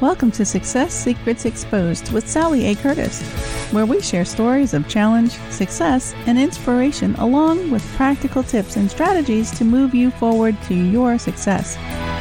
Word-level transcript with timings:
Welcome 0.00 0.32
to 0.32 0.44
Success 0.44 0.92
Secrets 0.92 1.44
Exposed 1.44 2.12
with 2.12 2.28
Sally 2.28 2.66
A. 2.66 2.74
Curtis, 2.74 3.22
where 3.70 3.86
we 3.86 4.00
share 4.00 4.24
stories 4.24 4.74
of 4.74 4.88
challenge, 4.88 5.30
success, 5.50 6.14
and 6.26 6.36
inspiration, 6.36 7.14
along 7.14 7.70
with 7.70 7.86
practical 7.94 8.42
tips 8.42 8.74
and 8.74 8.90
strategies 8.90 9.52
to 9.52 9.64
move 9.64 9.94
you 9.94 10.10
forward 10.10 10.60
to 10.64 10.74
your 10.74 11.16
success. 11.16 11.76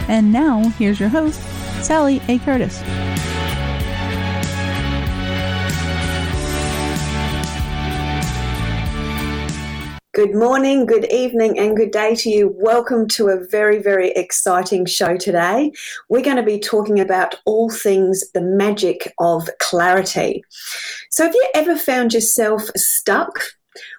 And 0.08 0.32
now, 0.32 0.70
here's 0.78 1.00
your 1.00 1.10
host, 1.10 1.42
Sally 1.84 2.22
A. 2.28 2.38
Curtis. 2.40 2.80
Good 10.14 10.36
morning, 10.36 10.86
good 10.86 11.12
evening, 11.12 11.58
and 11.58 11.76
good 11.76 11.90
day 11.90 12.14
to 12.14 12.30
you. 12.30 12.56
Welcome 12.60 13.08
to 13.08 13.30
a 13.30 13.44
very, 13.50 13.82
very 13.82 14.12
exciting 14.12 14.86
show 14.86 15.18
today. 15.18 15.72
We're 16.08 16.22
going 16.22 16.38
to 16.38 16.44
be 16.44 16.60
talking 16.60 17.00
about 17.00 17.34
all 17.46 17.72
things 17.72 18.24
the 18.34 18.42
magic 18.42 19.12
of 19.18 19.50
clarity. 19.58 20.44
So, 21.10 21.24
have 21.24 21.34
you 21.34 21.50
ever 21.56 21.76
found 21.76 22.14
yourself 22.14 22.62
stuck 22.78 23.40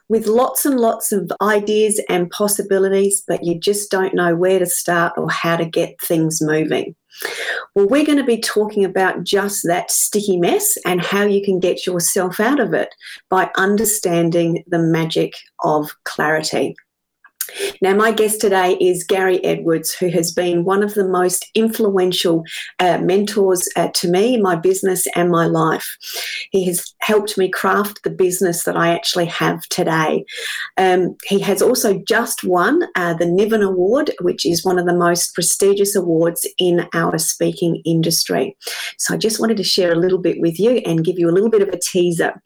with 0.08 0.26
lots 0.26 0.64
and 0.66 0.78
lots 0.78 1.12
of 1.12 1.32
ideas 1.40 2.00
and 2.08 2.30
possibilities, 2.30 3.22
but 3.26 3.44
you 3.44 3.58
just 3.58 3.90
don't 3.90 4.14
know 4.14 4.34
where 4.34 4.58
to 4.58 4.66
start 4.66 5.14
or 5.16 5.30
how 5.30 5.56
to 5.56 5.64
get 5.64 6.00
things 6.00 6.40
moving? 6.42 6.94
Well, 7.74 7.86
we're 7.88 8.04
going 8.04 8.18
to 8.18 8.24
be 8.24 8.40
talking 8.40 8.84
about 8.84 9.24
just 9.24 9.62
that 9.64 9.90
sticky 9.90 10.36
mess 10.36 10.76
and 10.84 11.00
how 11.00 11.22
you 11.22 11.44
can 11.44 11.60
get 11.60 11.86
yourself 11.86 12.40
out 12.40 12.60
of 12.60 12.74
it 12.74 12.88
by 13.30 13.50
understanding 13.56 14.64
the 14.66 14.78
magic 14.78 15.34
of 15.62 15.94
clarity. 16.04 16.74
Now, 17.82 17.94
my 17.94 18.12
guest 18.12 18.40
today 18.40 18.76
is 18.80 19.04
Gary 19.04 19.44
Edwards, 19.44 19.92
who 19.92 20.08
has 20.08 20.32
been 20.32 20.64
one 20.64 20.82
of 20.82 20.94
the 20.94 21.06
most 21.06 21.46
influential 21.54 22.44
uh, 22.78 22.98
mentors 22.98 23.68
uh, 23.76 23.88
to 23.94 24.08
me, 24.08 24.40
my 24.40 24.56
business, 24.56 25.06
and 25.14 25.30
my 25.30 25.46
life. 25.46 25.96
He 26.50 26.64
has 26.66 26.94
helped 27.00 27.36
me 27.36 27.48
craft 27.50 28.02
the 28.02 28.10
business 28.10 28.64
that 28.64 28.76
I 28.76 28.94
actually 28.94 29.26
have 29.26 29.62
today. 29.68 30.24
Um, 30.76 31.16
he 31.24 31.40
has 31.40 31.60
also 31.60 31.98
just 32.06 32.44
won 32.44 32.82
uh, 32.94 33.14
the 33.14 33.26
Nevin 33.26 33.62
Award, 33.62 34.10
which 34.20 34.46
is 34.46 34.64
one 34.64 34.78
of 34.78 34.86
the 34.86 34.94
most 34.96 35.34
prestigious 35.34 35.94
awards 35.94 36.46
in 36.58 36.86
our 36.94 37.18
speaking 37.18 37.82
industry. 37.84 38.56
So, 38.98 39.14
I 39.14 39.18
just 39.18 39.40
wanted 39.40 39.56
to 39.58 39.64
share 39.64 39.92
a 39.92 39.98
little 39.98 40.18
bit 40.18 40.40
with 40.40 40.58
you 40.58 40.76
and 40.86 41.04
give 41.04 41.18
you 41.18 41.28
a 41.28 41.32
little 41.32 41.50
bit 41.50 41.62
of 41.62 41.68
a 41.68 41.78
teaser. 41.78 42.40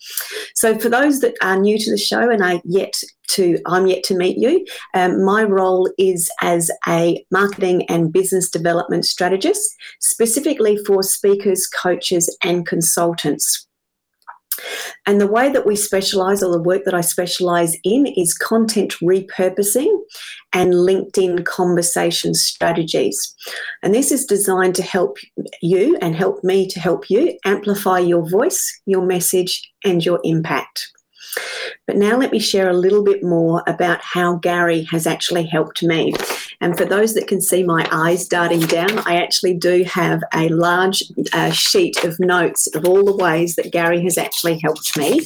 So, 0.55 0.79
for 0.79 0.89
those 0.89 1.21
that 1.21 1.35
are 1.43 1.59
new 1.59 1.79
to 1.79 1.91
the 1.91 1.99
show 1.99 2.31
and 2.31 2.43
are 2.43 2.61
yet 2.65 2.95
to 3.28 3.59
I'm 3.66 3.87
yet 3.87 4.03
to 4.05 4.16
meet 4.16 4.39
you. 4.39 4.65
Um, 4.94 5.25
my 5.25 5.44
role 5.44 5.91
is 5.99 6.31
as 6.43 6.71
a 6.87 7.25
marketing 7.31 7.87
and 7.89 8.12
business 8.12 8.50
development 8.50 9.05
strategist, 9.05 9.75
specifically 10.00 10.78
for 10.87 11.03
speakers, 11.03 11.67
coaches, 11.67 12.37
and 12.43 12.67
consultants. 12.67 13.67
And 15.06 15.21
the 15.21 15.27
way 15.27 15.50
that 15.53 15.67
we 15.67 15.77
specialize, 15.77 16.43
or 16.43 16.53
the 16.53 16.61
work 16.61 16.84
that 16.84 16.94
I 16.94 17.00
specialize 17.00 17.77
in, 17.84 18.06
is 18.06 18.34
content 18.34 18.94
repurposing 19.00 19.88
and 20.53 20.75
LinkedIn 20.75 21.44
conversation 21.44 22.34
strategies. 22.34 23.34
And 23.83 23.94
this 23.94 24.11
is 24.11 24.27
designed 24.27 24.75
to 24.77 24.83
help 24.83 25.19
you 25.62 25.97
and 26.00 26.17
help 26.17 26.43
me 26.43 26.67
to 26.69 26.81
help 26.81 27.09
you 27.09 27.38
amplify 27.44 28.00
your 28.00 28.28
voice, 28.28 28.81
your 28.87 29.06
message, 29.06 29.62
and 29.84 30.05
your 30.05 30.21
impact. 30.25 30.91
But 31.87 31.97
now 31.97 32.17
let 32.17 32.33
me 32.33 32.39
share 32.39 32.69
a 32.69 32.75
little 32.75 33.03
bit 33.03 33.23
more 33.23 33.62
about 33.67 34.01
how 34.03 34.37
Gary 34.37 34.83
has 34.84 35.06
actually 35.06 35.47
helped 35.47 35.83
me. 35.83 36.12
And 36.61 36.77
for 36.77 36.84
those 36.84 37.15
that 37.15 37.29
can 37.29 37.41
see 37.41 37.62
my 37.62 37.89
eyes 37.91 38.27
darting 38.27 38.61
down, 38.61 38.99
I 39.06 39.17
actually 39.23 39.55
do 39.55 39.84
have 39.84 40.23
a 40.34 40.49
large 40.49 41.03
uh, 41.33 41.51
sheet 41.51 42.05
of 42.05 42.19
notes 42.19 42.67
of 42.75 42.84
all 42.84 43.05
the 43.05 43.17
ways 43.17 43.56
that 43.56 43.73
Gary 43.73 44.03
has 44.03 44.19
actually 44.19 44.59
helped 44.59 44.97
me. 44.97 45.21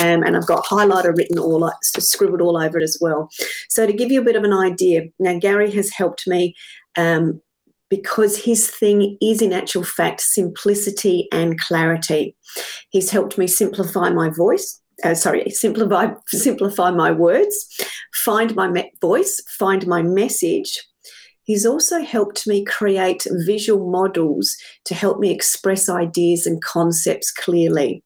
Um, 0.00 0.22
and 0.22 0.36
I've 0.36 0.46
got 0.46 0.64
highlighter 0.64 1.16
written 1.16 1.38
all, 1.38 1.70
scribbled 1.82 2.40
all 2.40 2.56
over 2.56 2.78
it 2.78 2.82
as 2.82 2.98
well. 3.00 3.30
So 3.68 3.86
to 3.86 3.92
give 3.92 4.10
you 4.10 4.20
a 4.20 4.24
bit 4.24 4.36
of 4.36 4.44
an 4.44 4.52
idea, 4.52 5.04
now 5.18 5.38
Gary 5.38 5.70
has 5.72 5.90
helped 5.90 6.26
me 6.26 6.56
um, 6.96 7.40
because 7.90 8.44
his 8.44 8.70
thing 8.70 9.18
is, 9.20 9.42
in 9.42 9.52
actual 9.52 9.84
fact, 9.84 10.20
simplicity 10.20 11.28
and 11.32 11.60
clarity. 11.60 12.34
He's 12.90 13.10
helped 13.10 13.38
me 13.38 13.46
simplify 13.46 14.10
my 14.10 14.30
voice 14.30 14.80
uh, 15.04 15.14
sorry, 15.14 15.48
simplify 15.50 16.08
simplify 16.28 16.90
my 16.90 17.10
words, 17.12 17.54
find 18.14 18.54
my 18.54 18.68
me- 18.68 18.92
voice, 19.00 19.40
find 19.58 19.86
my 19.86 20.02
message. 20.02 20.78
He's 21.44 21.64
also 21.64 22.02
helped 22.02 22.46
me 22.46 22.62
create 22.62 23.26
visual 23.46 23.90
models 23.90 24.54
to 24.84 24.94
help 24.94 25.18
me 25.18 25.30
express 25.30 25.88
ideas 25.88 26.46
and 26.46 26.62
concepts 26.62 27.32
clearly. 27.32 28.04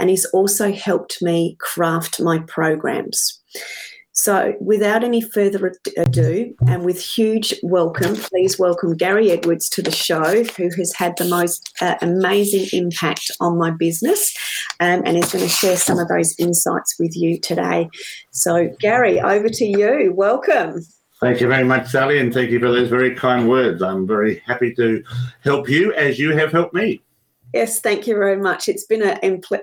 And 0.00 0.10
he's 0.10 0.24
also 0.26 0.72
helped 0.72 1.22
me 1.22 1.56
craft 1.60 2.20
my 2.20 2.40
programs. 2.48 3.40
So, 4.22 4.54
without 4.60 5.02
any 5.02 5.20
further 5.20 5.74
ado, 5.96 6.54
and 6.68 6.84
with 6.84 7.02
huge 7.02 7.52
welcome, 7.64 8.14
please 8.14 8.56
welcome 8.56 8.96
Gary 8.96 9.32
Edwards 9.32 9.68
to 9.70 9.82
the 9.82 9.90
show, 9.90 10.44
who 10.44 10.70
has 10.76 10.94
had 10.94 11.16
the 11.16 11.24
most 11.24 11.74
uh, 11.80 11.96
amazing 12.00 12.68
impact 12.72 13.32
on 13.40 13.58
my 13.58 13.72
business 13.72 14.32
um, 14.78 15.02
and 15.04 15.16
is 15.18 15.32
going 15.32 15.42
to 15.42 15.50
share 15.50 15.76
some 15.76 15.98
of 15.98 16.06
those 16.06 16.38
insights 16.38 17.00
with 17.00 17.16
you 17.16 17.40
today. 17.40 17.90
So, 18.30 18.72
Gary, 18.78 19.20
over 19.20 19.48
to 19.48 19.64
you. 19.64 20.12
Welcome. 20.14 20.86
Thank 21.20 21.40
you 21.40 21.48
very 21.48 21.64
much, 21.64 21.88
Sally, 21.88 22.20
and 22.20 22.32
thank 22.32 22.52
you 22.52 22.60
for 22.60 22.70
those 22.70 22.88
very 22.88 23.16
kind 23.16 23.48
words. 23.48 23.82
I'm 23.82 24.06
very 24.06 24.40
happy 24.46 24.72
to 24.74 25.02
help 25.40 25.68
you 25.68 25.92
as 25.94 26.20
you 26.20 26.30
have 26.36 26.52
helped 26.52 26.74
me. 26.74 27.02
Yes, 27.52 27.80
thank 27.80 28.06
you 28.06 28.14
very 28.14 28.36
much. 28.36 28.68
It's 28.68 28.84
been 28.84 29.02
a 29.02 29.18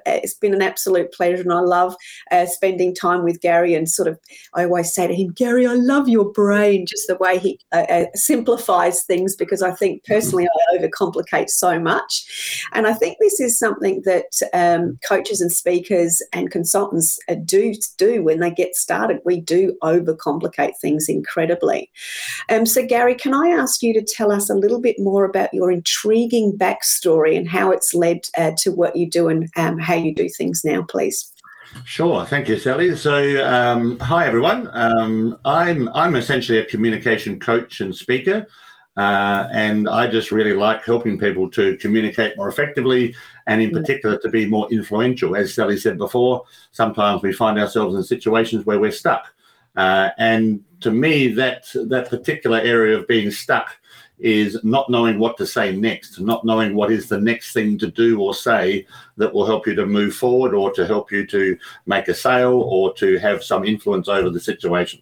it's 0.06 0.36
been 0.36 0.53
an 0.53 0.62
absolute 0.62 1.12
pleasure, 1.12 1.41
and 1.41 1.51
I 1.51 1.62
love 1.62 1.95
uh, 2.31 2.45
spending 2.45 2.94
time 2.94 3.24
with 3.24 3.41
Gary. 3.41 3.74
And 3.74 3.89
sort 3.89 4.07
of, 4.07 4.19
I 4.53 4.65
always 4.65 4.94
say 4.94 5.07
to 5.07 5.15
him, 5.15 5.30
Gary, 5.31 5.65
I 5.65 5.74
love 5.74 6.07
your 6.07 6.31
brain, 6.31 6.86
just 6.86 7.07
the 7.07 7.18
way 7.18 7.39
he 7.39 7.59
uh, 7.71 7.86
uh, 7.89 8.06
simplifies 8.13 9.03
things. 9.06 9.36
Because 9.36 9.63
I 9.63 9.71
think 9.71 10.03
personally, 10.06 10.47
I 10.47 10.77
overcomplicate 10.77 11.50
so 11.50 11.80
much, 11.80 12.63
and 12.74 12.86
I 12.86 12.94
think 12.94 13.18
this 13.19 13.39
is 13.39 13.57
something 13.57 14.03
that 14.06 14.39
um, 14.53 15.00
coaches 15.07 15.42
and 15.42 15.51
speakers 15.51 16.21
and 16.31 16.51
consultants 16.51 17.19
uh, 17.27 17.35
do 17.44 17.74
do 17.97 18.24
when 18.24 18.39
they 18.39 18.51
get 18.51 18.75
started. 18.75 19.19
We 19.25 19.42
do 19.42 19.75
overcomplicate 19.81 20.74
things 20.80 21.09
incredibly. 21.09 21.89
Um, 22.50 22.68
so, 22.68 22.85
Gary, 22.85 23.15
can 23.15 23.33
I 23.33 23.50
ask 23.50 23.81
you 23.81 23.94
to 23.95 24.03
tell 24.03 24.31
us 24.31 24.50
a 24.50 24.56
little 24.56 24.80
bit 24.80 24.97
more 25.00 25.25
about 25.25 25.53
your 25.53 25.71
intriguing 25.71 26.56
backstory 26.56 27.35
and 27.35 27.50
how 27.50 27.79
it's 27.80 27.94
led 27.94 28.20
uh, 28.38 28.52
to 28.58 28.72
what 28.72 28.96
you 28.96 29.10
do 29.10 29.30
and 29.30 29.50
um, 29.56 29.80
how 29.80 29.96
you 29.96 30.14
do 30.14 30.28
things 30.28 30.66
now, 30.66 30.84
please? 30.84 31.31
Sure, 31.86 32.26
thank 32.26 32.50
you, 32.50 32.58
Sally. 32.60 32.96
So, 32.96 33.16
um, 33.46 33.98
hi 34.00 34.28
everyone. 34.28 34.70
Um, 34.74 35.38
I'm 35.46 35.88
I'm 35.90 36.16
essentially 36.16 36.58
a 36.58 36.66
communication 36.66 37.40
coach 37.40 37.80
and 37.80 37.96
speaker, 37.96 38.48
uh, 38.98 39.48
and 39.54 39.88
I 39.88 40.08
just 40.08 40.31
really 40.31 40.54
like 40.54 40.84
helping 40.84 41.18
people 41.20 41.50
to 41.52 41.78
communicate 41.78 42.36
more 42.36 42.50
effectively, 42.50 43.16
and 43.46 43.62
in 43.62 43.72
particular 43.72 44.18
to 44.18 44.30
be 44.30 44.46
more 44.48 44.68
influential. 44.72 45.36
As 45.36 45.54
Sally 45.54 45.78
said 45.78 45.98
before, 45.98 46.44
sometimes 46.72 47.22
we 47.22 47.31
find 47.31 47.60
ourselves 47.60 47.96
in 47.96 48.04
situations 48.04 48.66
where 48.66 48.80
we're 48.80 48.92
stuck, 48.92 49.28
uh, 49.78 50.10
and 50.18 50.64
to 50.81 50.92
me, 50.92 51.28
that 51.34 51.66
that 51.94 52.10
particular 52.10 52.60
area 52.60 52.98
of 52.98 53.08
being 53.08 53.30
stuck 53.30 53.78
is 54.19 54.57
not 54.63 54.89
knowing 54.89 55.18
what 55.18 55.38
to 55.38 55.45
say 55.45 55.75
next, 55.75 56.19
not 56.19 56.44
knowing 56.44 56.75
what 56.75 56.92
is 56.92 57.07
the 57.07 57.19
next 57.19 57.54
thing 57.54 57.77
to 57.77 57.88
do 57.88 58.21
or 58.21 58.33
say 58.33 58.86
that 59.18 59.33
will 59.33 59.45
help 59.45 59.66
you 59.66 59.74
to 59.75 59.86
move 59.86 60.13
forward 60.13 60.54
or 60.54 60.71
to 60.74 60.86
help 60.86 61.12
you 61.12 61.25
to 61.27 61.57
make 61.86 62.07
a 62.10 62.13
sale 62.13 62.62
or 62.62 62.94
to 62.94 63.18
have 63.18 63.44
some 63.44 63.63
influence 63.63 64.07
over 64.07 64.30
the 64.30 64.39
situation. 64.39 65.01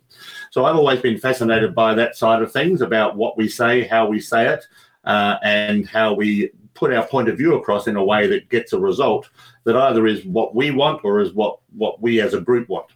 So 0.52 0.66
I've 0.66 0.76
always 0.76 1.02
been 1.02 1.18
fascinated 1.18 1.74
by 1.74 1.96
that 1.96 2.16
side 2.16 2.42
of 2.42 2.52
things 2.52 2.82
about 2.82 3.16
what 3.16 3.38
we 3.38 3.50
say, 3.50 3.88
how 3.88 4.08
we 4.08 4.20
say 4.20 4.48
it, 4.48 4.66
uh, 5.04 5.38
and 5.44 5.88
how 5.88 6.14
we 6.14 6.52
put 6.74 6.94
our 6.94 7.06
point 7.06 7.28
of 7.28 7.38
view 7.38 7.56
across 7.56 7.88
in 7.88 7.96
a 7.96 8.04
way 8.04 8.28
that 8.28 8.50
gets 8.50 8.74
a 8.74 8.80
result 8.80 9.30
that 9.64 9.76
either 9.76 10.06
is 10.06 10.24
what 10.26 10.54
we 10.54 10.70
want 10.70 11.04
or 11.04 11.20
is 11.20 11.34
what, 11.34 11.60
what 11.76 12.00
we 12.02 12.22
as 12.22 12.36
a 12.36 12.42
group 12.42 12.70
want. 12.70 12.88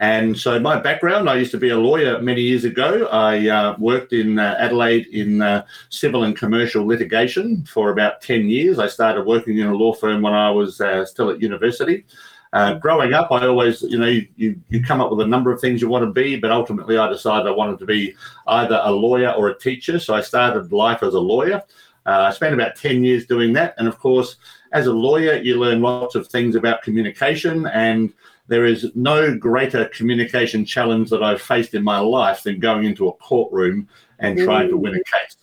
And 0.00 0.36
so, 0.36 0.58
my 0.58 0.80
background 0.80 1.28
I 1.28 1.36
used 1.36 1.50
to 1.50 1.58
be 1.58 1.68
a 1.68 1.78
lawyer 1.78 2.22
many 2.22 2.40
years 2.40 2.64
ago. 2.64 3.06
I 3.08 3.48
uh, 3.48 3.76
worked 3.78 4.14
in 4.14 4.38
uh, 4.38 4.56
Adelaide 4.58 5.06
in 5.08 5.42
uh, 5.42 5.66
civil 5.90 6.24
and 6.24 6.34
commercial 6.34 6.86
litigation 6.86 7.66
for 7.66 7.90
about 7.90 8.22
10 8.22 8.48
years. 8.48 8.78
I 8.78 8.88
started 8.88 9.26
working 9.26 9.58
in 9.58 9.66
a 9.66 9.74
law 9.74 9.92
firm 9.92 10.22
when 10.22 10.32
I 10.32 10.50
was 10.50 10.80
uh, 10.80 11.04
still 11.04 11.28
at 11.28 11.42
university. 11.42 12.06
Uh, 12.54 12.74
growing 12.74 13.12
up, 13.12 13.30
I 13.30 13.46
always, 13.46 13.82
you 13.82 13.98
know, 13.98 14.06
you, 14.36 14.58
you 14.70 14.82
come 14.82 15.02
up 15.02 15.10
with 15.10 15.20
a 15.20 15.28
number 15.28 15.52
of 15.52 15.60
things 15.60 15.82
you 15.82 15.88
want 15.88 16.06
to 16.06 16.10
be, 16.10 16.36
but 16.36 16.50
ultimately 16.50 16.96
I 16.96 17.06
decided 17.08 17.46
I 17.46 17.52
wanted 17.52 17.78
to 17.80 17.86
be 17.86 18.16
either 18.46 18.80
a 18.82 18.90
lawyer 18.90 19.32
or 19.32 19.50
a 19.50 19.58
teacher. 19.58 20.00
So 20.00 20.14
I 20.14 20.22
started 20.22 20.72
life 20.72 21.02
as 21.02 21.12
a 21.12 21.20
lawyer. 21.20 21.62
Uh, 22.06 22.22
I 22.22 22.30
spent 22.32 22.54
about 22.54 22.74
10 22.74 23.04
years 23.04 23.26
doing 23.26 23.52
that. 23.52 23.74
And 23.76 23.86
of 23.86 23.98
course, 23.98 24.36
as 24.72 24.86
a 24.86 24.92
lawyer, 24.92 25.34
you 25.34 25.60
learn 25.60 25.82
lots 25.82 26.14
of 26.14 26.26
things 26.26 26.56
about 26.56 26.82
communication 26.82 27.66
and 27.66 28.12
there 28.50 28.66
is 28.66 28.90
no 28.96 29.32
greater 29.36 29.84
communication 29.86 30.64
challenge 30.64 31.08
that 31.08 31.22
I've 31.22 31.40
faced 31.40 31.72
in 31.74 31.84
my 31.84 32.00
life 32.00 32.42
than 32.42 32.58
going 32.58 32.82
into 32.84 33.06
a 33.06 33.12
courtroom 33.12 33.88
and 34.18 34.36
trying 34.36 34.68
to 34.70 34.76
win 34.76 34.96
a 34.96 34.98
case. 34.98 35.36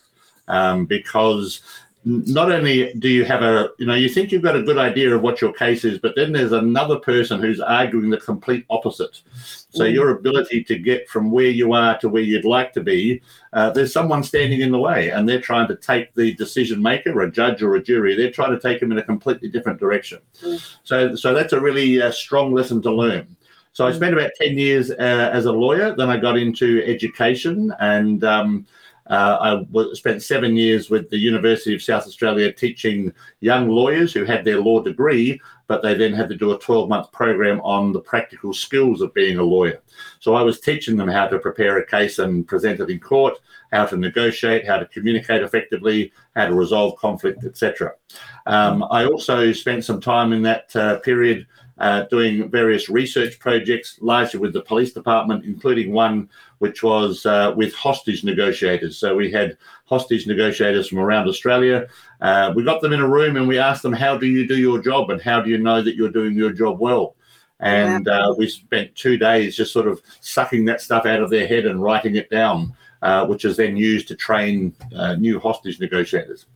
Um, 0.46 0.84
because 0.84 1.62
not 2.08 2.50
only 2.50 2.94
do 2.94 3.08
you 3.10 3.26
have 3.26 3.42
a, 3.42 3.68
you 3.78 3.84
know, 3.84 3.94
you 3.94 4.08
think 4.08 4.32
you've 4.32 4.42
got 4.42 4.56
a 4.56 4.62
good 4.62 4.78
idea 4.78 5.14
of 5.14 5.20
what 5.20 5.42
your 5.42 5.52
case 5.52 5.84
is, 5.84 5.98
but 5.98 6.14
then 6.16 6.32
there's 6.32 6.52
another 6.52 6.98
person 6.98 7.38
who's 7.38 7.60
arguing 7.60 8.08
the 8.08 8.16
complete 8.16 8.64
opposite. 8.70 9.20
So 9.68 9.84
mm. 9.84 9.92
your 9.92 10.10
ability 10.10 10.64
to 10.64 10.78
get 10.78 11.06
from 11.06 11.30
where 11.30 11.50
you 11.50 11.74
are 11.74 11.98
to 11.98 12.08
where 12.08 12.22
you'd 12.22 12.46
like 12.46 12.72
to 12.72 12.80
be, 12.80 13.20
uh, 13.52 13.70
there's 13.70 13.92
someone 13.92 14.22
standing 14.22 14.62
in 14.62 14.72
the 14.72 14.78
way, 14.78 15.10
and 15.10 15.28
they're 15.28 15.40
trying 15.40 15.68
to 15.68 15.76
take 15.76 16.14
the 16.14 16.32
decision 16.36 16.80
maker, 16.80 17.20
a 17.20 17.30
judge 17.30 17.62
or 17.62 17.74
a 17.74 17.82
jury, 17.82 18.16
they're 18.16 18.30
trying 18.30 18.52
to 18.52 18.60
take 18.60 18.80
them 18.80 18.90
in 18.90 18.98
a 18.98 19.02
completely 19.02 19.50
different 19.50 19.78
direction. 19.78 20.18
Mm. 20.42 20.76
So, 20.84 21.14
so 21.14 21.34
that's 21.34 21.52
a 21.52 21.60
really 21.60 22.00
uh, 22.00 22.10
strong 22.10 22.54
lesson 22.54 22.80
to 22.82 22.90
learn. 22.90 23.36
So 23.74 23.86
I 23.86 23.90
mm. 23.90 23.96
spent 23.96 24.14
about 24.14 24.30
ten 24.40 24.56
years 24.56 24.90
uh, 24.90 25.30
as 25.32 25.44
a 25.44 25.52
lawyer. 25.52 25.94
Then 25.94 26.08
I 26.08 26.16
got 26.16 26.38
into 26.38 26.82
education 26.86 27.74
and. 27.80 28.24
Um, 28.24 28.66
uh, 29.08 29.64
I 29.72 29.94
spent 29.94 30.22
seven 30.22 30.56
years 30.56 30.90
with 30.90 31.08
the 31.08 31.18
University 31.18 31.74
of 31.74 31.82
South 31.82 32.06
Australia 32.06 32.52
teaching 32.52 33.12
young 33.40 33.68
lawyers 33.68 34.12
who 34.12 34.24
had 34.24 34.44
their 34.44 34.60
law 34.60 34.80
degree, 34.80 35.40
but 35.66 35.82
they 35.82 35.94
then 35.94 36.12
had 36.12 36.28
to 36.28 36.36
do 36.36 36.52
a 36.52 36.58
12 36.58 36.88
month 36.88 37.10
program 37.12 37.60
on 37.62 37.92
the 37.92 38.00
practical 38.00 38.52
skills 38.52 39.00
of 39.00 39.14
being 39.14 39.38
a 39.38 39.42
lawyer. 39.42 39.80
So 40.20 40.34
I 40.34 40.42
was 40.42 40.60
teaching 40.60 40.96
them 40.96 41.08
how 41.08 41.26
to 41.26 41.38
prepare 41.38 41.78
a 41.78 41.86
case 41.86 42.18
and 42.18 42.46
present 42.46 42.80
it 42.80 42.90
in 42.90 43.00
court, 43.00 43.34
how 43.72 43.86
to 43.86 43.96
negotiate, 43.96 44.66
how 44.66 44.78
to 44.78 44.86
communicate 44.86 45.42
effectively, 45.42 46.12
how 46.36 46.46
to 46.46 46.54
resolve 46.54 46.96
conflict, 46.96 47.44
etc. 47.44 47.92
Um, 48.46 48.84
I 48.90 49.06
also 49.06 49.52
spent 49.52 49.84
some 49.84 50.00
time 50.00 50.32
in 50.32 50.42
that 50.42 50.74
uh, 50.76 50.98
period 51.00 51.46
uh, 51.78 52.02
doing 52.10 52.50
various 52.50 52.88
research 52.88 53.38
projects, 53.38 53.98
largely 54.00 54.40
with 54.40 54.52
the 54.52 54.62
police 54.62 54.92
department, 54.92 55.44
including 55.44 55.92
one 55.92 56.28
which 56.58 56.82
was 56.82 57.24
uh, 57.24 57.52
with 57.56 57.72
hostage 57.74 58.24
negotiators. 58.24 58.98
So 58.98 59.14
we 59.14 59.30
had 59.30 59.56
hostage 59.84 60.26
negotiators 60.26 60.88
from 60.88 60.98
around 60.98 61.28
Australia. 61.28 61.86
Uh, 62.20 62.52
we 62.54 62.64
got 62.64 62.82
them 62.82 62.92
in 62.92 63.00
a 63.00 63.08
room 63.08 63.36
and 63.36 63.46
we 63.46 63.58
asked 63.58 63.82
them, 63.82 63.92
How 63.92 64.16
do 64.16 64.26
you 64.26 64.46
do 64.46 64.58
your 64.58 64.80
job? 64.80 65.10
And 65.10 65.22
how 65.22 65.40
do 65.40 65.50
you 65.50 65.58
know 65.58 65.82
that 65.82 65.94
you're 65.94 66.10
doing 66.10 66.36
your 66.36 66.52
job 66.52 66.80
well? 66.80 67.14
And 67.60 68.06
uh, 68.06 68.34
we 68.36 68.48
spent 68.48 68.94
two 68.94 69.16
days 69.16 69.56
just 69.56 69.72
sort 69.72 69.88
of 69.88 70.00
sucking 70.20 70.64
that 70.66 70.80
stuff 70.80 71.06
out 71.06 71.20
of 71.20 71.30
their 71.30 71.46
head 71.46 71.66
and 71.66 71.82
writing 71.82 72.14
it 72.14 72.30
down, 72.30 72.74
uh, 73.02 73.26
which 73.26 73.44
is 73.44 73.56
then 73.56 73.76
used 73.76 74.06
to 74.08 74.14
train 74.14 74.74
uh, 74.94 75.14
new 75.14 75.40
hostage 75.40 75.80
negotiators. 75.80 76.46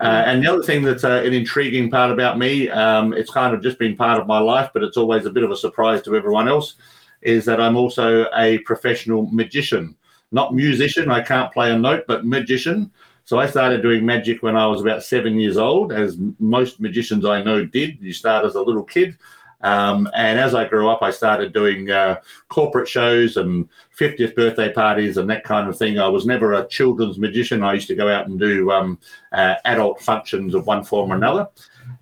Uh, 0.00 0.22
and 0.26 0.42
the 0.42 0.52
other 0.52 0.62
thing 0.62 0.82
that's 0.82 1.04
uh, 1.04 1.22
an 1.24 1.32
intriguing 1.32 1.90
part 1.90 2.10
about 2.10 2.38
me, 2.38 2.68
um, 2.70 3.12
it's 3.12 3.30
kind 3.30 3.54
of 3.54 3.62
just 3.62 3.78
been 3.78 3.96
part 3.96 4.20
of 4.20 4.26
my 4.26 4.38
life, 4.38 4.70
but 4.74 4.82
it's 4.82 4.96
always 4.96 5.24
a 5.26 5.30
bit 5.30 5.44
of 5.44 5.50
a 5.50 5.56
surprise 5.56 6.02
to 6.02 6.16
everyone 6.16 6.48
else, 6.48 6.74
is 7.22 7.44
that 7.44 7.60
I'm 7.60 7.76
also 7.76 8.26
a 8.36 8.58
professional 8.58 9.26
magician. 9.30 9.96
Not 10.32 10.54
musician, 10.54 11.10
I 11.10 11.20
can't 11.20 11.52
play 11.52 11.70
a 11.70 11.78
note, 11.78 12.04
but 12.08 12.26
magician. 12.26 12.90
So 13.24 13.38
I 13.38 13.46
started 13.46 13.82
doing 13.82 14.04
magic 14.04 14.42
when 14.42 14.56
I 14.56 14.66
was 14.66 14.80
about 14.80 15.02
seven 15.02 15.38
years 15.38 15.56
old, 15.56 15.92
as 15.92 16.18
most 16.38 16.80
magicians 16.80 17.24
I 17.24 17.42
know 17.42 17.64
did. 17.64 17.98
You 18.00 18.12
start 18.12 18.44
as 18.44 18.56
a 18.56 18.62
little 18.62 18.82
kid 18.82 19.16
um, 19.64 20.10
and 20.14 20.38
as 20.38 20.54
I 20.54 20.68
grew 20.68 20.90
up, 20.90 21.02
I 21.02 21.10
started 21.10 21.54
doing 21.54 21.90
uh, 21.90 22.20
corporate 22.48 22.86
shows 22.86 23.38
and 23.38 23.66
50th 23.98 24.34
birthday 24.34 24.70
parties 24.70 25.16
and 25.16 25.28
that 25.30 25.42
kind 25.42 25.70
of 25.70 25.78
thing. 25.78 25.98
I 25.98 26.06
was 26.06 26.26
never 26.26 26.52
a 26.52 26.68
children's 26.68 27.18
magician. 27.18 27.62
I 27.62 27.72
used 27.72 27.88
to 27.88 27.94
go 27.94 28.10
out 28.10 28.26
and 28.26 28.38
do 28.38 28.70
um, 28.70 28.98
uh, 29.32 29.54
adult 29.64 30.02
functions 30.02 30.54
of 30.54 30.66
one 30.66 30.84
form 30.84 31.12
or 31.12 31.16
another. 31.16 31.48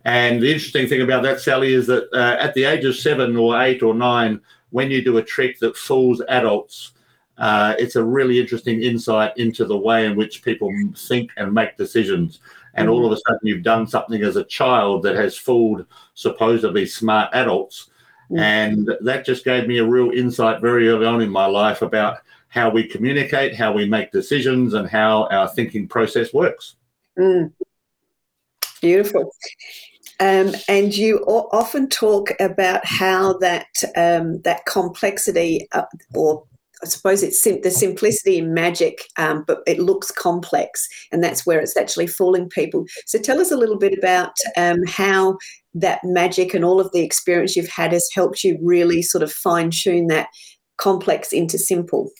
And 0.05 0.43
the 0.43 0.53
interesting 0.53 0.89
thing 0.89 1.03
about 1.03 1.23
that, 1.23 1.41
Sally, 1.41 1.73
is 1.73 1.87
that 1.87 2.13
uh, 2.13 2.37
at 2.41 2.53
the 2.55 2.65
age 2.65 2.85
of 2.85 2.97
seven 2.97 3.37
or 3.37 3.63
eight 3.63 3.81
or 3.81 3.95
nine, 3.95 4.41
when 4.71 4.91
you 4.91 5.05
do 5.05 5.19
a 5.19 5.23
trick 5.23 5.61
that 5.61 5.77
fools 5.77 6.21
adults, 6.29 6.95
uh, 7.39 7.77
it's 7.79 7.95
a 7.95 8.03
really 8.03 8.41
interesting 8.41 8.83
insight 8.83 9.37
into 9.37 9.65
the 9.65 9.77
way 9.77 10.05
in 10.05 10.17
which 10.17 10.43
people 10.43 10.73
think 10.97 11.31
and 11.37 11.55
make 11.55 11.77
decisions 11.77 12.41
and 12.75 12.89
all 12.89 13.07
of 13.07 13.13
a 13.13 13.17
sudden 13.17 13.41
you've 13.43 13.63
done 13.63 13.87
something 13.87 14.23
as 14.23 14.37
a 14.37 14.45
child 14.45 15.03
that 15.03 15.17
has 15.17 15.37
fooled 15.37 15.87
supposedly 16.15 16.87
smart 16.87 17.31
adults. 17.35 17.91
Mm. 18.31 18.41
And 18.41 18.91
that 19.01 19.27
just 19.27 19.45
gave 19.45 19.69
me 19.69 19.79
a 19.79 19.87
real 19.87 20.11
insight 20.11 20.61
very 20.61 20.89
early 20.89 21.07
on 21.07 21.21
in 21.21 21.31
my 21.31 21.47
life 21.47 21.83
about 21.83 22.19
how 22.49 22.71
we 22.71 22.85
communicate, 22.85 23.55
how 23.55 23.73
we 23.73 23.89
make 23.89 24.13
decisions, 24.13 24.75
and 24.75 24.89
how 24.89 25.27
our 25.29 25.49
thinking 25.49 25.89
process 25.89 26.33
works. 26.33 26.77
Mm. 27.19 27.53
Beautiful. 28.81 29.33
Um, 30.21 30.53
and 30.69 30.97
you 30.97 31.19
often 31.19 31.89
talk 31.89 32.29
about 32.39 32.85
how 32.85 33.35
that 33.39 33.67
um, 33.97 34.41
that 34.43 34.65
complexity 34.67 35.67
uh, 35.73 35.85
or 36.15 36.45
I 36.83 36.89
suppose 36.89 37.23
it's 37.23 37.43
sim- 37.43 37.61
the 37.63 37.71
simplicity 37.71 38.39
in 38.39 38.55
magic, 38.55 38.99
um, 39.17 39.45
but 39.47 39.61
it 39.67 39.79
looks 39.79 40.11
complex, 40.11 40.87
and 41.13 41.23
that's 41.23 41.47
where 41.47 41.61
it's 41.61 41.77
actually 41.77 42.07
fooling 42.07 42.49
people. 42.49 42.85
So 43.07 43.19
tell 43.19 43.41
us 43.41 43.51
a 43.51 43.57
little 43.57 43.79
bit 43.79 43.97
about 43.97 44.33
um, 44.57 44.79
how 44.87 45.39
that 45.75 46.01
magic 46.05 46.55
and 46.55 46.65
all 46.65 46.81
of 46.81 46.91
the 46.93 47.03
experience 47.03 47.57
you've 47.57 47.69
had 47.69 47.93
has 47.93 48.09
helped 48.15 48.45
you 48.45 48.59
really 48.63 49.03
sort 49.03 49.23
of 49.23 49.33
fine 49.33 49.71
tune 49.71 50.09
that 50.09 50.29
complex 50.77 51.33
into 51.33 51.59
simple, 51.59 52.11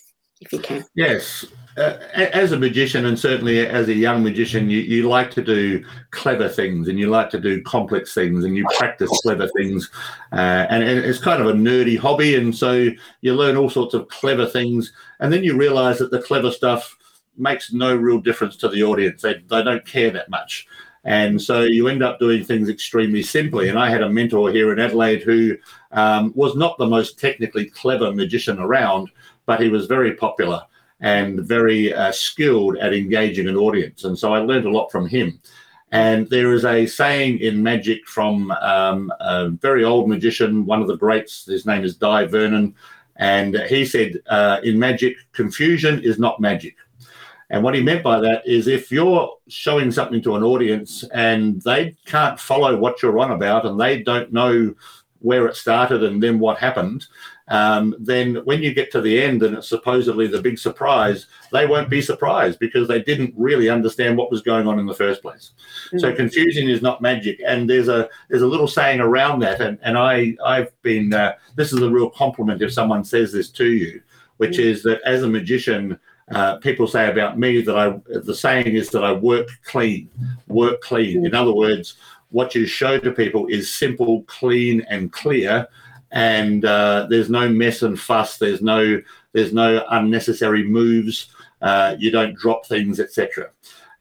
if 0.41 0.53
you 0.53 0.59
can. 0.59 0.85
Yes 0.95 1.45
uh, 1.77 1.97
as 2.15 2.51
a 2.51 2.59
magician 2.59 3.05
and 3.05 3.17
certainly 3.17 3.65
as 3.65 3.87
a 3.87 3.93
young 3.93 4.23
magician 4.23 4.69
you, 4.69 4.79
you 4.79 5.07
like 5.07 5.31
to 5.31 5.41
do 5.41 5.83
clever 6.11 6.47
things 6.47 6.87
and 6.87 6.99
you 6.99 7.09
like 7.09 7.29
to 7.29 7.39
do 7.39 7.61
complex 7.63 8.13
things 8.13 8.45
and 8.45 8.55
you 8.55 8.65
practice 8.77 9.09
clever 9.23 9.47
things. 9.55 9.89
Uh, 10.31 10.67
and, 10.69 10.83
and, 10.83 10.99
it's 10.99 11.19
kind 11.19 11.41
of 11.41 11.47
a 11.47 11.53
nerdy 11.53 11.97
hobby 11.97 12.35
and 12.35 12.55
so 12.55 12.89
you 13.21 13.33
learn 13.33 13.57
all 13.57 13.69
sorts 13.69 13.93
of 13.93 14.07
clever 14.07 14.45
things 14.45 14.93
and 15.19 15.33
then 15.33 15.43
you 15.43 15.57
realize 15.57 15.97
that 15.99 16.11
the 16.11 16.21
clever 16.21 16.51
stuff 16.51 16.95
makes 17.37 17.73
no 17.73 17.95
real 17.95 18.19
difference 18.19 18.55
to 18.57 18.69
the 18.69 18.83
audience. 18.83 19.21
They, 19.21 19.35
they 19.47 19.63
don't 19.63 19.85
care 19.85 20.11
that 20.11 20.29
much. 20.29 20.67
And 21.05 21.41
so 21.41 21.63
you 21.63 21.87
end 21.87 22.03
up 22.03 22.19
doing 22.19 22.43
things 22.43 22.69
extremely 22.69 23.23
simply. 23.23 23.67
And 23.67 23.77
I 23.77 23.89
had 23.89 24.03
a 24.03 24.09
mentor 24.09 24.51
here 24.51 24.71
in 24.71 24.79
Adelaide 24.79 25.23
who 25.23 25.57
um, 25.91 26.31
was 26.35 26.55
not 26.55 26.77
the 26.77 26.85
most 26.85 27.19
technically 27.19 27.65
clever 27.65 28.13
magician 28.13 28.59
around, 28.59 29.09
but 29.45 29.59
he 29.59 29.69
was 29.69 29.87
very 29.87 30.13
popular 30.13 30.61
and 31.03 31.41
very 31.41 31.93
uh, 31.93 32.11
skilled 32.13 32.77
at 32.77 32.93
engaging 32.93 33.47
an 33.47 33.57
audience. 33.57 34.05
And 34.05 34.17
so 34.17 34.33
I 34.33 34.39
learned 34.39 34.65
a 34.65 34.71
lot 34.71 34.89
from 34.89 35.07
him. 35.07 35.39
And 35.91 36.27
there 36.29 36.53
is 36.53 36.65
a 36.65 36.87
saying 36.87 37.39
in 37.39 37.61
magic 37.61 38.07
from 38.07 38.49
um, 38.51 39.13
a 39.19 39.49
very 39.49 39.83
old 39.83 40.09
magician, 40.09 40.65
one 40.65 40.81
of 40.81 40.87
the 40.87 40.97
greats, 40.97 41.45
his 41.45 41.65
name 41.65 41.83
is 41.83 41.97
Dai 41.97 42.25
Vernon. 42.25 42.73
And 43.17 43.55
he 43.67 43.85
said, 43.85 44.21
uh, 44.27 44.59
in 44.63 44.79
magic, 44.79 45.17
confusion 45.33 46.01
is 46.01 46.17
not 46.17 46.39
magic. 46.39 46.77
And 47.49 47.63
what 47.63 47.75
he 47.75 47.83
meant 47.83 48.01
by 48.01 48.19
that 48.21 48.47
is 48.47 48.67
if 48.67 48.89
you're 48.89 49.29
showing 49.49 49.91
something 49.91 50.21
to 50.23 50.37
an 50.37 50.41
audience 50.41 51.03
and 51.13 51.61
they 51.61 51.95
can't 52.05 52.39
follow 52.39 52.75
what 52.77 53.03
you're 53.03 53.19
on 53.19 53.31
about 53.31 53.65
and 53.65 53.79
they 53.79 54.01
don't 54.01 54.31
know 54.33 54.73
where 55.19 55.47
it 55.47 55.55
started 55.55 56.03
and 56.03 56.23
then 56.23 56.39
what 56.39 56.57
happened, 56.57 57.05
um, 57.49 57.95
then 57.99 58.35
when 58.45 58.63
you 58.63 58.73
get 58.73 58.91
to 58.91 59.01
the 59.01 59.21
end 59.21 59.43
and 59.43 59.57
it's 59.57 59.67
supposedly 59.67 60.27
the 60.27 60.41
big 60.41 60.57
surprise, 60.57 61.27
they 61.51 61.65
won't 61.65 61.89
be 61.89 62.01
surprised 62.01 62.59
because 62.59 62.87
they 62.87 63.01
didn't 63.01 63.33
really 63.35 63.69
understand 63.69 64.17
what 64.17 64.31
was 64.31 64.41
going 64.41 64.67
on 64.67 64.79
in 64.79 64.85
the 64.85 64.93
first 64.93 65.21
place. 65.21 65.51
Mm-hmm. 65.87 65.99
So 65.99 66.15
confusion 66.15 66.69
is 66.69 66.81
not 66.81 67.01
magic, 67.01 67.41
and 67.45 67.69
there's 67.69 67.89
a 67.89 68.09
there's 68.29 68.43
a 68.43 68.47
little 68.47 68.67
saying 68.67 69.01
around 69.01 69.39
that, 69.39 69.59
and 69.59 69.77
and 69.81 69.97
I 69.97 70.35
I've 70.45 70.81
been 70.83 71.13
uh, 71.13 71.33
this 71.55 71.73
is 71.73 71.81
a 71.81 71.89
real 71.89 72.09
compliment 72.09 72.61
if 72.61 72.71
someone 72.71 73.03
says 73.03 73.33
this 73.33 73.49
to 73.51 73.65
you, 73.65 74.01
which 74.37 74.53
mm-hmm. 74.53 74.69
is 74.69 74.83
that 74.83 75.01
as 75.05 75.23
a 75.23 75.27
magician. 75.27 75.99
Uh, 76.31 76.55
people 76.59 76.87
say 76.87 77.11
about 77.11 77.37
me 77.37 77.61
that 77.61 77.77
I 77.77 77.99
the 78.07 78.33
saying 78.33 78.77
is 78.77 78.89
that 78.91 79.03
I 79.03 79.11
work 79.11 79.49
clean, 79.65 80.09
work 80.47 80.79
clean. 80.79 81.17
Mm-hmm. 81.17 81.25
In 81.25 81.35
other 81.35 81.53
words, 81.53 81.97
what 82.29 82.55
you 82.55 82.65
show 82.65 82.97
to 82.97 83.11
people 83.11 83.45
is 83.47 83.71
simple, 83.71 84.23
clean, 84.23 84.85
and 84.89 85.11
clear, 85.11 85.67
and 86.13 86.63
uh, 86.63 87.07
there's 87.09 87.29
no 87.29 87.49
mess 87.49 87.81
and 87.81 87.99
fuss. 87.99 88.37
There's 88.37 88.61
no 88.61 89.01
there's 89.33 89.51
no 89.51 89.85
unnecessary 89.89 90.63
moves. 90.63 91.29
Uh, 91.61 91.95
you 91.97 92.11
don't 92.11 92.35
drop 92.35 92.65
things, 92.65 92.99
etc. 92.99 93.49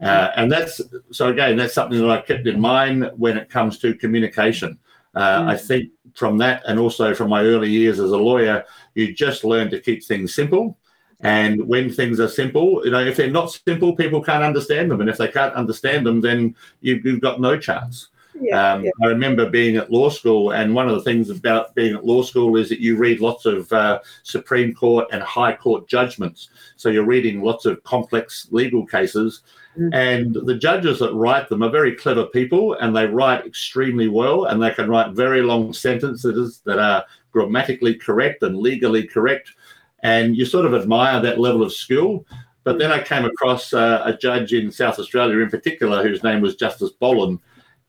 Uh, 0.01 0.31
and 0.37 0.53
that's 0.53 0.81
so 1.11 1.29
again, 1.29 1.57
that's 1.57 1.75
something 1.75 1.99
that 2.01 2.11
I 2.11 2.21
kept 2.21 2.47
in 2.47 2.61
mind 2.61 3.11
when 3.17 3.37
it 3.37 3.49
comes 3.49 3.79
to 3.79 3.95
communication. 3.95 4.79
Mm. 5.17 5.49
I 5.49 5.57
think 5.57 5.91
from 6.15 6.39
that, 6.39 6.63
and 6.67 6.79
also 6.79 7.15
from 7.15 7.31
my 7.31 7.43
early 7.43 7.71
years 7.71 7.99
as 7.99 8.11
a 8.11 8.17
lawyer, 8.17 8.65
you 8.95 9.15
just 9.15 9.45
learn 9.45 9.71
to 9.71 9.81
keep 9.81 10.05
things 10.05 10.35
simple. 10.35 10.79
And 11.21 11.69
when 11.69 11.91
things 11.91 12.19
are 12.19 12.29
simple, 12.29 12.85
you 12.85 12.91
know, 12.91 13.05
if 13.05 13.17
they're 13.17 13.31
not 13.31 13.53
simple, 13.53 13.95
people 13.95 14.23
can't 14.23 14.43
understand 14.43 14.91
them, 14.91 15.01
and 15.01 15.09
if 15.09 15.19
they 15.19 15.29
can't 15.29 15.55
understand 15.55 16.05
them, 16.05 16.21
then 16.21 16.57
you've, 16.81 17.07
you've 17.07 17.21
got 17.21 17.41
no 17.41 17.57
chance. 17.57 18.09
Yeah, 18.41 18.73
um, 18.73 18.85
yeah. 18.85 18.91
I 19.03 19.07
remember 19.07 19.49
being 19.49 19.77
at 19.77 19.91
law 19.91 20.09
school, 20.09 20.53
and 20.53 20.75
one 20.75 20.89
of 20.89 20.95
the 20.95 21.03
things 21.03 21.31
about 21.31 21.75
being 21.75 21.95
at 21.95 22.05
law 22.05 22.23
school 22.23 22.57
is 22.57 22.69
that 22.71 22.81
you 22.81 22.97
read 22.97 23.21
lots 23.21 23.45
of 23.45 23.71
uh, 23.73 24.01
Supreme 24.23 24.75
Court 24.75 25.07
and 25.13 25.23
High 25.23 25.55
Court 25.55 25.87
judgments. 25.89 26.49
So 26.77 26.89
you're 26.89 27.05
reading 27.05 27.43
lots 27.43 27.67
of 27.67 27.83
complex 27.85 28.49
legal 28.51 28.87
cases. 28.87 29.43
Mm-hmm. 29.79 29.95
And 29.95 30.35
the 30.35 30.57
judges 30.57 30.99
that 30.99 31.15
write 31.15 31.49
them 31.49 31.63
are 31.63 31.71
very 31.71 31.95
clever 31.95 32.27
people, 32.27 32.75
and 32.75 32.95
they 32.95 33.07
write 33.07 33.47
extremely 33.47 34.09
well, 34.09 34.47
and 34.47 34.63
they 34.63 34.71
can 34.71 34.89
write 34.89 35.13
very 35.13 35.43
long 35.43 35.73
sentences 35.73 36.61
that 36.65 36.79
are 36.79 37.05
grammatically 37.33 37.95
correct 37.95 38.43
and 38.43 38.59
legally 38.59 39.07
correct. 39.07 39.53
And 40.03 40.37
you 40.37 40.45
sort 40.45 40.67
of 40.67 40.75
admire 40.75 41.21
that 41.21 41.41
level 41.41 41.63
of 41.63 41.73
skill. 41.73 42.27
But 42.65 42.79
then 42.79 42.93
I 42.93 43.03
came 43.03 43.25
across 43.25 43.73
uh, 43.73 44.03
a 44.05 44.17
judge 44.17 44.53
in 44.53 44.71
South 44.71 44.99
Australia, 44.99 45.39
in 45.39 45.51
particular, 45.51 46.03
whose 46.03 46.23
name 46.23 46.41
was 46.41 46.55
Justice 46.55 46.93
Bollen 47.01 47.41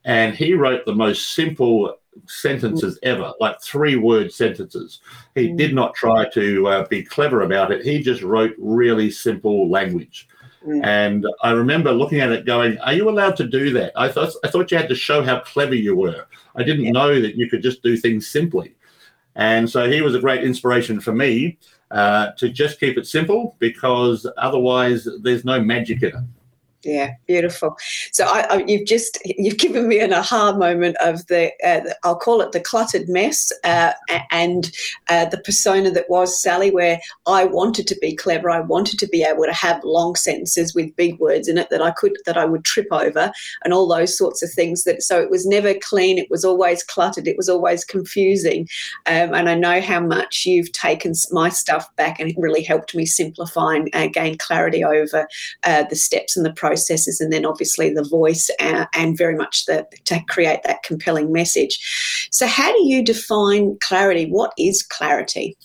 and 0.06 0.36
he 0.36 0.54
wrote 0.54 0.86
the 0.86 0.96
most 0.96 1.34
simple 1.34 1.96
sentences 2.28 3.00
ever, 3.04 3.34
like 3.40 3.62
three 3.62 3.96
word 3.96 4.32
sentences. 4.32 5.00
He 5.36 5.50
mm. 5.50 5.58
did 5.58 5.74
not 5.74 5.96
try 5.96 6.30
to 6.30 6.68
uh, 6.68 6.88
be 6.88 7.04
clever 7.04 7.42
about 7.42 7.72
it. 7.72 7.86
He 7.86 8.02
just 8.02 8.22
wrote 8.22 8.54
really 8.58 9.10
simple 9.10 9.70
language. 9.70 10.28
Mm. 10.66 10.86
And 10.86 11.28
I 11.42 11.52
remember 11.52 11.92
looking 11.92 12.22
at 12.22 12.32
it 12.32 12.46
going, 12.46 12.78
Are 12.80 12.94
you 12.94 13.10
allowed 13.10 13.36
to 13.38 13.48
do 13.48 13.74
that? 13.74 13.92
I 13.96 14.10
thought 14.10 14.34
I 14.44 14.48
thought 14.50 14.72
you 14.72 14.78
had 14.78 14.90
to 14.90 14.96
show 14.96 15.24
how 15.24 15.40
clever 15.40 15.76
you 15.76 15.96
were. 15.96 16.26
I 16.56 16.64
didn't 16.64 16.86
yeah. 16.86 16.92
know 16.92 17.22
that 17.22 17.36
you 17.36 17.50
could 17.50 17.62
just 17.62 17.84
do 17.84 17.98
things 17.98 18.28
simply. 18.28 18.76
And 19.36 19.70
so 19.70 19.90
he 19.90 20.02
was 20.02 20.14
a 20.14 20.20
great 20.20 20.44
inspiration 20.44 21.00
for 21.00 21.12
me 21.12 21.58
uh, 21.90 22.32
to 22.38 22.50
just 22.50 22.80
keep 22.80 22.98
it 22.98 23.08
simple 23.08 23.56
because 23.60 24.28
otherwise 24.38 25.08
there's 25.22 25.44
no 25.44 25.62
magic 25.62 26.04
in 26.04 26.10
it. 26.10 26.24
Yeah, 26.84 27.12
beautiful. 27.28 27.78
So 28.12 28.26
I, 28.26 28.42
I, 28.50 28.64
you've 28.68 28.86
just 28.86 29.18
you've 29.24 29.58
given 29.58 29.88
me 29.88 30.00
an 30.00 30.14
aha 30.14 30.54
moment 30.54 30.98
of 31.00 31.26
the 31.28 31.52
uh, 31.66 31.94
I'll 32.04 32.18
call 32.18 32.42
it 32.42 32.52
the 32.52 32.60
cluttered 32.60 33.08
mess 33.08 33.54
uh, 33.64 33.94
and 34.32 34.70
uh, 35.10 35.26
the 35.26 35.38
persona 35.40 35.92
that 35.92 36.10
was 36.10 36.42
Sally, 36.42 36.72
where 36.72 37.00
I 37.26 37.46
wanted 37.46 37.88
to 37.88 37.98
be 38.02 38.14
clever. 38.16 38.50
I 38.50 38.60
wanted 38.60 39.00
to 39.00 39.08
be 39.08 39.24
able 39.24 39.46
to 39.46 39.54
have 39.54 39.82
long 39.86 40.16
sentences 40.16 40.76
with 40.76 40.96
big 40.98 41.20
words 41.20 41.48
in 41.48 41.58
it 41.58 41.70
that 41.70 41.82
I 41.82 41.92
could 41.92 42.18
that 42.26 42.38
I 42.38 42.44
would 42.44 42.66
trip 42.66 42.88
over 42.92 43.32
and 43.64 43.74
all 43.74 43.88
those 43.88 44.18
sorts 44.18 44.44
of 44.44 44.52
things. 44.52 44.84
That 44.84 45.04
so 45.04 45.22
it 45.22 45.30
was 45.30 45.46
never 45.46 45.74
clean. 45.76 46.18
It 46.18 46.30
was 46.30 46.44
always 46.44 46.84
cluttered. 46.84 47.30
It 47.30 47.38
was 47.38 47.48
always 47.48 47.86
confusing. 47.86 48.68
Um, 49.06 49.34
and 49.34 49.50
I 49.50 49.56
know 49.56 49.80
how 49.80 50.02
much 50.02 50.46
you've 50.46 50.74
taken 50.74 51.14
my 51.32 51.48
stuff 51.48 51.94
back 51.96 52.20
and 52.20 52.30
it 52.30 52.36
really 52.38 52.64
helped 52.64 52.94
me 52.94 53.06
simplify 53.06 53.76
and 53.76 53.90
uh, 53.94 54.08
gain 54.08 54.38
clarity 54.38 54.84
over 54.84 55.28
uh, 55.64 55.84
the 55.90 55.96
steps 55.96 56.36
and 56.36 56.46
the 56.46 56.52
process 56.52 56.73
processes, 56.74 57.22
and 57.22 57.32
then 57.32 57.46
obviously 57.46 57.94
the 57.94 58.04
voice 58.04 58.50
uh, 58.60 58.86
and 58.96 59.16
very 59.18 59.36
much 59.36 59.66
the, 59.66 59.86
to 60.06 60.20
create 60.28 60.62
that 60.64 60.82
compelling 60.82 61.32
message. 61.32 62.28
So, 62.32 62.48
how 62.48 62.72
do 62.74 62.88
you 62.88 63.04
define 63.04 63.78
clarity? 63.82 64.26
What 64.30 64.54
is 64.58 64.82
clarity? 64.82 65.56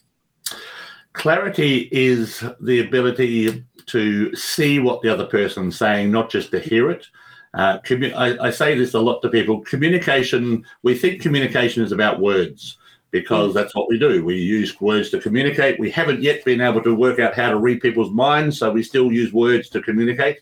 Clarity 1.14 1.88
is 1.90 2.44
the 2.60 2.80
ability 2.80 3.64
to 3.86 4.36
see 4.36 4.78
what 4.78 5.00
the 5.00 5.08
other 5.08 5.24
person's 5.24 5.78
saying, 5.78 6.12
not 6.12 6.30
just 6.30 6.50
to 6.50 6.60
hear 6.60 6.90
it. 6.90 7.06
Uh, 7.54 7.78
I, 8.14 8.36
I, 8.48 8.50
say 8.50 8.76
this 8.76 8.92
a 8.92 9.00
lot 9.00 9.22
to 9.22 9.30
people. 9.30 9.62
Communication, 9.62 10.62
we 10.82 10.94
think 10.94 11.22
communication 11.22 11.82
is 11.82 11.92
about 11.92 12.20
words 12.20 12.76
because 13.10 13.54
that's 13.54 13.74
what 13.74 13.88
we 13.88 13.98
do. 13.98 14.22
We 14.22 14.36
use 14.36 14.78
words 14.82 15.08
to 15.10 15.18
communicate. 15.18 15.80
We 15.80 15.90
haven't 15.90 16.22
yet 16.22 16.44
been 16.44 16.60
able 16.60 16.82
to 16.82 16.94
work 16.94 17.18
out 17.18 17.34
how 17.34 17.50
to 17.50 17.58
read 17.58 17.80
people's 17.80 18.12
minds, 18.12 18.58
so 18.58 18.70
we 18.70 18.82
still 18.82 19.10
use 19.10 19.32
words 19.32 19.70
to 19.70 19.80
communicate 19.80 20.40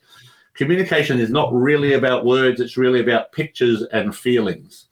communication 0.56 1.20
is 1.20 1.30
not 1.30 1.52
really 1.52 1.94
about 1.94 2.24
words, 2.24 2.60
it's 2.60 2.76
really 2.76 3.00
about 3.00 3.32
pictures 3.32 3.82
and 3.92 4.16
feelings. 4.16 4.86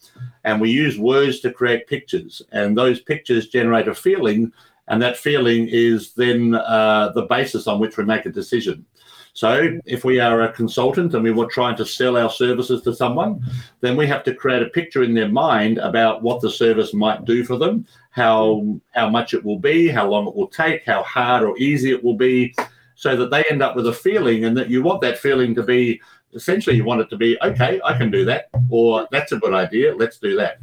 And 0.45 0.61
we 0.61 0.71
use 0.71 0.99
words 0.99 1.41
to 1.41 1.53
create 1.53 1.87
pictures, 1.87 2.43
and 2.53 2.77
those 2.77 3.01
pictures 3.01 3.49
generate 3.49 3.89
a 3.89 3.95
feeling, 3.95 4.53
and 4.89 5.01
that 5.03 5.17
feeling 5.17 5.67
is 5.69 6.13
then 6.13 6.55
uh, 6.55 7.11
the 7.15 7.23
basis 7.23 7.67
on 7.67 7.81
which 7.81 7.97
we 7.97 8.05
make 8.05 8.27
a 8.27 8.31
decision. 8.31 8.85
So, 9.33 9.81
if 9.85 10.05
we 10.05 10.21
are 10.21 10.43
a 10.43 10.53
consultant 10.53 11.13
and 11.15 11.25
we 11.25 11.33
were 11.33 11.47
trying 11.47 11.77
to 11.79 11.87
sell 11.87 12.17
our 12.17 12.31
services 12.31 12.83
to 12.83 12.95
someone, 12.95 13.43
then 13.81 13.97
we 13.97 14.07
have 14.07 14.23
to 14.25 14.35
create 14.35 14.63
a 14.63 14.67
picture 14.67 15.03
in 15.03 15.13
their 15.13 15.29
mind 15.29 15.79
about 15.79 16.23
what 16.23 16.41
the 16.41 16.51
service 16.51 16.95
might 16.95 17.25
do 17.25 17.43
for 17.43 17.59
them, 17.59 17.85
how 18.11 18.79
how 18.93 19.11
much 19.11 19.35
it 19.35 19.45
will 19.45 19.59
be, 19.59 19.89
how 19.89 20.07
long 20.07 20.29
it 20.29 20.37
will 20.37 20.47
take, 20.47 20.85
how 20.85 21.03
hard 21.03 21.43
or 21.43 21.59
easy 21.59 21.91
it 21.91 22.05
will 22.05 22.17
be, 22.17 22.55
so 22.95 23.17
that 23.17 23.31
they 23.31 23.45
end 23.51 23.63
up 23.63 23.77
with 23.77 23.87
a 23.87 23.93
feeling 23.93 24.45
and 24.45 24.57
that 24.57 24.71
you 24.71 24.83
want 24.83 25.01
that 25.01 25.19
feeling 25.19 25.55
to 25.55 25.63
be 25.63 26.01
essentially 26.35 26.77
you 26.77 26.85
want 26.85 27.01
it 27.01 27.09
to 27.11 27.17
be 27.17 27.39
okay 27.43 27.81
i 27.85 27.97
can 27.97 28.11
do 28.11 28.25
that 28.25 28.49
or 28.69 29.07
that's 29.11 29.33
a 29.33 29.39
good 29.39 29.55
idea 29.55 29.95
let's 29.95 30.19
do 30.19 30.37
that 30.37 30.59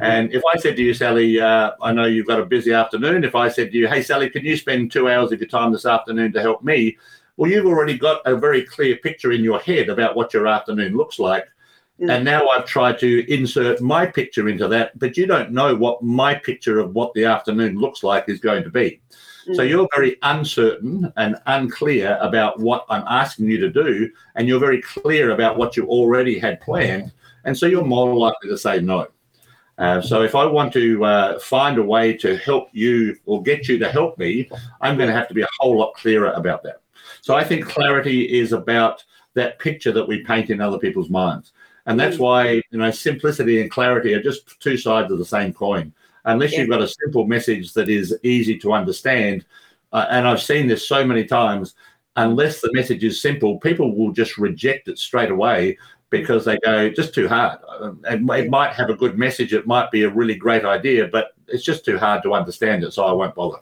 and 0.00 0.32
if 0.32 0.42
i 0.52 0.58
said 0.58 0.76
to 0.76 0.82
you 0.82 0.92
sally 0.92 1.40
uh, 1.40 1.72
i 1.82 1.92
know 1.92 2.04
you've 2.04 2.26
got 2.26 2.40
a 2.40 2.44
busy 2.44 2.72
afternoon 2.72 3.24
if 3.24 3.34
i 3.34 3.48
said 3.48 3.70
to 3.70 3.78
you 3.78 3.88
hey 3.88 4.02
sally 4.02 4.28
can 4.28 4.44
you 4.44 4.56
spend 4.56 4.92
two 4.92 5.08
hours 5.08 5.32
of 5.32 5.40
your 5.40 5.48
time 5.48 5.72
this 5.72 5.86
afternoon 5.86 6.32
to 6.32 6.40
help 6.40 6.62
me 6.62 6.96
well 7.36 7.50
you've 7.50 7.66
already 7.66 7.96
got 7.96 8.20
a 8.26 8.36
very 8.36 8.62
clear 8.62 8.96
picture 8.96 9.32
in 9.32 9.42
your 9.42 9.58
head 9.60 9.88
about 9.88 10.16
what 10.16 10.34
your 10.34 10.46
afternoon 10.46 10.96
looks 10.96 11.18
like 11.18 11.46
mm. 12.00 12.10
and 12.10 12.24
now 12.24 12.46
I've 12.48 12.66
tried 12.66 12.98
to 13.00 13.32
insert 13.32 13.80
my 13.80 14.06
picture 14.06 14.48
into 14.48 14.68
that, 14.68 14.98
but 14.98 15.16
you 15.16 15.26
don't 15.26 15.52
know 15.52 15.74
what 15.74 16.02
my 16.02 16.34
picture 16.34 16.78
of 16.78 16.94
what 16.94 17.14
the 17.14 17.24
afternoon 17.24 17.78
looks 17.78 18.02
like 18.02 18.28
is 18.28 18.38
going 18.38 18.64
to 18.64 18.70
be. 18.70 19.00
So 19.54 19.62
mm. 19.62 19.68
you're 19.68 19.88
very 19.94 20.16
uncertain 20.22 21.12
and 21.16 21.36
unclear 21.46 22.18
about 22.20 22.58
what 22.58 22.84
I'm 22.88 23.04
asking 23.08 23.48
you 23.48 23.58
to 23.58 23.70
do, 23.70 24.10
and 24.34 24.48
you're 24.48 24.58
very 24.60 24.82
clear 24.82 25.30
about 25.30 25.56
what 25.56 25.76
you 25.76 25.86
already 25.86 26.38
had 26.38 26.60
planned, 26.60 27.12
and 27.44 27.56
so 27.56 27.66
you're 27.66 27.84
more 27.84 28.14
likely 28.16 28.50
to 28.50 28.58
say 28.58 28.80
no. 28.80 29.06
Uh, 29.78 30.00
so 30.00 30.22
if 30.22 30.34
I 30.34 30.44
want 30.44 30.72
to 30.72 31.04
uh, 31.04 31.38
find 31.38 31.78
a 31.78 31.82
way 31.82 32.14
to 32.14 32.36
help 32.38 32.70
you 32.72 33.16
or 33.26 33.42
get 33.42 33.68
you 33.68 33.78
to 33.78 33.88
help 33.88 34.18
me, 34.18 34.50
I'm 34.80 34.96
going 34.96 35.08
to 35.08 35.14
have 35.14 35.28
to 35.28 35.34
be 35.34 35.42
a 35.42 35.48
whole 35.60 35.78
lot 35.78 35.94
clearer 35.94 36.32
about 36.32 36.62
that. 36.62 36.80
So 37.20 37.34
I 37.34 37.44
think 37.44 37.66
clarity 37.66 38.38
is 38.40 38.52
about 38.52 39.04
that 39.34 39.58
picture 39.58 39.92
that 39.92 40.08
we 40.08 40.24
paint 40.24 40.50
in 40.50 40.60
other 40.60 40.78
people's 40.78 41.10
minds. 41.10 41.52
And 41.84 42.00
that's 42.00 42.16
mm. 42.16 42.20
why, 42.20 42.62
you 42.70 42.78
know, 42.78 42.90
simplicity 42.90 43.60
and 43.60 43.70
clarity 43.70 44.14
are 44.14 44.22
just 44.22 44.58
two 44.60 44.76
sides 44.76 45.12
of 45.12 45.18
the 45.18 45.24
same 45.24 45.52
coin 45.52 45.92
unless 46.26 46.52
yeah. 46.52 46.60
you've 46.60 46.70
got 46.70 46.82
a 46.82 46.88
simple 46.88 47.26
message 47.26 47.72
that 47.72 47.88
is 47.88 48.16
easy 48.22 48.58
to 48.58 48.72
understand. 48.72 49.44
Uh, 49.92 50.06
and 50.10 50.28
I've 50.28 50.42
seen 50.42 50.66
this 50.66 50.86
so 50.86 51.04
many 51.04 51.24
times. 51.24 51.74
Unless 52.16 52.60
the 52.60 52.72
message 52.72 53.04
is 53.04 53.20
simple, 53.20 53.58
people 53.58 53.96
will 53.96 54.12
just 54.12 54.38
reject 54.38 54.88
it 54.88 54.98
straight 54.98 55.30
away 55.30 55.76
because 56.08 56.44
they 56.44 56.58
go 56.64 56.88
just 56.88 57.14
too 57.14 57.28
hard. 57.28 57.58
It, 58.04 58.22
it 58.30 58.50
might 58.50 58.72
have 58.72 58.90
a 58.90 58.96
good 58.96 59.18
message, 59.18 59.52
it 59.52 59.66
might 59.66 59.90
be 59.90 60.04
a 60.04 60.10
really 60.10 60.34
great 60.34 60.64
idea, 60.64 61.08
but 61.08 61.32
it's 61.46 61.64
just 61.64 61.84
too 61.84 61.98
hard 61.98 62.22
to 62.22 62.34
understand 62.34 62.84
it, 62.84 62.92
so 62.92 63.04
I 63.04 63.12
won't 63.12 63.34
bother 63.34 63.58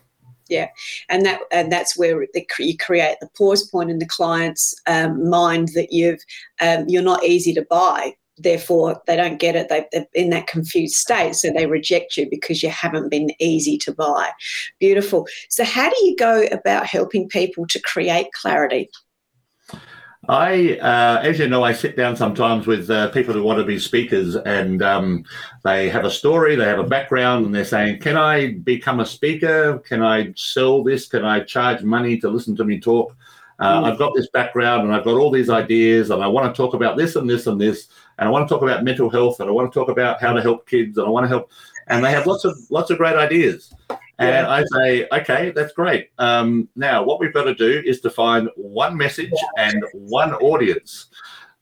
yeah 0.49 0.69
and 1.09 1.25
that 1.25 1.41
and 1.53 1.73
that's 1.73 1.97
where 1.97 2.27
the, 2.35 2.47
you 2.59 2.77
create 2.77 3.17
the 3.21 3.29
pause 3.37 3.67
point 3.69 3.91
in 3.91 3.99
the 3.99 4.07
client's 4.07 4.75
um, 4.87 5.29
mind 5.31 5.69
that 5.69 5.91
you've 5.91 6.21
um, 6.61 6.85
you're 6.87 7.03
not 7.03 7.25
easy 7.25 7.55
to 7.55 7.63
buy 7.63 8.15
therefore 8.37 9.01
they 9.07 9.17
don't 9.17 9.39
get 9.39 9.55
it 9.55 9.69
they, 9.69 9.87
are 9.99 10.07
in 10.15 10.31
that 10.31 10.47
confused 10.47 10.95
state 10.95 11.35
so 11.35 11.51
they 11.51 11.67
reject 11.67 12.17
you 12.17 12.29
because 12.29 12.63
you 12.63 12.69
haven't 12.69 13.09
been 13.09 13.31
easy 13.39 13.79
to 13.79 13.93
buy 13.93 14.31
beautiful 14.81 15.27
so 15.49 15.65
how 15.65 15.89
do 15.89 15.97
you 16.05 16.17
go 16.17 16.45
about 16.51 16.87
helping 16.87 17.29
people 17.29 17.67
to 17.67 17.81
create 17.81 18.27
clarity 18.33 18.89
I, 20.29 20.79
uh, 20.79 21.21
as 21.23 21.39
you 21.39 21.49
know, 21.49 21.65
I 21.65 21.73
sit 21.73 21.97
down 21.97 22.17
sometimes 22.17 22.67
with 22.67 22.89
uh, 22.91 23.11
people 23.11 23.35
who 23.35 23.43
want 23.43 23.59
to 23.59 23.65
be 23.65 23.79
speakers, 23.79 24.37
and 24.37 24.83
um, 24.83 25.25
they 25.65 25.89
have 25.91 26.05
a 26.05 26.11
story, 26.11 26.57
they 26.57 26.65
have 26.65 26.79
a 26.79 26.85
background, 26.85 27.45
and 27.45 27.55
they're 27.55 27.65
saying, 27.65 28.01
"Can 28.01 28.17
I 28.17 28.53
become 28.53 29.01
a 29.01 29.07
speaker? 29.07 29.79
Can 29.81 30.03
I 30.03 30.33
sell 30.37 30.83
this? 30.83 31.09
Can 31.09 31.25
I 31.25 31.41
charge 31.41 31.83
money 31.83 32.19
to 32.21 32.31
listen 32.31 32.57
to 32.57 32.65
me 32.65 32.81
talk?" 32.81 33.15
Uh, 33.59 33.83
mm. 33.83 33.93
I've 33.93 33.99
got 33.99 34.13
this 34.15 34.29
background, 34.31 34.85
and 34.85 34.95
I've 34.95 35.05
got 35.05 35.19
all 35.19 35.31
these 35.31 35.51
ideas, 35.51 36.11
and 36.11 36.23
I 36.23 36.27
want 36.27 36.53
to 36.53 36.57
talk 36.57 36.75
about 36.75 36.97
this 36.97 37.17
and 37.17 37.29
this 37.29 37.47
and 37.47 37.61
this, 37.61 37.89
and 38.19 38.29
I 38.29 38.31
want 38.31 38.49
to 38.49 38.55
talk 38.55 38.63
about 38.63 38.85
mental 38.85 39.11
health, 39.11 39.41
and 39.41 39.49
I 39.49 39.53
want 39.53 39.73
to 39.73 39.79
talk 39.79 39.89
about 39.89 40.21
how 40.21 40.33
to 40.33 40.43
help 40.43 40.69
kids, 40.69 40.99
and 40.99 41.07
I 41.07 41.11
want 41.11 41.25
to 41.25 41.29
help, 41.29 41.51
and 41.89 42.05
they 42.05 42.11
have 42.11 42.27
lots 42.27 42.45
of 42.45 42.57
lots 42.71 42.91
of 42.91 42.99
great 42.99 43.17
ideas. 43.17 43.73
And 44.19 44.47
I 44.47 44.63
say, 44.73 45.09
okay, 45.11 45.51
that's 45.51 45.73
great. 45.73 46.11
Um, 46.19 46.69
now, 46.77 47.03
what 47.03 47.19
we've 47.19 47.35
got 47.35 47.45
to 47.45 47.55
do 47.55 47.83
is 47.85 48.01
to 48.03 48.11
find 48.11 48.49
one 48.55 48.97
message 48.97 49.33
and 49.59 49.85
one 49.93 50.35
audience 50.35 51.07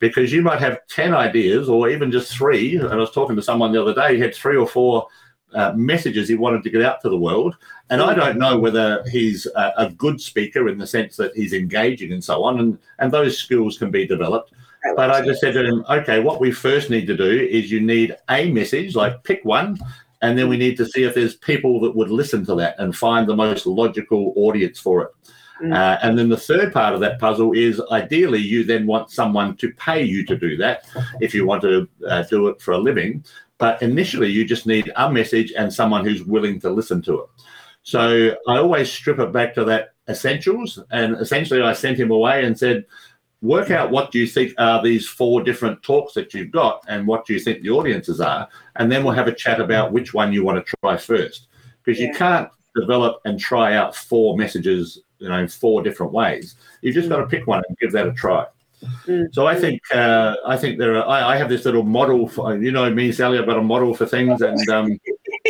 because 0.01 0.33
you 0.33 0.43
might 0.43 0.59
have 0.59 0.87
10 0.89 1.15
ideas 1.15 1.69
or 1.69 1.89
even 1.89 2.11
just 2.11 2.37
three. 2.37 2.77
And 2.77 2.89
I 2.89 2.97
was 2.97 3.13
talking 3.13 3.37
to 3.37 3.43
someone 3.43 3.73
the 3.73 3.81
other 3.81 3.95
day, 3.95 4.17
he 4.17 4.21
had 4.21 4.35
three 4.35 4.57
or 4.57 4.67
four 4.67 5.07
uh, 5.55 5.73
messages 5.75 6.29
he 6.29 6.35
wanted 6.35 6.63
to 6.65 6.71
get 6.71 6.83
out 6.83 7.01
to 7.03 7.09
the 7.09 7.17
world. 7.17 7.57
And 7.89 8.03
I 8.03 8.15
don't 8.15 8.39
know 8.39 8.59
whether 8.59 9.05
he's 9.09 9.47
a, 9.47 9.73
a, 9.77 9.91
good 9.91 10.21
speaker 10.21 10.69
in 10.69 10.79
the 10.79 10.87
sense 10.87 11.17
that 11.17 11.35
he's 11.37 11.53
engaging 11.53 12.13
and 12.13 12.25
so 12.25 12.43
on. 12.43 12.59
And, 12.59 12.79
and 12.99 13.13
those 13.13 13.39
skills 13.39 13.79
can 13.79 13.91
be 13.91 14.07
developed. 14.07 14.53
But 14.97 15.11
I 15.11 15.25
just 15.25 15.41
said 15.41 15.55
to 15.55 15.65
him, 15.65 15.85
okay, 15.89 16.21
what 16.21 16.41
we 16.41 16.51
first 16.51 16.91
need 16.91 17.07
to 17.07 17.17
do 17.17 17.31
is 17.31 17.71
you 17.71 17.81
need 17.81 18.17
a 18.29 18.51
message, 18.51 18.97
like 18.97 19.23
pick 19.23 19.45
one 19.45 19.79
and 20.23 20.39
then 20.39 20.49
we 20.49 20.57
need 20.57 20.77
to 20.77 20.87
see 20.87 21.03
if 21.03 21.15
there's 21.15 21.35
people 21.35 21.81
that 21.81 21.95
would 21.95 22.11
listen 22.11 22.47
to 22.47 22.55
that 22.55 22.77
and 22.79 22.97
find 22.97 23.29
the 23.29 23.37
most 23.37 23.67
logical 23.67 24.33
audience 24.37 24.79
for 24.79 25.03
it. 25.03 25.11
Mm. 25.61 25.77
Uh, 25.77 25.99
and 26.03 26.17
then 26.17 26.29
the 26.29 26.37
third 26.37 26.73
part 26.73 26.95
of 26.95 27.01
that 27.01 27.19
puzzle 27.19 27.53
is 27.53 27.83
ideally 27.91 28.39
you 28.39 28.65
then 28.65 28.87
want 28.87 29.11
someone 29.11 29.57
to 29.57 29.73
pay 29.73 30.03
you 30.03 30.25
to 30.27 30.37
do 30.37 30.57
that 30.57 30.85
if 31.21 31.35
you 31.35 31.45
want 31.45 31.61
to 31.63 31.89
uh, 32.09 32.23
do 32.23 32.47
it 32.49 32.61
for 32.61 32.73
a 32.73 32.79
living. 32.79 33.25
But 33.59 33.83
initially, 33.83 34.31
you 34.31 34.45
just 34.45 34.67
need 34.67 34.93
a 34.97 35.13
message 35.13 35.53
and 35.57 35.73
someone 35.73 36.05
who's 36.05 36.25
willing 36.25 36.61
to 36.61 36.71
listen 36.71 37.03
to 37.03 37.21
it. 37.21 37.27
So 37.83 38.37
I 38.49 38.59
always 38.59 38.91
strip 38.91 39.19
it 39.19 39.33
back 39.33 39.55
to 39.55 39.65
that 39.65 39.95
essentials. 40.09 40.79
And 40.91 41.17
essentially, 41.17 41.63
I 41.63 41.73
sent 41.73 41.99
him 41.99 42.13
away 42.13 42.45
and 42.45 42.59
said, 42.59 42.85
work 43.43 43.73
out 43.73 43.91
what 43.91 44.13
do 44.13 44.21
you 44.21 44.27
think 44.27 44.55
are 44.57 44.83
these 44.83 45.07
four 45.07 45.43
different 45.43 45.83
talks 45.83 46.15
that 46.15 46.33
you've 46.33 46.53
got 46.53 46.83
and 46.89 47.07
what 47.07 47.27
do 47.27 47.35
you 47.35 47.41
think 47.41 47.61
the 47.61 47.71
audiences 47.71 48.21
are 48.21 48.49
and 48.77 48.91
then 48.91 49.03
we'll 49.03 49.13
have 49.13 49.27
a 49.27 49.35
chat 49.35 49.61
about 49.61 49.93
which 49.93 50.15
one 50.15 50.33
you 50.33 50.45
want 50.45 50.65
to 50.65 50.77
try 50.81 50.97
first 50.97 51.49
because 51.83 52.01
yeah. 52.01 52.07
you 52.07 52.15
can't 52.15 52.49
develop 52.77 53.21
and 53.25 53.39
try 53.39 53.75
out 53.75 53.95
four 53.95 54.37
messages 54.39 55.01
you 55.19 55.29
know 55.29 55.39
in 55.39 55.49
four 55.49 55.83
different 55.83 56.13
ways 56.13 56.55
you've 56.83 56.95
just 56.95 57.09
mm. 57.09 57.11
got 57.11 57.19
to 57.19 57.27
pick 57.27 57.47
one 57.49 57.63
and 57.69 57.77
give 57.79 57.91
that 57.91 58.07
a 58.07 58.13
try 58.13 58.47
mm. 59.07 59.27
so 59.33 59.45
I 59.45 59.59
think 59.59 59.81
uh, 59.93 60.37
I 60.47 60.57
think 60.57 60.79
there 60.79 60.97
are. 60.97 61.09
I, 61.09 61.35
I, 61.35 61.37
have 61.37 61.49
this 61.49 61.65
little 61.65 61.83
model 61.83 62.29
for 62.29 62.57
you 62.57 62.73
know 62.73 62.91
me, 62.91 63.13
Sally. 63.13 63.39
I've 63.39 63.47
got 63.47 63.59
a 63.59 63.63
model 63.63 63.95
for 63.95 64.07
things, 64.07 64.41
and 64.41 64.69
um, 64.69 64.99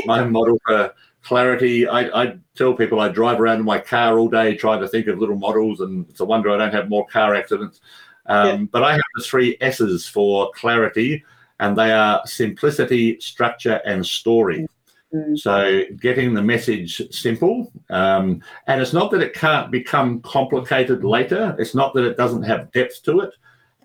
my 0.05 0.23
model 0.25 0.59
for 0.67 0.93
clarity. 1.23 1.87
I, 1.87 2.23
I, 2.23 2.39
tell 2.55 2.75
people 2.75 3.01
I 3.01 3.09
drive 3.09 3.41
around 3.41 3.61
in 3.61 3.65
my 3.65 3.79
car 3.79 4.19
all 4.19 4.29
day 4.29 4.55
trying 4.55 4.81
to 4.81 4.89
think 4.89 5.07
of 5.07 5.19
little 5.19 5.37
models, 5.37 5.81
and 5.81 6.09
it's 6.11 6.21
a 6.21 6.25
wonder 6.25 6.51
I 6.51 6.59
don't 6.59 6.75
have 6.75 6.91
more 6.91 7.07
car 7.07 7.35
accidents. 7.35 7.81
Um, 8.27 8.47
yeah. 8.47 8.67
But 8.71 8.85
I 8.85 8.93
have 8.93 9.03
the 9.17 9.23
three 9.23 9.57
S's 9.61 10.07
for 10.07 10.51
clarity, 10.55 11.25
and 11.61 11.77
they 11.77 11.93
are 11.93 12.21
simplicity, 12.27 13.19
structure, 13.21 13.81
and 13.87 14.05
story. 14.05 14.67
Mm-hmm. 15.15 15.37
So 15.37 15.85
getting 16.01 16.35
the 16.35 16.43
message 16.43 17.03
simple, 17.11 17.71
um, 17.91 18.43
and 18.67 18.81
it's 18.81 18.93
not 18.93 19.11
that 19.11 19.21
it 19.21 19.35
can't 19.35 19.71
become 19.71 20.21
complicated 20.23 21.05
later. 21.05 21.55
It's 21.59 21.75
not 21.75 21.95
that 21.95 22.05
it 22.05 22.17
doesn't 22.17 22.45
have 22.45 22.73
depth 22.73 23.03
to 23.05 23.21
it. 23.21 23.35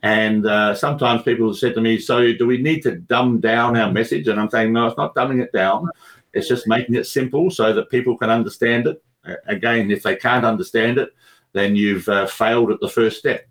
And 0.04 0.46
uh, 0.46 0.76
sometimes 0.76 1.24
people 1.24 1.48
have 1.48 1.58
said 1.58 1.74
to 1.76 1.82
me, 1.82 2.00
"So 2.00 2.32
do 2.34 2.46
we 2.46 2.62
need 2.62 2.82
to 2.84 2.96
dumb 2.96 3.40
down 3.40 3.76
our 3.76 3.92
message?" 3.92 4.28
And 4.28 4.40
I'm 4.40 4.50
saying, 4.50 4.72
"No, 4.72 4.88
it's 4.88 4.98
not 4.98 5.16
dumbing 5.16 5.42
it 5.42 5.52
down. 5.52 5.90
It's 6.34 6.48
just 6.48 6.68
making 6.68 6.96
it 6.96 7.08
simple 7.08 7.50
so 7.50 7.74
that 7.74 7.90
people 7.90 8.18
can 8.18 8.30
understand 8.30 8.88
it. 8.88 9.04
Again, 9.48 9.92
if 9.92 10.04
they 10.04 10.16
can't 10.16 10.46
understand 10.46 10.98
it, 10.98 11.10
then 11.54 11.76
you've 11.76 12.08
uh, 12.08 12.28
failed 12.28 12.72
at 12.72 12.80
the 12.80 12.90
first 12.90 13.20
step. 13.20 13.48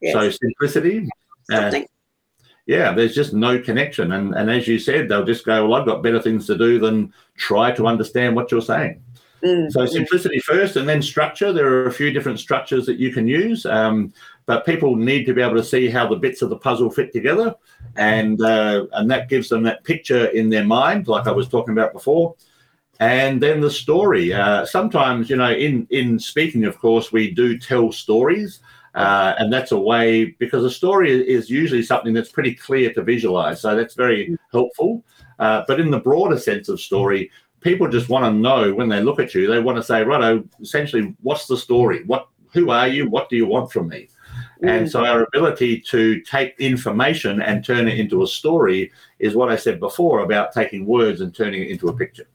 Yes. 0.00 0.12
So 0.12 0.30
simplicity. 0.30 1.08
Uh, 1.52 1.80
yeah, 2.66 2.92
there's 2.92 3.14
just 3.14 3.32
no 3.32 3.58
connection. 3.58 4.12
And, 4.12 4.34
and 4.34 4.50
as 4.50 4.68
you 4.68 4.78
said, 4.78 5.08
they'll 5.08 5.24
just 5.24 5.44
go, 5.44 5.66
well, 5.66 5.80
I've 5.80 5.86
got 5.86 6.02
better 6.02 6.20
things 6.20 6.46
to 6.46 6.56
do 6.56 6.78
than 6.78 7.12
try 7.36 7.72
to 7.72 7.86
understand 7.86 8.36
what 8.36 8.50
you're 8.50 8.60
saying. 8.60 9.02
Mm, 9.42 9.70
so 9.70 9.86
simplicity 9.86 10.38
first 10.40 10.76
and 10.76 10.88
then 10.88 11.00
structure. 11.00 11.52
There 11.52 11.66
are 11.66 11.86
a 11.86 11.92
few 11.92 12.10
different 12.10 12.40
structures 12.40 12.84
that 12.86 12.98
you 12.98 13.12
can 13.12 13.26
use. 13.26 13.64
Um, 13.64 14.12
but 14.48 14.64
people 14.64 14.96
need 14.96 15.26
to 15.26 15.34
be 15.34 15.42
able 15.42 15.56
to 15.56 15.62
see 15.62 15.90
how 15.90 16.08
the 16.08 16.16
bits 16.16 16.40
of 16.40 16.48
the 16.48 16.56
puzzle 16.56 16.90
fit 16.90 17.12
together, 17.12 17.54
and 17.96 18.40
uh, 18.40 18.86
and 18.94 19.10
that 19.10 19.28
gives 19.28 19.50
them 19.50 19.62
that 19.64 19.84
picture 19.84 20.24
in 20.28 20.48
their 20.48 20.64
mind, 20.64 21.06
like 21.06 21.26
I 21.26 21.32
was 21.32 21.48
talking 21.48 21.72
about 21.72 21.92
before. 21.92 22.34
And 22.98 23.42
then 23.42 23.60
the 23.60 23.70
story. 23.70 24.32
Uh, 24.32 24.64
sometimes, 24.64 25.28
you 25.28 25.36
know, 25.36 25.52
in 25.52 25.86
in 25.90 26.18
speaking, 26.18 26.64
of 26.64 26.78
course, 26.78 27.12
we 27.12 27.30
do 27.30 27.58
tell 27.58 27.92
stories. 27.92 28.60
Uh, 28.94 29.34
and 29.38 29.52
that's 29.52 29.72
a 29.72 29.78
way 29.78 30.34
because 30.38 30.64
a 30.64 30.70
story 30.70 31.12
is 31.12 31.50
usually 31.50 31.82
something 31.82 32.14
that's 32.14 32.32
pretty 32.32 32.54
clear 32.54 32.90
to 32.94 33.02
visualize. 33.02 33.60
So 33.60 33.76
that's 33.76 33.94
very 33.94 34.36
helpful. 34.50 35.04
Uh, 35.38 35.62
but 35.68 35.78
in 35.78 35.90
the 35.90 36.00
broader 36.00 36.38
sense 36.38 36.70
of 36.70 36.80
story, 36.80 37.30
people 37.60 37.86
just 37.86 38.08
want 38.08 38.24
to 38.24 38.32
know 38.32 38.72
when 38.72 38.88
they 38.88 39.02
look 39.02 39.20
at 39.20 39.34
you, 39.34 39.46
they 39.46 39.60
want 39.60 39.76
to 39.76 39.82
say, 39.82 40.02
right, 40.02 40.42
essentially, 40.60 41.14
what's 41.20 41.46
the 41.46 41.56
story? 41.56 42.02
What, 42.06 42.28
who 42.54 42.70
are 42.70 42.88
you? 42.88 43.10
What 43.10 43.28
do 43.28 43.36
you 43.36 43.46
want 43.46 43.70
from 43.70 43.88
me? 43.88 44.08
And 44.62 44.86
mm. 44.86 44.90
so 44.90 45.04
our 45.04 45.22
ability 45.22 45.80
to 45.82 46.20
take 46.22 46.54
information 46.58 47.40
and 47.40 47.64
turn 47.64 47.86
it 47.88 47.98
into 47.98 48.22
a 48.22 48.26
story 48.26 48.90
is 49.18 49.34
what 49.34 49.50
I 49.50 49.56
said 49.56 49.78
before 49.78 50.20
about 50.20 50.52
taking 50.52 50.86
words 50.86 51.20
and 51.20 51.34
turning 51.34 51.62
it 51.62 51.70
into 51.70 51.88
a 51.88 51.96
picture. 51.96 52.26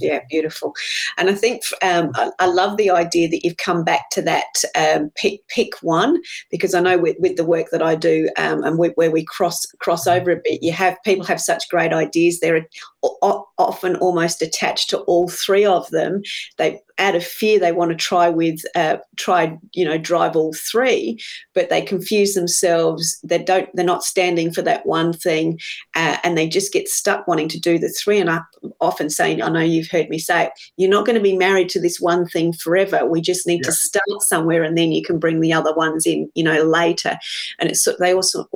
Yeah, 0.00 0.20
beautiful. 0.30 0.74
And 1.16 1.28
I 1.28 1.34
think 1.34 1.62
um, 1.82 2.12
I, 2.14 2.30
I, 2.38 2.46
love 2.46 2.76
the 2.76 2.90
idea 2.90 3.28
that 3.28 3.44
you've 3.44 3.56
come 3.56 3.84
back 3.84 4.10
to 4.10 4.22
that 4.22 4.62
um, 4.76 5.10
pick 5.16 5.46
pick 5.48 5.72
one 5.82 6.20
because 6.50 6.74
I 6.74 6.80
know 6.80 6.98
with, 6.98 7.16
with 7.18 7.36
the 7.36 7.44
work 7.44 7.68
that 7.72 7.82
I 7.82 7.94
do 7.94 8.28
um, 8.36 8.62
and 8.64 8.78
we, 8.78 8.88
where 8.90 9.10
we 9.10 9.24
cross 9.24 9.66
cross 9.78 10.06
over 10.06 10.30
a 10.30 10.36
bit, 10.36 10.62
you 10.62 10.72
have 10.72 10.96
people 11.04 11.24
have 11.24 11.40
such 11.40 11.68
great 11.68 11.92
ideas. 11.92 12.40
They're 12.40 12.68
often 13.02 13.96
almost 13.96 14.42
attached 14.42 14.90
to 14.90 14.98
all 15.00 15.28
three 15.28 15.64
of 15.64 15.88
them. 15.90 16.22
They 16.56 16.80
out 16.98 17.14
of 17.14 17.24
fear 17.24 17.58
they 17.58 17.72
want 17.72 17.90
to 17.90 17.96
try 17.96 18.28
with 18.28 18.60
uh, 18.74 18.96
try 19.16 19.56
you 19.72 19.84
know 19.84 19.96
drive 19.96 20.36
all 20.36 20.52
three 20.52 21.18
but 21.54 21.70
they 21.70 21.80
confuse 21.80 22.34
themselves 22.34 23.18
they 23.22 23.38
don't 23.38 23.68
they're 23.74 23.84
not 23.84 24.02
standing 24.02 24.52
for 24.52 24.62
that 24.62 24.84
one 24.84 25.12
thing 25.12 25.58
uh, 25.94 26.16
and 26.24 26.36
they 26.36 26.48
just 26.48 26.72
get 26.72 26.88
stuck 26.88 27.26
wanting 27.26 27.48
to 27.48 27.60
do 27.60 27.78
the 27.78 27.88
three 27.88 28.18
and 28.18 28.30
i 28.30 28.40
often 28.80 29.08
saying 29.08 29.42
i 29.42 29.48
know 29.48 29.60
you've 29.60 29.90
heard 29.90 30.08
me 30.08 30.18
say 30.18 30.50
you're 30.76 30.90
not 30.90 31.06
going 31.06 31.16
to 31.16 31.22
be 31.22 31.36
married 31.36 31.68
to 31.68 31.80
this 31.80 32.00
one 32.00 32.26
thing 32.26 32.52
forever 32.52 33.06
we 33.06 33.20
just 33.20 33.46
need 33.46 33.60
yeah. 33.62 33.70
to 33.70 33.72
start 33.72 34.22
somewhere 34.22 34.62
and 34.62 34.76
then 34.76 34.92
you 34.92 35.02
can 35.02 35.18
bring 35.18 35.40
the 35.40 35.52
other 35.52 35.74
ones 35.74 36.06
in 36.06 36.30
you 36.34 36.42
know 36.42 36.62
later 36.64 37.16
and 37.58 37.70
it's 37.70 37.86
they 37.98 38.12
also 38.12 38.48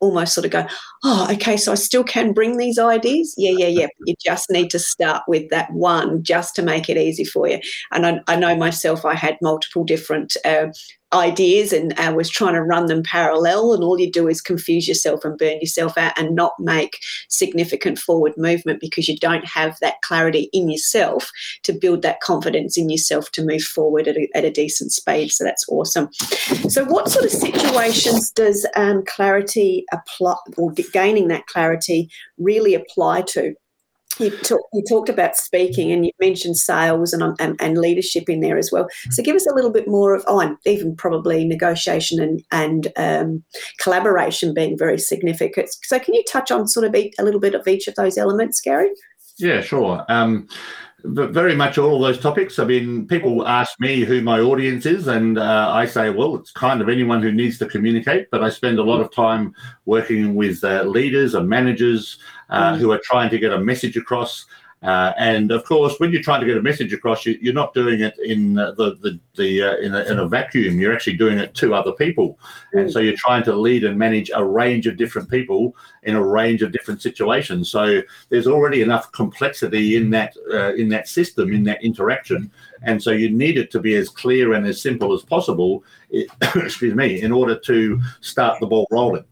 almost 0.00 0.34
sort 0.34 0.44
of 0.44 0.50
go, 0.50 0.66
oh, 1.04 1.28
okay, 1.32 1.56
so 1.56 1.72
I 1.72 1.76
still 1.76 2.04
can 2.04 2.32
bring 2.32 2.56
these 2.56 2.78
ideas. 2.78 3.34
Yeah, 3.36 3.52
yeah, 3.56 3.68
yeah. 3.68 3.86
You 4.06 4.14
just 4.24 4.50
need 4.50 4.70
to 4.70 4.78
start 4.78 5.22
with 5.28 5.48
that 5.50 5.72
one 5.72 6.22
just 6.22 6.56
to 6.56 6.62
make 6.62 6.88
it 6.88 6.96
easy 6.96 7.24
for 7.24 7.48
you. 7.48 7.60
And 7.92 8.06
I, 8.06 8.20
I 8.26 8.36
know 8.36 8.56
myself, 8.56 9.04
I 9.04 9.14
had 9.14 9.36
multiple 9.42 9.84
different 9.84 10.36
uh, 10.44 10.68
ideas 11.12 11.72
and 11.72 11.98
uh, 11.98 12.12
was 12.14 12.30
trying 12.30 12.54
to 12.54 12.62
run 12.62 12.86
them 12.86 13.02
parallel 13.02 13.72
and 13.72 13.82
all 13.82 13.98
you 13.98 14.10
do 14.10 14.28
is 14.28 14.40
confuse 14.40 14.86
yourself 14.86 15.24
and 15.24 15.38
burn 15.38 15.58
yourself 15.60 15.98
out 15.98 16.16
and 16.16 16.34
not 16.34 16.52
make 16.58 16.98
significant 17.28 17.98
forward 17.98 18.32
movement 18.36 18.80
because 18.80 19.08
you 19.08 19.16
don't 19.18 19.44
have 19.44 19.76
that 19.80 20.00
clarity 20.02 20.48
in 20.52 20.70
yourself 20.70 21.30
to 21.62 21.72
build 21.72 22.02
that 22.02 22.20
confidence 22.20 22.78
in 22.78 22.88
yourself 22.88 23.30
to 23.32 23.44
move 23.44 23.62
forward 23.62 24.06
at 24.06 24.16
a, 24.16 24.28
at 24.34 24.44
a 24.44 24.50
decent 24.50 24.92
speed. 24.92 25.30
So 25.30 25.44
that's 25.44 25.64
awesome. 25.68 26.12
So 26.68 26.84
what 26.84 27.08
sort 27.08 27.24
of 27.24 27.30
situations 27.30 28.30
does 28.30 28.66
um, 28.76 29.04
clarity 29.06 29.84
apply 29.92 30.36
or 30.56 30.72
gaining 30.92 31.28
that 31.28 31.46
clarity 31.46 32.08
really 32.38 32.74
apply 32.74 33.22
to 33.22 33.54
You, 34.20 34.30
talk, 34.38 34.60
you, 34.72 34.82
talked 34.88 35.08
about 35.08 35.36
speaking 35.36 35.90
and 35.90 36.04
you 36.04 36.12
mentioned 36.20 36.58
sales 36.58 37.12
and, 37.12 37.22
and, 37.40 37.56
and, 37.60 37.78
leadership 37.78 38.28
in 38.28 38.40
there 38.40 38.58
as 38.58 38.70
well. 38.70 38.86
So 39.10 39.22
give 39.22 39.34
us 39.34 39.46
a 39.46 39.54
little 39.54 39.70
bit 39.70 39.88
more 39.88 40.14
of, 40.14 40.22
oh, 40.26 40.40
and 40.40 40.56
even 40.66 40.94
probably 40.94 41.44
negotiation 41.44 42.20
and, 42.20 42.42
and 42.52 42.92
um, 42.96 43.42
collaboration 43.80 44.52
being 44.52 44.76
very 44.76 44.98
significant. 44.98 45.70
So 45.82 45.98
can 45.98 46.14
you 46.14 46.22
touch 46.30 46.50
on 46.50 46.68
sort 46.68 46.86
of 46.86 46.94
a 46.94 47.10
little 47.20 47.40
bit 47.40 47.54
of 47.54 47.66
each 47.66 47.88
of 47.88 47.94
those 47.94 48.18
elements, 48.18 48.60
Gary? 48.60 48.90
Yeah, 49.38 49.62
sure. 49.62 50.04
Um, 50.08 50.48
very 51.04 51.54
much 51.54 51.78
all 51.78 51.96
of 51.96 52.02
those 52.02 52.22
topics. 52.22 52.58
I 52.58 52.64
mean, 52.64 53.06
people 53.06 53.46
ask 53.46 53.78
me 53.80 54.00
who 54.00 54.20
my 54.20 54.40
audience 54.40 54.86
is, 54.86 55.06
and 55.06 55.38
uh, 55.38 55.70
I 55.72 55.86
say, 55.86 56.10
well, 56.10 56.36
it's 56.36 56.50
kind 56.52 56.80
of 56.80 56.88
anyone 56.88 57.22
who 57.22 57.32
needs 57.32 57.58
to 57.58 57.66
communicate. 57.66 58.30
But 58.30 58.42
I 58.42 58.50
spend 58.50 58.78
a 58.78 58.82
lot 58.82 59.00
of 59.00 59.12
time 59.12 59.54
working 59.84 60.34
with 60.34 60.62
uh, 60.64 60.84
leaders 60.84 61.34
and 61.34 61.48
managers 61.48 62.18
uh, 62.48 62.72
mm. 62.72 62.78
who 62.78 62.92
are 62.92 63.00
trying 63.04 63.30
to 63.30 63.38
get 63.38 63.52
a 63.52 63.58
message 63.58 63.96
across. 63.96 64.46
Uh, 64.82 65.12
and 65.18 65.50
of 65.50 65.62
course, 65.64 66.00
when 66.00 66.10
you're 66.10 66.22
trying 66.22 66.40
to 66.40 66.46
get 66.46 66.56
a 66.56 66.62
message 66.62 66.94
across, 66.94 67.26
you, 67.26 67.50
are 67.50 67.52
not 67.52 67.74
doing 67.74 68.00
it 68.00 68.18
in 68.24 68.54
the 68.54 68.72
the, 68.74 69.20
the 69.36 69.62
uh, 69.62 69.76
in, 69.76 69.94
a, 69.94 70.00
in, 70.04 70.18
a, 70.18 70.26
vacuum. 70.26 70.80
You're 70.80 70.94
actually 70.94 71.18
doing 71.18 71.38
it 71.38 71.54
to 71.56 71.74
other 71.74 71.92
people, 71.92 72.38
and 72.72 72.90
so 72.90 72.98
you're 72.98 73.16
trying 73.18 73.42
to 73.44 73.54
lead 73.54 73.84
and 73.84 73.98
manage 73.98 74.30
a 74.34 74.42
range 74.42 74.86
of 74.86 74.96
different 74.96 75.28
people 75.28 75.76
in 76.04 76.16
a 76.16 76.24
range 76.24 76.62
of 76.62 76.72
different 76.72 77.02
situations. 77.02 77.70
So 77.70 78.00
there's 78.30 78.46
already 78.46 78.80
enough 78.80 79.12
complexity 79.12 79.96
in 79.96 80.08
that 80.10 80.34
uh, 80.50 80.72
in 80.72 80.88
that 80.88 81.08
system 81.08 81.52
in 81.52 81.62
that 81.64 81.84
interaction, 81.84 82.50
and 82.82 83.02
so 83.02 83.10
you 83.10 83.28
need 83.28 83.58
it 83.58 83.70
to 83.72 83.80
be 83.80 83.96
as 83.96 84.08
clear 84.08 84.54
and 84.54 84.66
as 84.66 84.80
simple 84.80 85.12
as 85.12 85.22
possible. 85.22 85.84
It, 86.08 86.30
excuse 86.54 86.94
me, 86.94 87.20
in 87.20 87.32
order 87.32 87.58
to 87.58 88.00
start 88.22 88.58
the 88.60 88.66
ball 88.66 88.86
rolling. 88.90 89.24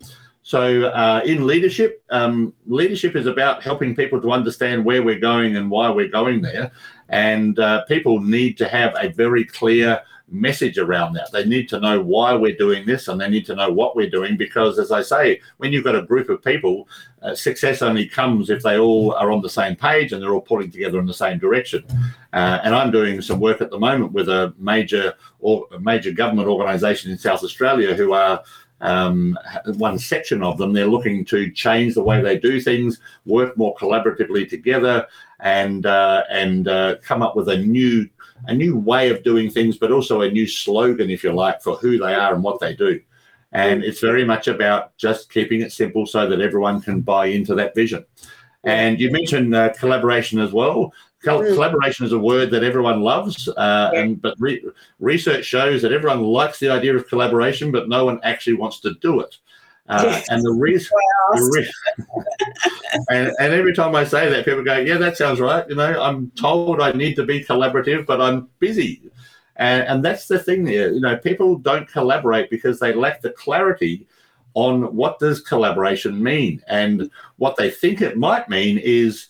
So, 0.48 0.84
uh, 0.84 1.20
in 1.26 1.46
leadership, 1.46 2.02
um, 2.08 2.54
leadership 2.64 3.16
is 3.16 3.26
about 3.26 3.62
helping 3.62 3.94
people 3.94 4.18
to 4.22 4.32
understand 4.32 4.82
where 4.82 5.02
we're 5.02 5.18
going 5.18 5.56
and 5.56 5.70
why 5.70 5.90
we're 5.90 6.08
going 6.08 6.40
there. 6.40 6.72
And 7.10 7.58
uh, 7.58 7.84
people 7.84 8.18
need 8.18 8.56
to 8.56 8.66
have 8.66 8.94
a 8.98 9.10
very 9.10 9.44
clear 9.44 10.00
message 10.30 10.78
around 10.78 11.12
that. 11.14 11.30
They 11.32 11.44
need 11.44 11.68
to 11.68 11.80
know 11.80 12.00
why 12.00 12.32
we're 12.32 12.56
doing 12.56 12.86
this 12.86 13.08
and 13.08 13.20
they 13.20 13.28
need 13.28 13.44
to 13.44 13.54
know 13.54 13.70
what 13.70 13.94
we're 13.94 14.08
doing 14.08 14.38
because, 14.38 14.78
as 14.78 14.90
I 14.90 15.02
say, 15.02 15.42
when 15.58 15.70
you've 15.70 15.84
got 15.84 15.96
a 15.96 16.02
group 16.02 16.30
of 16.30 16.42
people, 16.42 16.88
uh, 17.20 17.34
success 17.34 17.82
only 17.82 18.06
comes 18.06 18.48
if 18.48 18.62
they 18.62 18.78
all 18.78 19.12
are 19.16 19.30
on 19.30 19.42
the 19.42 19.50
same 19.50 19.76
page 19.76 20.12
and 20.12 20.22
they're 20.22 20.32
all 20.32 20.40
pulling 20.40 20.70
together 20.70 20.98
in 20.98 21.04
the 21.04 21.12
same 21.12 21.38
direction. 21.38 21.84
Uh, 22.32 22.60
and 22.64 22.74
I'm 22.74 22.90
doing 22.90 23.20
some 23.20 23.38
work 23.38 23.60
at 23.60 23.70
the 23.70 23.78
moment 23.78 24.12
with 24.12 24.30
a 24.30 24.54
major 24.56 25.12
or 25.40 25.66
a 25.72 25.78
major 25.78 26.10
government 26.10 26.48
organisation 26.48 27.10
in 27.10 27.18
South 27.18 27.44
Australia 27.44 27.94
who 27.94 28.14
are 28.14 28.42
um, 28.80 29.38
one 29.76 29.98
section 29.98 30.42
of 30.42 30.58
them, 30.58 30.72
they're 30.72 30.86
looking 30.86 31.24
to 31.26 31.50
change 31.50 31.94
the 31.94 32.02
way 32.02 32.22
they 32.22 32.38
do 32.38 32.60
things, 32.60 33.00
work 33.26 33.56
more 33.56 33.74
collaboratively 33.76 34.48
together, 34.48 35.06
and 35.40 35.86
uh, 35.86 36.22
and 36.30 36.68
uh, 36.68 36.96
come 37.02 37.22
up 37.22 37.36
with 37.36 37.48
a 37.48 37.58
new 37.58 38.08
a 38.46 38.54
new 38.54 38.76
way 38.78 39.10
of 39.10 39.24
doing 39.24 39.50
things, 39.50 39.76
but 39.76 39.90
also 39.90 40.20
a 40.20 40.30
new 40.30 40.46
slogan, 40.46 41.10
if 41.10 41.24
you 41.24 41.32
like, 41.32 41.60
for 41.60 41.76
who 41.76 41.98
they 41.98 42.14
are 42.14 42.34
and 42.34 42.42
what 42.42 42.60
they 42.60 42.74
do. 42.74 43.00
And 43.52 43.82
it's 43.82 44.00
very 44.00 44.24
much 44.24 44.46
about 44.46 44.96
just 44.96 45.32
keeping 45.32 45.62
it 45.62 45.72
simple 45.72 46.06
so 46.06 46.28
that 46.28 46.40
everyone 46.40 46.80
can 46.80 47.00
buy 47.00 47.26
into 47.26 47.54
that 47.56 47.74
vision. 47.74 48.04
And 48.64 49.00
you 49.00 49.10
mentioned 49.10 49.54
uh, 49.54 49.72
collaboration 49.72 50.38
as 50.38 50.52
well. 50.52 50.92
Mm. 51.24 51.54
Collaboration 51.54 52.06
is 52.06 52.12
a 52.12 52.18
word 52.18 52.50
that 52.52 52.62
everyone 52.62 53.00
loves, 53.00 53.48
uh, 53.48 53.90
yeah. 53.92 54.00
and 54.00 54.22
but 54.22 54.34
re- 54.38 54.64
research 55.00 55.44
shows 55.44 55.82
that 55.82 55.92
everyone 55.92 56.22
likes 56.22 56.60
the 56.60 56.70
idea 56.70 56.94
of 56.94 57.08
collaboration, 57.08 57.72
but 57.72 57.88
no 57.88 58.04
one 58.04 58.20
actually 58.22 58.54
wants 58.54 58.80
to 58.80 58.94
do 59.00 59.20
it. 59.20 59.36
Uh, 59.88 60.20
and 60.28 60.42
the 60.44 60.52
reason, 60.52 60.96
re- 61.34 61.72
and, 63.10 63.32
and 63.40 63.52
every 63.52 63.74
time 63.74 63.94
I 63.96 64.04
say 64.04 64.28
that, 64.28 64.44
people 64.44 64.62
go, 64.62 64.76
"Yeah, 64.76 64.98
that 64.98 65.16
sounds 65.16 65.40
right." 65.40 65.68
You 65.68 65.74
know, 65.74 66.00
I'm 66.00 66.30
told 66.32 66.80
I 66.80 66.92
need 66.92 67.14
to 67.16 67.24
be 67.24 67.42
collaborative, 67.42 68.06
but 68.06 68.20
I'm 68.20 68.48
busy, 68.60 69.02
and, 69.56 69.82
and 69.88 70.04
that's 70.04 70.28
the 70.28 70.38
thing 70.38 70.64
there. 70.64 70.92
You 70.92 71.00
know, 71.00 71.16
people 71.16 71.56
don't 71.56 71.88
collaborate 71.88 72.48
because 72.48 72.78
they 72.78 72.92
lack 72.92 73.22
the 73.22 73.30
clarity 73.30 74.06
on 74.54 74.94
what 74.94 75.18
does 75.18 75.40
collaboration 75.40 76.22
mean, 76.22 76.62
and 76.68 77.10
what 77.36 77.56
they 77.56 77.70
think 77.70 78.02
it 78.02 78.16
might 78.16 78.48
mean 78.48 78.78
is 78.78 79.28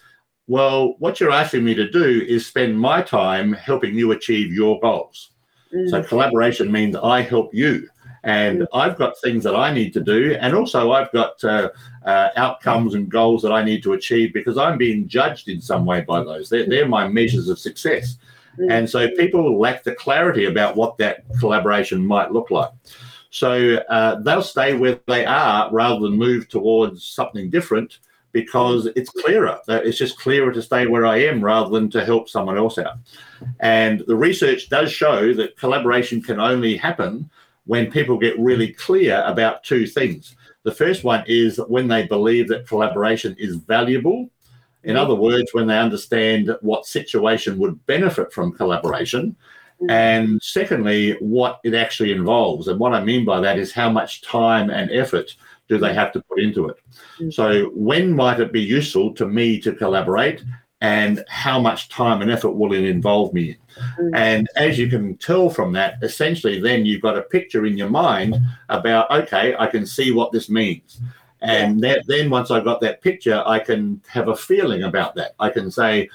well, 0.48 0.94
what 0.98 1.20
you're 1.20 1.30
asking 1.30 1.62
me 1.62 1.74
to 1.74 1.88
do 1.90 2.24
is 2.26 2.46
spend 2.46 2.80
my 2.80 3.02
time 3.02 3.52
helping 3.52 3.94
you 3.94 4.12
achieve 4.12 4.52
your 4.52 4.80
goals. 4.80 5.30
Mm. 5.72 5.90
So 5.90 6.02
collaboration 6.02 6.72
means 6.72 6.96
I 6.96 7.20
help 7.20 7.52
you. 7.52 7.86
And 8.24 8.60
mm. 8.60 8.66
I've 8.72 8.96
got 8.96 9.20
things 9.20 9.44
that 9.44 9.54
I 9.54 9.72
need 9.72 9.92
to 9.92 10.00
do. 10.00 10.36
And 10.40 10.54
also, 10.54 10.92
I've 10.92 11.12
got 11.12 11.44
uh, 11.44 11.68
uh, 12.04 12.30
outcomes 12.36 12.94
and 12.94 13.10
goals 13.10 13.42
that 13.42 13.52
I 13.52 13.62
need 13.62 13.82
to 13.82 13.92
achieve 13.92 14.32
because 14.32 14.56
I'm 14.56 14.78
being 14.78 15.06
judged 15.06 15.48
in 15.48 15.60
some 15.60 15.84
way 15.84 16.00
by 16.00 16.24
those. 16.24 16.48
They're, 16.48 16.66
they're 16.66 16.88
my 16.88 17.06
measures 17.06 17.48
of 17.50 17.58
success. 17.58 18.16
Mm. 18.58 18.72
And 18.72 18.90
so 18.90 19.06
people 19.16 19.60
lack 19.60 19.84
the 19.84 19.94
clarity 19.94 20.46
about 20.46 20.76
what 20.76 20.96
that 20.96 21.24
collaboration 21.38 22.04
might 22.04 22.32
look 22.32 22.50
like. 22.50 22.70
So 23.30 23.74
uh, 23.90 24.20
they'll 24.22 24.42
stay 24.42 24.72
where 24.72 24.98
they 25.06 25.26
are 25.26 25.70
rather 25.70 26.00
than 26.00 26.16
move 26.16 26.48
towards 26.48 27.04
something 27.04 27.50
different 27.50 27.98
because 28.42 28.86
it's 28.94 29.10
clearer. 29.10 29.58
It's 29.68 29.98
just 29.98 30.18
clearer 30.18 30.52
to 30.52 30.62
stay 30.62 30.86
where 30.86 31.06
I 31.06 31.18
am 31.24 31.44
rather 31.44 31.70
than 31.70 31.90
to 31.90 32.04
help 32.04 32.28
someone 32.28 32.56
else 32.56 32.78
out. 32.78 32.98
And 33.60 34.04
the 34.06 34.16
research 34.16 34.68
does 34.68 34.92
show 34.92 35.34
that 35.34 35.56
collaboration 35.56 36.22
can 36.22 36.38
only 36.38 36.76
happen 36.76 37.28
when 37.66 37.90
people 37.90 38.16
get 38.16 38.38
really 38.38 38.72
clear 38.72 39.22
about 39.26 39.64
two 39.64 39.86
things. 39.86 40.36
The 40.62 40.72
first 40.72 41.02
one 41.02 41.24
is 41.26 41.60
when 41.68 41.88
they 41.88 42.06
believe 42.06 42.48
that 42.48 42.68
collaboration 42.68 43.34
is 43.38 43.56
valuable. 43.56 44.30
In 44.84 44.94
mm-hmm. 44.94 45.04
other 45.04 45.14
words, 45.14 45.50
when 45.52 45.66
they 45.66 45.78
understand 45.78 46.56
what 46.60 46.86
situation 46.86 47.58
would 47.58 47.84
benefit 47.86 48.32
from 48.32 48.52
collaboration. 48.52 49.34
Mm-hmm. 49.80 49.90
And 49.90 50.42
secondly, 50.42 51.16
what 51.20 51.60
it 51.64 51.74
actually 51.74 52.12
involves. 52.12 52.68
And 52.68 52.78
what 52.78 52.94
I 52.94 53.02
mean 53.04 53.24
by 53.24 53.40
that 53.40 53.58
is 53.58 53.72
how 53.72 53.90
much 53.90 54.22
time 54.22 54.70
and 54.70 54.90
effort 54.90 55.34
do 55.68 55.78
they 55.78 55.94
have 55.94 56.12
to 56.12 56.22
put 56.22 56.40
into 56.40 56.68
it? 56.68 56.76
Mm. 57.20 57.32
So, 57.32 57.70
when 57.74 58.12
might 58.12 58.40
it 58.40 58.52
be 58.52 58.62
useful 58.62 59.14
to 59.14 59.26
me 59.26 59.60
to 59.60 59.72
collaborate? 59.72 60.42
And 60.80 61.24
how 61.28 61.58
much 61.58 61.88
time 61.88 62.22
and 62.22 62.30
effort 62.30 62.52
will 62.52 62.72
it 62.72 62.84
involve 62.84 63.34
me 63.34 63.50
in? 63.50 63.56
Mm. 64.00 64.16
And 64.16 64.48
as 64.54 64.78
you 64.78 64.88
can 64.88 65.16
tell 65.16 65.50
from 65.50 65.72
that, 65.72 65.96
essentially, 66.02 66.60
then 66.60 66.86
you've 66.86 67.02
got 67.02 67.18
a 67.18 67.22
picture 67.22 67.66
in 67.66 67.76
your 67.76 67.90
mind 67.90 68.36
about, 68.68 69.10
okay, 69.10 69.56
I 69.58 69.66
can 69.66 69.84
see 69.84 70.12
what 70.12 70.30
this 70.30 70.48
means. 70.48 71.00
And 71.40 71.80
that, 71.80 72.04
then 72.06 72.30
once 72.30 72.50
I've 72.50 72.64
got 72.64 72.80
that 72.82 73.00
picture, 73.00 73.42
I 73.46 73.58
can 73.58 74.00
have 74.08 74.28
a 74.28 74.36
feeling 74.36 74.84
about 74.84 75.14
that. 75.16 75.34
I 75.38 75.50
can 75.50 75.70
say, 75.70 76.08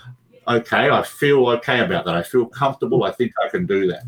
okay, 0.48 0.89
I 0.89 1.02
feel 1.04 1.48
okay 1.48 1.80
about 1.80 2.06
that. 2.06 2.16
I 2.16 2.24
feel 2.24 2.46
comfortable. 2.46 3.04
I 3.04 3.12
think 3.12 3.32
I 3.44 3.50
can 3.50 3.66
do 3.66 3.88
that. 3.88 4.04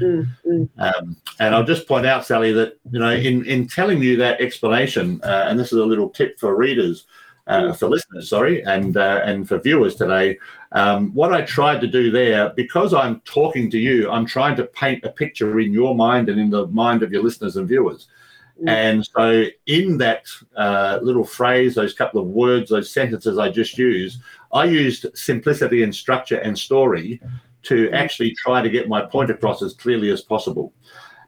Mm-hmm. 0.00 0.64
Um, 0.78 1.16
and 1.38 1.54
I'll 1.54 1.64
just 1.64 1.88
point 1.88 2.06
out, 2.06 2.26
Sally, 2.26 2.52
that 2.52 2.78
you 2.90 2.98
know, 2.98 3.12
in 3.12 3.44
in 3.44 3.66
telling 3.68 4.02
you 4.02 4.16
that 4.16 4.40
explanation, 4.40 5.20
uh, 5.22 5.46
and 5.48 5.58
this 5.58 5.72
is 5.72 5.78
a 5.78 5.84
little 5.84 6.08
tip 6.08 6.38
for 6.38 6.56
readers, 6.56 7.06
uh, 7.46 7.60
mm. 7.60 7.76
for 7.76 7.88
listeners, 7.88 8.28
sorry, 8.28 8.62
and 8.64 8.96
uh, 8.96 9.20
and 9.24 9.48
for 9.48 9.58
viewers 9.58 9.96
today. 9.96 10.38
Um, 10.72 11.12
what 11.14 11.32
I 11.32 11.42
tried 11.42 11.80
to 11.82 11.86
do 11.86 12.10
there, 12.10 12.50
because 12.50 12.94
I'm 12.94 13.20
talking 13.20 13.70
to 13.70 13.78
you, 13.78 14.10
I'm 14.10 14.26
trying 14.26 14.56
to 14.56 14.64
paint 14.64 15.04
a 15.04 15.10
picture 15.10 15.60
in 15.60 15.72
your 15.72 15.94
mind 15.94 16.28
and 16.28 16.40
in 16.40 16.50
the 16.50 16.66
mind 16.68 17.02
of 17.02 17.12
your 17.12 17.22
listeners 17.22 17.56
and 17.56 17.68
viewers. 17.68 18.08
Mm. 18.62 18.68
And 18.68 19.06
so, 19.06 19.44
in 19.66 19.98
that 19.98 20.26
uh, 20.56 20.98
little 21.02 21.24
phrase, 21.24 21.74
those 21.74 21.94
couple 21.94 22.20
of 22.20 22.28
words, 22.28 22.70
those 22.70 22.92
sentences 22.92 23.38
I 23.38 23.50
just 23.50 23.76
used, 23.78 24.20
I 24.52 24.64
used 24.64 25.06
simplicity 25.16 25.82
and 25.82 25.94
structure 25.94 26.38
and 26.38 26.58
story 26.58 27.20
to 27.64 27.88
mm. 27.88 27.94
actually 27.94 28.34
try 28.34 28.62
to 28.62 28.68
get 28.68 28.88
my 28.88 29.02
point 29.02 29.30
across 29.30 29.62
as 29.62 29.74
clearly 29.74 30.10
as 30.10 30.22
possible. 30.22 30.72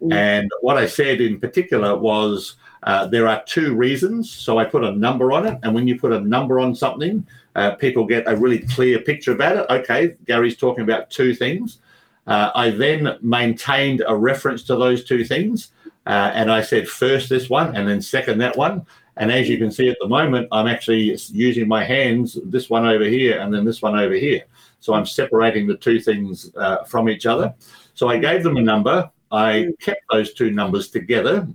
Mm. 0.02 0.12
And 0.12 0.50
what 0.60 0.76
I 0.76 0.86
said 0.86 1.20
in 1.20 1.40
particular 1.40 1.96
was 1.96 2.56
uh, 2.82 3.06
there 3.06 3.26
are 3.26 3.42
two 3.44 3.74
reasons. 3.74 4.30
So 4.30 4.58
I 4.58 4.64
put 4.64 4.84
a 4.84 4.92
number 4.92 5.32
on 5.32 5.46
it. 5.46 5.58
And 5.62 5.74
when 5.74 5.88
you 5.88 5.98
put 5.98 6.12
a 6.12 6.20
number 6.20 6.60
on 6.60 6.74
something, 6.74 7.26
uh, 7.54 7.72
people 7.72 8.04
get 8.04 8.28
a 8.28 8.36
really 8.36 8.60
clear 8.60 9.00
picture 9.00 9.32
about 9.32 9.56
it. 9.56 9.66
Okay, 9.70 10.14
Gary's 10.26 10.56
talking 10.56 10.84
about 10.84 11.10
two 11.10 11.34
things. 11.34 11.78
Uh, 12.26 12.50
I 12.54 12.70
then 12.70 13.18
maintained 13.22 14.02
a 14.06 14.16
reference 14.16 14.62
to 14.64 14.76
those 14.76 15.04
two 15.04 15.24
things. 15.24 15.72
Uh, 16.06 16.30
and 16.34 16.52
I 16.52 16.62
said 16.62 16.88
first 16.88 17.28
this 17.28 17.50
one 17.50 17.74
and 17.74 17.88
then 17.88 18.00
second 18.00 18.38
that 18.38 18.56
one. 18.56 18.86
And 19.16 19.32
as 19.32 19.48
you 19.48 19.58
can 19.58 19.70
see 19.70 19.88
at 19.88 19.96
the 20.00 20.06
moment, 20.06 20.48
I'm 20.52 20.68
actually 20.68 21.18
using 21.32 21.66
my 21.66 21.82
hands, 21.82 22.38
this 22.44 22.68
one 22.68 22.86
over 22.86 23.04
here 23.04 23.40
and 23.40 23.52
then 23.52 23.64
this 23.64 23.82
one 23.82 23.98
over 23.98 24.14
here. 24.14 24.44
So 24.86 24.94
I'm 24.94 25.04
separating 25.04 25.66
the 25.66 25.76
two 25.76 25.98
things 25.98 26.52
uh, 26.56 26.84
from 26.84 27.08
each 27.08 27.26
other. 27.26 27.52
So 27.94 28.08
I 28.08 28.18
gave 28.18 28.44
them 28.44 28.56
a 28.56 28.62
number. 28.62 29.10
I 29.32 29.70
kept 29.80 30.02
those 30.12 30.32
two 30.32 30.52
numbers 30.52 30.90
together. 30.90 31.48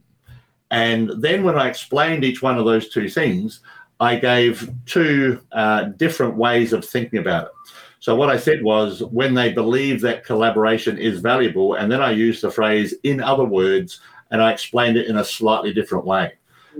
And 0.69 1.11
then 1.21 1.45
when 1.45 1.57
I 1.57 1.69
explained 1.69 2.25
each 2.25 2.41
one 2.41 2.57
of 2.57 2.65
those 2.65 2.89
two 2.89 3.07
things, 3.07 3.61
I 4.01 4.17
gave 4.17 4.69
two 4.85 5.39
uh, 5.53 5.83
different 5.95 6.35
ways 6.35 6.73
of 6.73 6.83
thinking 6.83 7.19
about 7.19 7.45
it. 7.45 7.51
So 7.99 8.17
what 8.17 8.29
I 8.29 8.35
said 8.35 8.63
was 8.63 9.01
when 9.01 9.33
they 9.33 9.53
believe 9.53 10.01
that 10.01 10.25
collaboration 10.25 10.97
is 10.97 11.21
valuable, 11.21 11.75
and 11.75 11.89
then 11.89 12.01
I 12.01 12.11
used 12.11 12.43
the 12.43 12.51
phrase 12.51 12.95
in 13.03 13.21
other 13.21 13.45
words, 13.45 14.01
and 14.31 14.41
I 14.41 14.51
explained 14.51 14.97
it 14.97 15.07
in 15.07 15.17
a 15.17 15.23
slightly 15.23 15.73
different 15.73 16.03
way. 16.03 16.33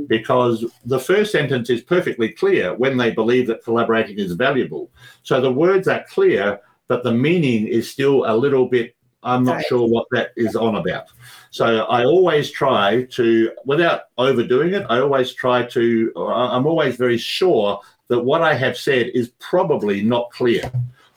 Because 0.07 0.65
the 0.85 0.99
first 0.99 1.31
sentence 1.31 1.69
is 1.69 1.81
perfectly 1.81 2.29
clear 2.29 2.73
when 2.75 2.97
they 2.97 3.11
believe 3.11 3.47
that 3.47 3.63
collaborating 3.63 4.17
is 4.17 4.33
valuable. 4.33 4.89
So 5.23 5.41
the 5.41 5.51
words 5.51 5.87
are 5.87 6.05
clear, 6.09 6.59
but 6.87 7.03
the 7.03 7.11
meaning 7.11 7.67
is 7.67 7.89
still 7.89 8.25
a 8.25 8.35
little 8.35 8.67
bit, 8.67 8.95
I'm 9.23 9.43
not 9.43 9.57
Right. 9.57 9.65
sure 9.67 9.87
what 9.87 10.07
that 10.11 10.31
is 10.35 10.55
on 10.55 10.75
about. 10.75 11.05
So 11.51 11.81
I 11.81 12.05
always 12.05 12.49
try 12.49 13.03
to, 13.11 13.51
without 13.65 14.03
overdoing 14.17 14.73
it, 14.73 14.85
I 14.89 14.99
always 14.99 15.33
try 15.33 15.63
to, 15.63 16.11
I'm 16.15 16.65
always 16.65 16.95
very 16.95 17.17
sure 17.17 17.79
that 18.07 18.19
what 18.19 18.41
I 18.41 18.53
have 18.55 18.77
said 18.77 19.11
is 19.13 19.31
probably 19.39 20.01
not 20.01 20.31
clear, 20.31 20.71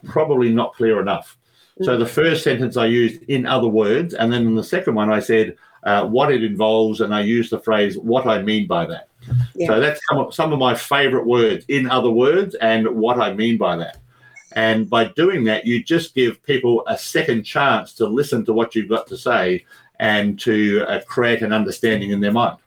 probably 0.04 0.52
not 0.52 0.74
clear 0.74 1.00
enough. 1.00 1.38
So 1.82 1.96
the 1.96 2.06
first 2.06 2.44
sentence 2.44 2.76
I 2.76 2.86
used 2.86 3.22
in 3.24 3.46
other 3.46 3.66
words, 3.66 4.14
and 4.14 4.32
then 4.32 4.46
in 4.46 4.54
the 4.54 4.62
second 4.62 4.94
one 4.94 5.12
I 5.12 5.18
said 5.18 5.56
uh, 5.82 6.06
what 6.06 6.32
it 6.32 6.44
involves, 6.44 7.00
and 7.00 7.14
I 7.14 7.22
used 7.22 7.50
the 7.50 7.58
phrase 7.58 7.98
what 7.98 8.26
I 8.26 8.42
mean 8.42 8.66
by 8.66 8.86
that. 8.86 9.08
Yeah. 9.54 9.66
So 9.66 9.80
that's 9.80 10.00
some 10.08 10.18
of, 10.18 10.34
some 10.34 10.52
of 10.52 10.58
my 10.58 10.74
favorite 10.74 11.26
words 11.26 11.64
in 11.68 11.90
other 11.90 12.10
words 12.10 12.54
and 12.56 12.86
what 12.88 13.18
I 13.18 13.32
mean 13.34 13.58
by 13.58 13.76
that. 13.76 13.98
And 14.52 14.88
by 14.88 15.06
doing 15.06 15.42
that, 15.44 15.66
you 15.66 15.82
just 15.82 16.14
give 16.14 16.40
people 16.44 16.84
a 16.86 16.96
second 16.96 17.42
chance 17.42 17.92
to 17.94 18.06
listen 18.06 18.44
to 18.44 18.52
what 18.52 18.74
you've 18.74 18.88
got 18.88 19.08
to 19.08 19.16
say 19.16 19.64
and 19.98 20.38
to 20.40 20.84
uh, 20.86 21.00
create 21.08 21.42
an 21.42 21.52
understanding 21.52 22.10
in 22.10 22.20
their 22.20 22.32
mind. 22.32 22.58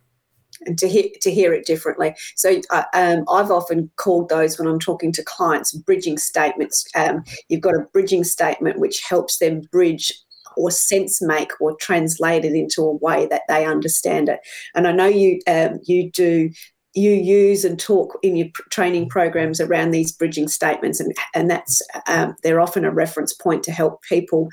And 0.65 0.77
to 0.79 0.87
hear 0.87 1.07
to 1.21 1.31
hear 1.31 1.53
it 1.53 1.65
differently. 1.65 2.15
So 2.35 2.61
uh, 2.71 2.83
um, 2.93 3.25
I've 3.29 3.51
often 3.51 3.91
called 3.97 4.29
those 4.29 4.57
when 4.57 4.67
I'm 4.67 4.79
talking 4.79 5.11
to 5.13 5.23
clients 5.23 5.73
bridging 5.73 6.17
statements. 6.17 6.85
Um, 6.95 7.23
you've 7.49 7.61
got 7.61 7.75
a 7.75 7.85
bridging 7.93 8.23
statement 8.23 8.79
which 8.79 9.01
helps 9.01 9.37
them 9.37 9.61
bridge 9.71 10.11
or 10.55 10.71
sense 10.71 11.21
make 11.21 11.51
or 11.61 11.75
translate 11.75 12.43
it 12.43 12.53
into 12.53 12.81
a 12.81 12.95
way 12.95 13.27
that 13.27 13.43
they 13.47 13.65
understand 13.65 14.27
it. 14.27 14.39
And 14.73 14.87
I 14.87 14.91
know 14.91 15.05
you 15.05 15.39
um, 15.47 15.79
you 15.85 16.11
do 16.11 16.49
you 16.97 17.11
use 17.11 17.63
and 17.63 17.79
talk 17.79 18.17
in 18.23 18.35
your 18.35 18.47
training 18.71 19.07
programs 19.09 19.61
around 19.61 19.91
these 19.91 20.11
bridging 20.11 20.47
statements 20.47 20.99
and 20.99 21.13
and 21.33 21.49
that's 21.49 21.81
um, 22.07 22.35
they're 22.43 22.61
often 22.61 22.85
a 22.85 22.91
reference 22.91 23.33
point 23.33 23.63
to 23.63 23.71
help 23.71 24.01
people 24.03 24.49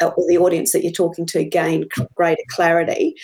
uh, 0.00 0.06
or 0.16 0.28
the 0.28 0.38
audience 0.38 0.72
that 0.72 0.82
you're 0.82 0.92
talking 0.92 1.26
to 1.26 1.44
gain 1.44 1.86
greater 2.14 2.42
clarity 2.50 3.14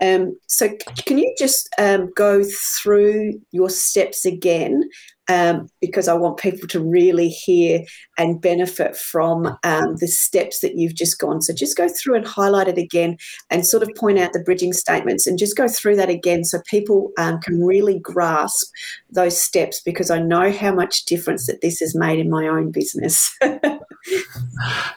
um, 0.00 0.36
so, 0.46 0.68
can 1.06 1.18
you 1.18 1.34
just 1.38 1.68
um, 1.78 2.10
go 2.16 2.42
through 2.42 3.40
your 3.50 3.70
steps 3.70 4.24
again? 4.24 4.88
Um, 5.30 5.70
because 5.80 6.08
I 6.08 6.14
want 6.14 6.38
people 6.38 6.66
to 6.66 6.80
really 6.80 7.28
hear 7.28 7.84
and 8.18 8.40
benefit 8.40 8.96
from 8.96 9.46
um, 9.62 9.94
the 10.00 10.08
steps 10.08 10.58
that 10.58 10.74
you've 10.74 10.96
just 10.96 11.20
gone. 11.20 11.40
So, 11.40 11.54
just 11.54 11.76
go 11.76 11.88
through 11.88 12.16
and 12.16 12.26
highlight 12.26 12.66
it 12.66 12.78
again 12.78 13.16
and 13.48 13.64
sort 13.64 13.84
of 13.84 13.90
point 13.94 14.18
out 14.18 14.32
the 14.32 14.40
bridging 14.40 14.72
statements 14.72 15.28
and 15.28 15.38
just 15.38 15.56
go 15.56 15.68
through 15.68 15.94
that 15.96 16.10
again 16.10 16.42
so 16.42 16.60
people 16.68 17.12
um, 17.16 17.40
can 17.40 17.64
really 17.64 18.00
grasp 18.00 18.72
those 19.08 19.40
steps 19.40 19.80
because 19.80 20.10
I 20.10 20.18
know 20.18 20.50
how 20.50 20.74
much 20.74 21.04
difference 21.04 21.46
that 21.46 21.60
this 21.60 21.78
has 21.78 21.94
made 21.94 22.18
in 22.18 22.28
my 22.28 22.48
own 22.48 22.72
business. 22.72 23.32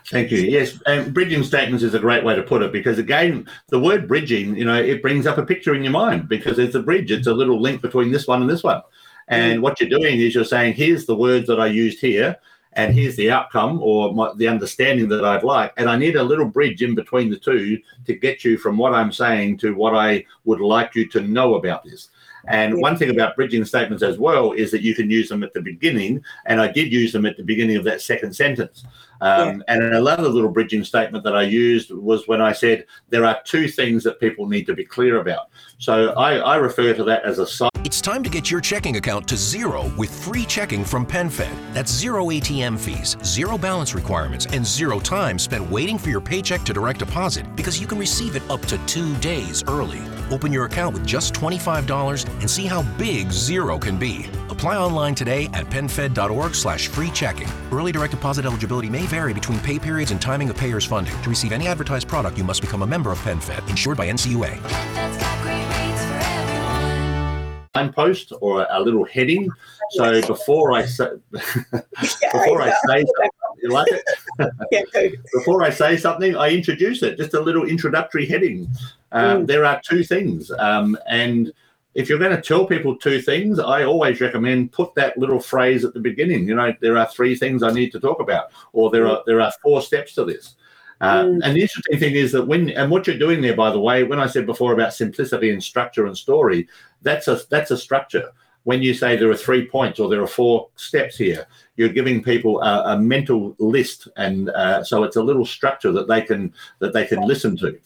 Thank 0.08 0.32
you. 0.32 0.40
Yes, 0.40 0.82
and 0.88 1.14
bridging 1.14 1.44
statements 1.44 1.84
is 1.84 1.94
a 1.94 2.00
great 2.00 2.24
way 2.24 2.36
to 2.36 2.42
put 2.44 2.64
it 2.64 2.72
because 2.72 2.98
again, 2.98 3.48
the 3.68 3.80
word 3.80 4.08
bridging, 4.08 4.56
you 4.56 4.66
know, 4.66 4.82
it 4.82 5.04
brings 5.04 5.28
up 5.28 5.38
a 5.38 5.46
picture 5.46 5.76
in 5.76 5.84
your 5.84 5.92
mind 5.92 6.28
because 6.28 6.58
it's 6.58 6.76
a 6.76 6.82
bridge. 6.82 7.12
It's 7.12 7.28
a 7.28 7.34
little 7.34 7.62
link 7.62 7.84
between 7.84 8.12
this 8.12 8.26
one 8.26 8.42
and 8.42 8.50
this 8.50 8.64
one. 8.64 8.82
And 9.28 9.62
what 9.62 9.80
you're 9.80 9.90
doing 9.90 10.20
is 10.20 10.36
you're 10.36 10.44
saying, 10.44 10.74
here's 10.74 11.06
the 11.06 11.16
words 11.16 11.48
that 11.48 11.60
I 11.60 11.68
used 11.68 12.00
here, 12.00 12.38
and 12.74 12.94
here's 12.94 13.16
the 13.16 13.32
outcome 13.32 13.80
or 13.82 14.14
my, 14.14 14.34
the 14.36 14.48
understanding 14.48 15.08
that 15.10 15.24
I'd 15.24 15.44
like. 15.44 15.74
And 15.78 15.90
I 15.90 15.96
need 15.96 16.16
a 16.16 16.24
little 16.24 16.46
bridge 16.46 16.82
in 16.82 16.96
between 16.96 17.30
the 17.30 17.38
two 17.38 17.80
to 18.06 18.14
get 18.16 18.44
you 18.44 18.58
from 18.58 18.78
what 18.78 18.94
I'm 18.94 19.12
saying 19.12 19.58
to 19.60 19.76
what 19.76 19.96
I 19.96 20.26
would 20.46 20.60
like 20.60 20.96
you 20.96 21.08
to 21.10 21.22
know 21.22 21.56
about 21.56 21.84
this. 21.84 22.10
And 22.48 22.74
Yeah. 22.76 22.82
one 22.82 22.98
thing 22.98 23.10
about 23.10 23.36
bridging 23.36 23.64
statements 23.66 24.04
as 24.04 24.18
well 24.18 24.52
is 24.52 24.72
that 24.72 24.82
you 24.82 24.94
can 24.96 25.10
use 25.10 25.30
them 25.30 25.44
at 25.44 25.54
the 25.54 25.62
beginning. 25.62 26.22
And 26.46 26.60
I 26.62 26.68
did 26.72 26.92
use 26.92 27.12
them 27.14 27.26
at 27.26 27.38
the 27.38 27.44
beginning 27.44 27.78
of 27.78 27.84
that 27.86 28.02
second 28.02 28.36
sentence. 28.36 28.84
Um, 29.22 29.64
And 29.70 29.82
another 29.82 30.28
little 30.28 30.50
bridging 30.50 30.84
statement 30.84 31.24
that 31.24 31.36
I 31.36 31.44
used 31.44 31.92
was 31.92 32.28
when 32.28 32.42
I 32.42 32.52
said 32.52 32.86
there 33.10 33.24
are 33.26 33.40
two 33.46 33.68
things 33.70 34.04
that 34.04 34.20
people 34.20 34.48
need 34.50 34.66
to 34.66 34.74
be 34.74 34.84
clear 34.84 35.22
about. 35.22 35.48
So 35.78 36.10
I, 36.18 36.38
I 36.40 36.56
refer 36.58 36.94
to 36.94 37.04
that 37.06 37.24
as 37.24 37.40
a 37.40 37.48
side. 37.48 37.70
It's 37.86 38.02
time 38.02 38.24
to 38.24 38.30
get 38.30 38.50
your 38.50 38.60
checking 38.62 38.96
account 38.98 39.28
to 39.28 39.38
zero 39.38 39.92
with 39.98 40.10
free 40.10 40.46
checking 40.46 40.84
from 40.84 41.06
PenFed. 41.06 41.54
That's 41.74 41.92
zero 41.92 42.26
ATM 42.32 42.78
fees, 42.78 43.18
zero 43.24 43.58
balance 43.58 43.94
requirements, 43.94 44.46
and 44.48 44.66
zero 44.66 45.00
time 45.00 45.38
spent 45.38 45.70
waiting 45.70 45.98
for 45.98 46.10
your 46.10 46.22
paycheck 46.22 46.64
to 46.64 46.74
direct 46.74 47.00
deposit 47.00 47.46
because 47.56 47.80
you 47.80 47.88
can 47.88 48.00
receive 48.00 48.36
it 48.36 48.44
up 48.50 48.62
to 48.68 48.78
two 48.88 49.14
days 49.18 49.64
early. 49.68 50.02
Open 50.32 50.52
your 50.52 50.66
account 50.66 50.94
with 50.94 51.06
just 51.06 51.34
$25 51.34 52.33
and 52.40 52.50
see 52.50 52.66
how 52.66 52.84
big 52.98 53.32
zero 53.32 53.78
can 53.78 53.98
be. 53.98 54.26
Apply 54.50 54.78
online 54.78 55.16
today 55.16 55.46
at 55.54 55.66
penfed.org 55.68 56.56
slash 56.56 56.88
free 56.88 57.10
checking. 57.12 57.48
Early 57.72 57.92
direct 57.92 58.12
deposit 58.12 58.46
eligibility 58.46 58.90
may 58.90 59.04
vary 59.04 59.34
between 59.34 59.60
pay 59.60 59.80
periods 59.80 60.12
and 60.12 60.22
timing 60.22 60.50
of 60.50 60.58
payer's 60.58 60.86
funding. 60.86 61.20
To 61.22 61.30
receive 61.30 61.52
any 61.52 61.68
advertised 61.68 62.08
product, 62.08 62.38
you 62.38 62.44
must 62.44 62.62
become 62.62 62.82
a 62.82 62.88
member 62.88 63.12
of 63.12 63.20
PenFed, 63.20 63.70
insured 63.70 63.98
by 63.98 64.10
NCUA. 64.10 64.62
That's 64.94 65.18
got 65.18 65.42
great 65.44 65.68
rates 65.68 66.04
for 66.06 66.14
everyone. 66.14 67.68
signpost 67.76 68.34
or 68.42 68.68
a 68.70 68.80
little 68.80 69.06
heading. 69.06 69.50
So 69.92 70.22
before 70.22 70.74
I 70.74 70.86
say 70.86 71.08
before 71.32 72.62
I 72.62 72.72
say 72.88 73.04
something, 73.06 73.30
you 73.62 73.70
like 73.70 73.88
it? 73.92 75.20
Before 75.34 75.64
I 75.64 75.70
say 75.70 75.96
something, 75.96 76.36
I 76.36 76.50
introduce 76.50 77.02
it. 77.04 77.18
Just 77.18 77.34
a 77.34 77.40
little 77.40 77.66
introductory 77.66 78.26
heading. 78.26 78.68
Um, 79.14 79.46
There 79.46 79.64
are 79.64 79.80
two 79.82 80.04
things, 80.04 80.52
um, 80.60 80.98
and 81.08 81.54
if 81.96 82.10
you're 82.10 82.20
going 82.20 82.36
to 82.36 82.42
tell 82.42 82.66
people 82.66 82.96
two 82.96 83.22
things, 83.22 83.60
I 83.60 83.84
always 83.84 84.20
recommend 84.20 84.72
put 84.72 84.96
that 84.96 85.18
little 85.18 85.40
phrase 85.40 85.86
at 85.86 85.94
the 85.94 86.00
beginning. 86.00 86.48
You 86.48 86.56
know, 86.56 86.74
there 86.82 86.98
are 86.98 87.08
three 87.08 87.36
things 87.36 87.64
I 87.64 87.72
need 87.72 87.92
to 87.92 88.00
talk 88.00 88.20
about, 88.20 88.52
or 88.74 88.90
there 88.90 89.08
are 89.08 89.24
there 89.26 89.42
are 89.42 89.52
four 89.62 89.82
steps 89.82 90.16
to 90.16 90.26
this. 90.26 90.56
Uh, 91.02 91.24
Mm. 91.24 91.42
And 91.44 91.56
the 91.58 91.62
interesting 91.62 92.00
thing 92.00 92.16
is 92.16 92.32
that 92.32 92.48
when 92.48 92.70
and 92.70 92.90
what 92.90 93.06
you're 93.08 93.18
doing 93.18 93.42
there, 93.42 93.56
by 93.56 93.72
the 93.72 93.80
way, 93.80 94.04
when 94.04 94.20
I 94.20 94.28
said 94.28 94.46
before 94.46 94.74
about 94.74 94.94
simplicity 94.94 95.50
and 95.52 95.62
structure 95.62 96.06
and 96.06 96.18
story, 96.18 96.68
that's 97.02 97.28
a 97.28 97.42
that's 97.50 97.72
a 97.72 97.78
structure. 97.78 98.32
When 98.64 98.82
you 98.82 98.94
say 98.94 99.18
there 99.18 99.30
are 99.30 99.36
three 99.36 99.68
points 99.68 100.00
or 100.00 100.10
there 100.10 100.24
are 100.24 100.28
four 100.28 100.70
steps 100.78 101.18
here, 101.18 101.46
you're 101.76 101.90
giving 101.90 102.24
people 102.24 102.62
a, 102.62 102.94
a 102.94 102.98
mental 102.98 103.54
list, 103.60 104.08
and 104.16 104.50
uh, 104.52 104.84
so 104.86 105.04
it's 105.04 105.18
a 105.18 105.24
little 105.24 105.46
structure 105.46 105.92
that 105.92 106.08
they 106.08 106.22
can 106.22 106.54
that 106.80 106.94
they 106.94 107.06
can 107.06 107.22
listen 107.28 107.58
to, 107.58 107.78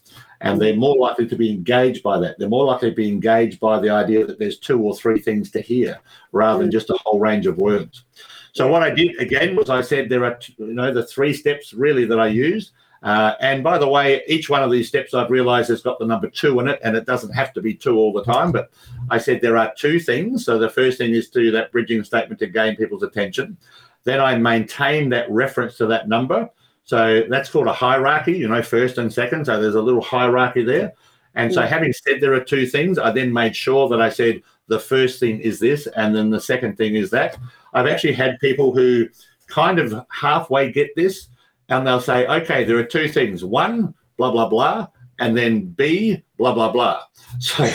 and 0.42 0.62
they're 0.62 0.76
more 0.76 0.98
likely 0.98 1.28
to 1.28 1.36
be 1.36 1.52
engaged 1.52 2.04
by 2.04 2.20
that. 2.20 2.38
They're 2.38 2.50
more 2.50 2.66
likely 2.66 2.90
to 2.90 2.96
be 2.96 3.10
engaged 3.10 3.60
by 3.60 3.80
the 3.80 3.90
idea 3.90 4.26
that 4.26 4.40
there's 4.40 4.60
two 4.60 4.82
or 4.82 4.96
three 4.96 5.20
things 5.20 5.52
to 5.52 5.62
hear, 5.62 6.00
rather 6.32 6.60
than 6.60 6.72
just 6.72 6.90
a 6.90 7.00
whole 7.04 7.20
range 7.20 7.48
of 7.48 7.58
words. 7.58 8.06
So 8.54 8.68
what 8.68 8.84
I 8.84 8.90
did 8.90 9.20
again 9.20 9.56
was 9.56 9.70
I 9.70 9.82
said 9.82 10.10
there 10.10 10.26
are 10.26 10.40
you 10.58 10.74
know 10.74 10.94
the 10.94 11.06
three 11.06 11.34
steps 11.34 11.74
really 11.74 12.06
that 12.06 12.20
I 12.20 12.28
use. 12.28 12.72
Uh, 13.04 13.36
and 13.40 13.64
by 13.64 13.78
the 13.78 13.88
way, 13.88 14.24
each 14.28 14.50
one 14.50 14.64
of 14.64 14.72
these 14.72 14.88
steps 14.88 15.14
I've 15.14 15.30
realized 15.30 15.70
has 15.70 15.84
got 15.84 16.00
the 16.00 16.06
number 16.06 16.30
two 16.30 16.60
in 16.60 16.68
it, 16.68 16.80
and 16.84 16.96
it 16.96 17.06
doesn't 17.06 17.34
have 17.34 17.54
to 17.54 17.62
be 17.62 17.74
two 17.74 17.98
all 17.98 18.12
the 18.12 18.24
time. 18.24 18.52
But 18.52 18.72
I 19.10 19.20
said 19.20 19.40
there 19.40 19.58
are 19.58 19.74
two 19.78 20.00
things. 20.00 20.46
So 20.46 20.58
the 20.58 20.70
first 20.70 20.98
thing 20.98 21.14
is 21.14 21.30
to 21.30 21.42
do 21.42 21.52
that 21.52 21.72
bridging 21.72 22.04
statement 22.04 22.40
to 22.40 22.48
gain 22.48 22.76
people's 22.76 23.04
attention. 23.04 23.58
Then 24.04 24.20
I 24.20 24.38
maintain 24.38 25.10
that 25.10 25.30
reference 25.30 25.78
to 25.78 25.86
that 25.88 26.08
number. 26.08 26.50
So 26.88 27.24
that's 27.30 27.50
called 27.50 27.68
a 27.68 27.74
hierarchy, 27.74 28.32
you 28.32 28.48
know, 28.48 28.64
first 28.64 28.98
and 28.98 29.12
second. 29.12 29.46
So 29.46 29.62
there's 29.62 29.76
a 29.76 29.82
little 29.82 30.02
hierarchy 30.02 30.64
there. 30.64 30.94
And 31.36 31.54
so, 31.54 31.62
having 31.62 31.94
said 31.94 32.20
there 32.20 32.34
are 32.34 32.44
two 32.44 32.66
things, 32.66 32.98
I 32.98 33.12
then 33.12 33.32
made 33.32 33.56
sure 33.56 33.88
that 33.90 34.02
I 34.02 34.10
said 34.10 34.42
the 34.68 34.80
first 34.80 35.20
thing 35.20 35.40
is 35.40 35.60
this, 35.60 35.86
and 35.96 36.16
then 36.16 36.32
the 36.32 36.42
second 36.42 36.78
thing 36.78 36.96
is 36.96 37.12
that. 37.12 37.38
I've 37.76 37.86
actually 37.86 38.14
had 38.14 38.40
people 38.40 38.74
who 38.74 39.08
kind 39.46 39.78
of 39.78 40.04
halfway 40.10 40.72
get 40.72 40.96
this, 40.96 41.28
and 41.70 41.86
they'll 41.86 42.02
say, 42.02 42.26
okay, 42.26 42.64
there 42.64 42.78
are 42.78 42.84
two 42.84 43.08
things 43.08 43.46
one, 43.46 43.94
blah, 44.18 44.32
blah, 44.32 44.50
blah, 44.50 44.88
and 45.20 45.38
then 45.38 45.66
B, 45.68 46.24
blah, 46.38 46.54
blah, 46.54 46.72
blah. 46.72 47.04
So, 47.40 47.70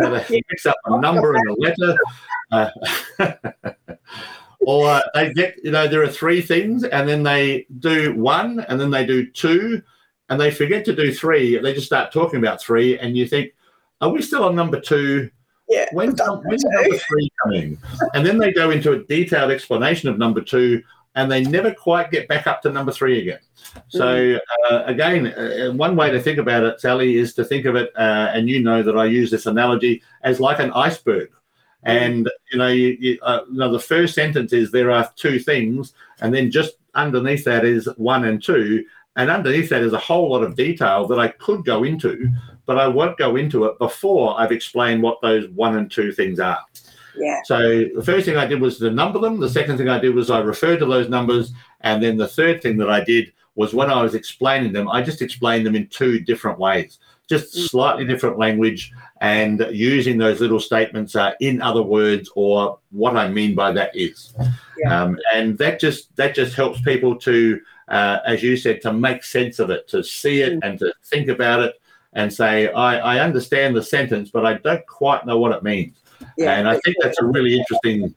so 0.00 0.10
they 0.10 0.42
mix 0.50 0.66
up 0.66 0.76
a 0.86 0.98
number 0.98 1.36
and 1.36 1.48
a 1.48 1.54
letter. 1.60 1.96
Uh, 2.50 2.70
or 4.66 5.00
they 5.14 5.32
get, 5.32 5.54
you 5.62 5.70
know, 5.70 5.86
there 5.86 6.02
are 6.02 6.08
three 6.08 6.42
things, 6.42 6.82
and 6.82 7.08
then 7.08 7.22
they 7.22 7.68
do 7.78 8.12
one, 8.16 8.58
and 8.68 8.80
then 8.80 8.90
they 8.90 9.06
do 9.06 9.30
two, 9.30 9.80
and 10.28 10.40
they 10.40 10.50
forget 10.50 10.84
to 10.86 10.94
do 10.94 11.14
three. 11.14 11.56
They 11.56 11.72
just 11.72 11.86
start 11.86 12.12
talking 12.12 12.40
about 12.40 12.60
three, 12.60 12.98
and 12.98 13.16
you 13.16 13.28
think, 13.28 13.52
are 14.00 14.08
we 14.08 14.22
still 14.22 14.42
on 14.42 14.56
number 14.56 14.80
two? 14.80 15.30
Yeah. 15.68 15.86
When's, 15.92 16.20
when's 16.20 16.64
number 16.64 16.98
three 16.98 17.30
coming? 17.44 17.78
And 18.14 18.26
then 18.26 18.38
they 18.38 18.52
go 18.52 18.70
into 18.70 18.90
a 18.90 19.04
detailed 19.04 19.52
explanation 19.52 20.08
of 20.08 20.18
number 20.18 20.40
two, 20.40 20.82
and 21.14 21.30
they 21.30 21.44
never 21.44 21.72
quite 21.72 22.10
get 22.10 22.26
back 22.26 22.48
up 22.48 22.60
to 22.62 22.72
number 22.72 22.90
three 22.90 23.20
again. 23.20 23.38
So 23.86 24.36
uh, 24.68 24.82
again, 24.86 25.28
uh, 25.28 25.74
one 25.74 25.94
way 25.94 26.10
to 26.10 26.20
think 26.20 26.38
about 26.38 26.64
it, 26.64 26.80
Sally, 26.80 27.18
is 27.18 27.34
to 27.34 27.44
think 27.44 27.66
of 27.66 27.76
it, 27.76 27.92
uh, 27.96 28.32
and 28.34 28.48
you 28.48 28.64
know 28.64 28.82
that 28.82 28.98
I 28.98 29.04
use 29.04 29.30
this 29.30 29.46
analogy 29.46 30.02
as 30.24 30.40
like 30.40 30.58
an 30.58 30.72
iceberg. 30.72 31.30
And 31.86 32.30
you 32.52 32.58
know, 32.58 32.68
you, 32.68 32.96
you, 32.98 33.18
uh, 33.22 33.40
you 33.50 33.58
know, 33.58 33.72
the 33.72 33.80
first 33.80 34.14
sentence 34.14 34.52
is 34.52 34.70
there 34.70 34.90
are 34.90 35.10
two 35.16 35.38
things, 35.38 35.92
and 36.20 36.34
then 36.34 36.50
just 36.50 36.74
underneath 36.94 37.44
that 37.44 37.64
is 37.64 37.88
one 37.96 38.24
and 38.24 38.42
two, 38.42 38.84
and 39.16 39.30
underneath 39.30 39.70
that 39.70 39.82
is 39.82 39.92
a 39.92 39.98
whole 39.98 40.30
lot 40.30 40.42
of 40.42 40.56
detail 40.56 41.06
that 41.06 41.18
I 41.18 41.28
could 41.28 41.64
go 41.64 41.84
into, 41.84 42.28
but 42.66 42.78
I 42.78 42.88
won't 42.88 43.16
go 43.16 43.36
into 43.36 43.64
it 43.64 43.78
before 43.78 44.38
I've 44.38 44.52
explained 44.52 45.02
what 45.02 45.20
those 45.22 45.48
one 45.50 45.78
and 45.78 45.90
two 45.90 46.12
things 46.12 46.40
are. 46.40 46.58
Yeah. 47.16 47.40
So 47.44 47.84
the 47.94 48.02
first 48.04 48.26
thing 48.26 48.36
I 48.36 48.46
did 48.46 48.60
was 48.60 48.78
to 48.78 48.90
number 48.90 49.18
them. 49.18 49.40
The 49.40 49.48
second 49.48 49.78
thing 49.78 49.88
I 49.88 49.98
did 49.98 50.14
was 50.14 50.30
I 50.30 50.40
referred 50.40 50.80
to 50.80 50.86
those 50.86 51.08
numbers. 51.08 51.52
And 51.80 52.02
then 52.02 52.16
the 52.16 52.28
third 52.28 52.62
thing 52.62 52.76
that 52.78 52.90
I 52.90 53.02
did 53.02 53.32
was 53.54 53.72
when 53.72 53.90
I 53.90 54.02
was 54.02 54.14
explaining 54.14 54.72
them, 54.72 54.88
I 54.88 55.02
just 55.02 55.22
explained 55.22 55.64
them 55.64 55.76
in 55.76 55.88
two 55.88 56.20
different 56.20 56.58
ways, 56.58 56.98
just 57.26 57.70
slightly 57.70 58.04
different 58.04 58.38
language 58.38 58.92
and 59.26 59.66
using 59.72 60.18
those 60.18 60.40
little 60.40 60.60
statements 60.60 61.16
uh, 61.16 61.32
in 61.40 61.60
other 61.60 61.82
words 61.82 62.30
or 62.36 62.78
what 62.90 63.16
I 63.16 63.28
mean 63.28 63.54
by 63.54 63.72
that 63.72 63.90
is. 63.96 64.34
Yeah. 64.78 65.02
Um, 65.02 65.18
and 65.34 65.58
that 65.58 65.80
just 65.80 66.14
that 66.16 66.34
just 66.34 66.54
helps 66.54 66.80
people 66.82 67.16
to, 67.28 67.60
uh, 67.88 68.18
as 68.26 68.42
you 68.42 68.56
said, 68.56 68.80
to 68.82 68.92
make 68.92 69.24
sense 69.24 69.58
of 69.58 69.70
it, 69.70 69.88
to 69.88 70.02
see 70.02 70.42
it 70.42 70.58
and 70.62 70.78
to 70.78 70.92
think 71.04 71.28
about 71.28 71.60
it 71.60 71.74
and 72.12 72.32
say, 72.32 72.72
I, 72.72 73.16
I 73.16 73.24
understand 73.24 73.74
the 73.74 73.82
sentence, 73.82 74.30
but 74.30 74.44
I 74.46 74.54
don't 74.54 74.86
quite 74.86 75.26
know 75.26 75.38
what 75.38 75.52
it 75.52 75.62
means. 75.62 75.96
Yeah. 76.38 76.52
And 76.56 76.68
I 76.68 76.78
think 76.80 76.96
that's 77.02 77.20
a 77.20 77.24
really 77.24 77.58
interesting, 77.58 78.14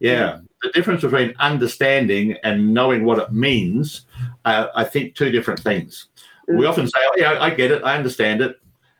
yeah, 0.00 0.40
the 0.62 0.70
difference 0.72 1.02
between 1.02 1.34
understanding 1.38 2.36
and 2.42 2.74
knowing 2.74 3.04
what 3.04 3.18
it 3.18 3.32
means. 3.32 4.06
Uh, 4.44 4.66
I 4.74 4.84
think 4.84 5.14
two 5.14 5.30
different 5.30 5.60
things. 5.60 6.08
We 6.48 6.64
Mm. 6.64 6.68
often 6.70 6.86
say, 6.88 7.00
"Oh 7.08 7.16
yeah, 7.16 7.42
I 7.46 7.50
get 7.50 7.70
it, 7.70 7.82
I 7.84 7.96
understand 7.96 8.40
it," 8.40 8.56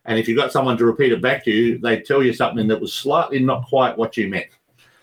and 0.09 0.19
if 0.19 0.27
you've 0.27 0.39
got 0.39 0.53
someone 0.53 0.79
to 0.79 0.87
repeat 0.87 1.13
it 1.13 1.21
back 1.21 1.45
to 1.45 1.51
you, 1.51 1.79
they 1.79 2.01
tell 2.01 2.23
you 2.23 2.33
something 2.33 2.67
that 2.67 2.81
was 2.81 2.95
slightly 2.95 3.41
not 3.41 3.67
quite 3.69 3.97
what 3.97 4.17
you 4.17 4.27
meant. 4.27 4.49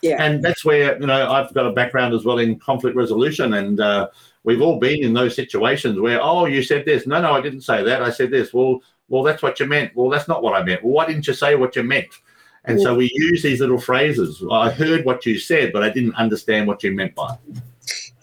Yeah. 0.01 0.21
And 0.21 0.43
that's 0.43 0.65
where 0.65 0.99
you 0.99 1.05
know 1.05 1.31
I've 1.31 1.53
got 1.53 1.67
a 1.67 1.71
background 1.71 2.15
as 2.15 2.25
well 2.25 2.39
in 2.39 2.59
conflict 2.59 2.97
resolution, 2.97 3.53
and 3.53 3.79
uh, 3.79 4.09
we've 4.43 4.61
all 4.61 4.79
been 4.79 5.03
in 5.03 5.13
those 5.13 5.35
situations 5.35 5.99
where, 5.99 6.19
oh, 6.21 6.45
you 6.45 6.63
said 6.63 6.85
this. 6.85 7.05
No, 7.05 7.21
no, 7.21 7.33
I 7.33 7.41
didn't 7.41 7.61
say 7.61 7.83
that. 7.83 8.01
I 8.01 8.09
said 8.09 8.31
this. 8.31 8.51
Well, 8.51 8.81
well, 9.07 9.21
that's 9.21 9.43
what 9.43 9.59
you 9.59 9.67
meant. 9.67 9.95
Well, 9.95 10.09
that's 10.09 10.27
not 10.27 10.41
what 10.41 10.59
I 10.59 10.63
meant. 10.63 10.83
Well, 10.83 10.93
why 10.93 11.05
didn't 11.05 11.27
you 11.27 11.33
say 11.35 11.55
what 11.55 11.75
you 11.75 11.83
meant? 11.83 12.09
And 12.67 12.81
so 12.81 12.95
we 12.95 13.11
use 13.13 13.43
these 13.43 13.59
little 13.59 13.79
phrases. 13.79 14.43
I 14.51 14.71
heard 14.71 15.05
what 15.05 15.23
you 15.23 15.37
said, 15.37 15.71
but 15.71 15.83
I 15.83 15.91
didn't 15.91 16.15
understand 16.15 16.67
what 16.67 16.83
you 16.83 16.91
meant 16.93 17.13
by 17.13 17.35
it. 17.47 17.61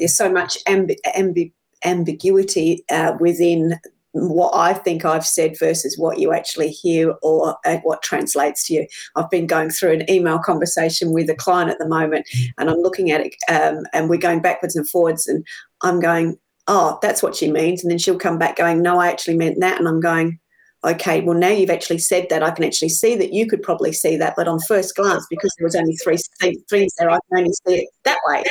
there's 0.01 0.17
so 0.17 0.29
much 0.29 0.59
ambi- 0.65 0.97
ambi- 1.17 1.53
ambiguity 1.85 2.85
uh, 2.91 3.17
within 3.21 3.79
what 4.13 4.55
I 4.55 4.75
think 4.75 5.05
I've 5.05 5.27
said 5.27 5.59
versus 5.59 5.97
what 5.99 6.19
you 6.19 6.33
actually 6.33 6.71
hear 6.71 7.15
or 7.23 7.57
uh, 7.65 7.79
what 7.79 8.03
translates 8.03 8.67
to 8.67 8.75
you. 8.75 8.87
I've 9.17 9.31
been 9.31 9.47
going 9.47 9.71
through 9.71 9.93
an 9.93 10.11
email 10.11 10.39
conversation 10.39 11.13
with 11.13 11.31
a 11.31 11.35
client 11.35 11.71
at 11.71 11.79
the 11.79 11.89
moment, 11.89 12.29
and 12.59 12.71
I'm 12.71 12.79
looking 12.79 13.11
at 13.11 13.23
it, 13.23 13.35
um, 13.49 13.85
and 13.93 14.09
we're 14.09 14.19
going 14.19 14.41
backwards 14.43 14.77
and 14.77 14.89
forwards, 14.89 15.27
and 15.27 15.45
I'm 15.83 16.01
going, 16.01 16.39
"Oh, 16.69 16.99
that's 17.03 17.23
what 17.23 17.35
she 17.37 17.51
means," 17.51 17.83
and 17.83 17.91
then 17.91 17.99
she'll 17.99 18.19
come 18.19 18.39
back 18.39 18.57
going, 18.57 18.83
"No, 18.83 18.99
I 18.99 19.09
actually 19.09 19.37
meant 19.37 19.61
that," 19.61 19.79
and 19.79 19.89
I'm 19.89 20.01
going. 20.01 20.39
Okay, 20.85 21.21
well 21.21 21.39
now 21.39 21.49
you've 21.49 21.71
actually 21.71 21.99
said 21.99 22.27
that. 22.31 22.43
I 22.43 22.51
can 22.51 22.65
actually 22.65 22.89
see 22.89 23.15
that 23.15 23.33
you 23.33 23.47
could 23.47 23.63
probably 23.63 23.93
see 23.93 24.17
that, 24.17 24.35
but 24.37 24.49
on 24.49 24.59
first 24.67 24.97
glance, 24.97 25.25
because 25.31 25.55
there 25.57 25.65
was 25.65 25.77
only 25.77 25.95
three 25.97 26.19
things 26.41 26.93
there, 26.99 27.09
I 27.09 27.19
can 27.29 27.39
only 27.39 27.53
see 27.67 27.83
it 27.83 27.89
that 28.05 28.19
way. 28.27 28.43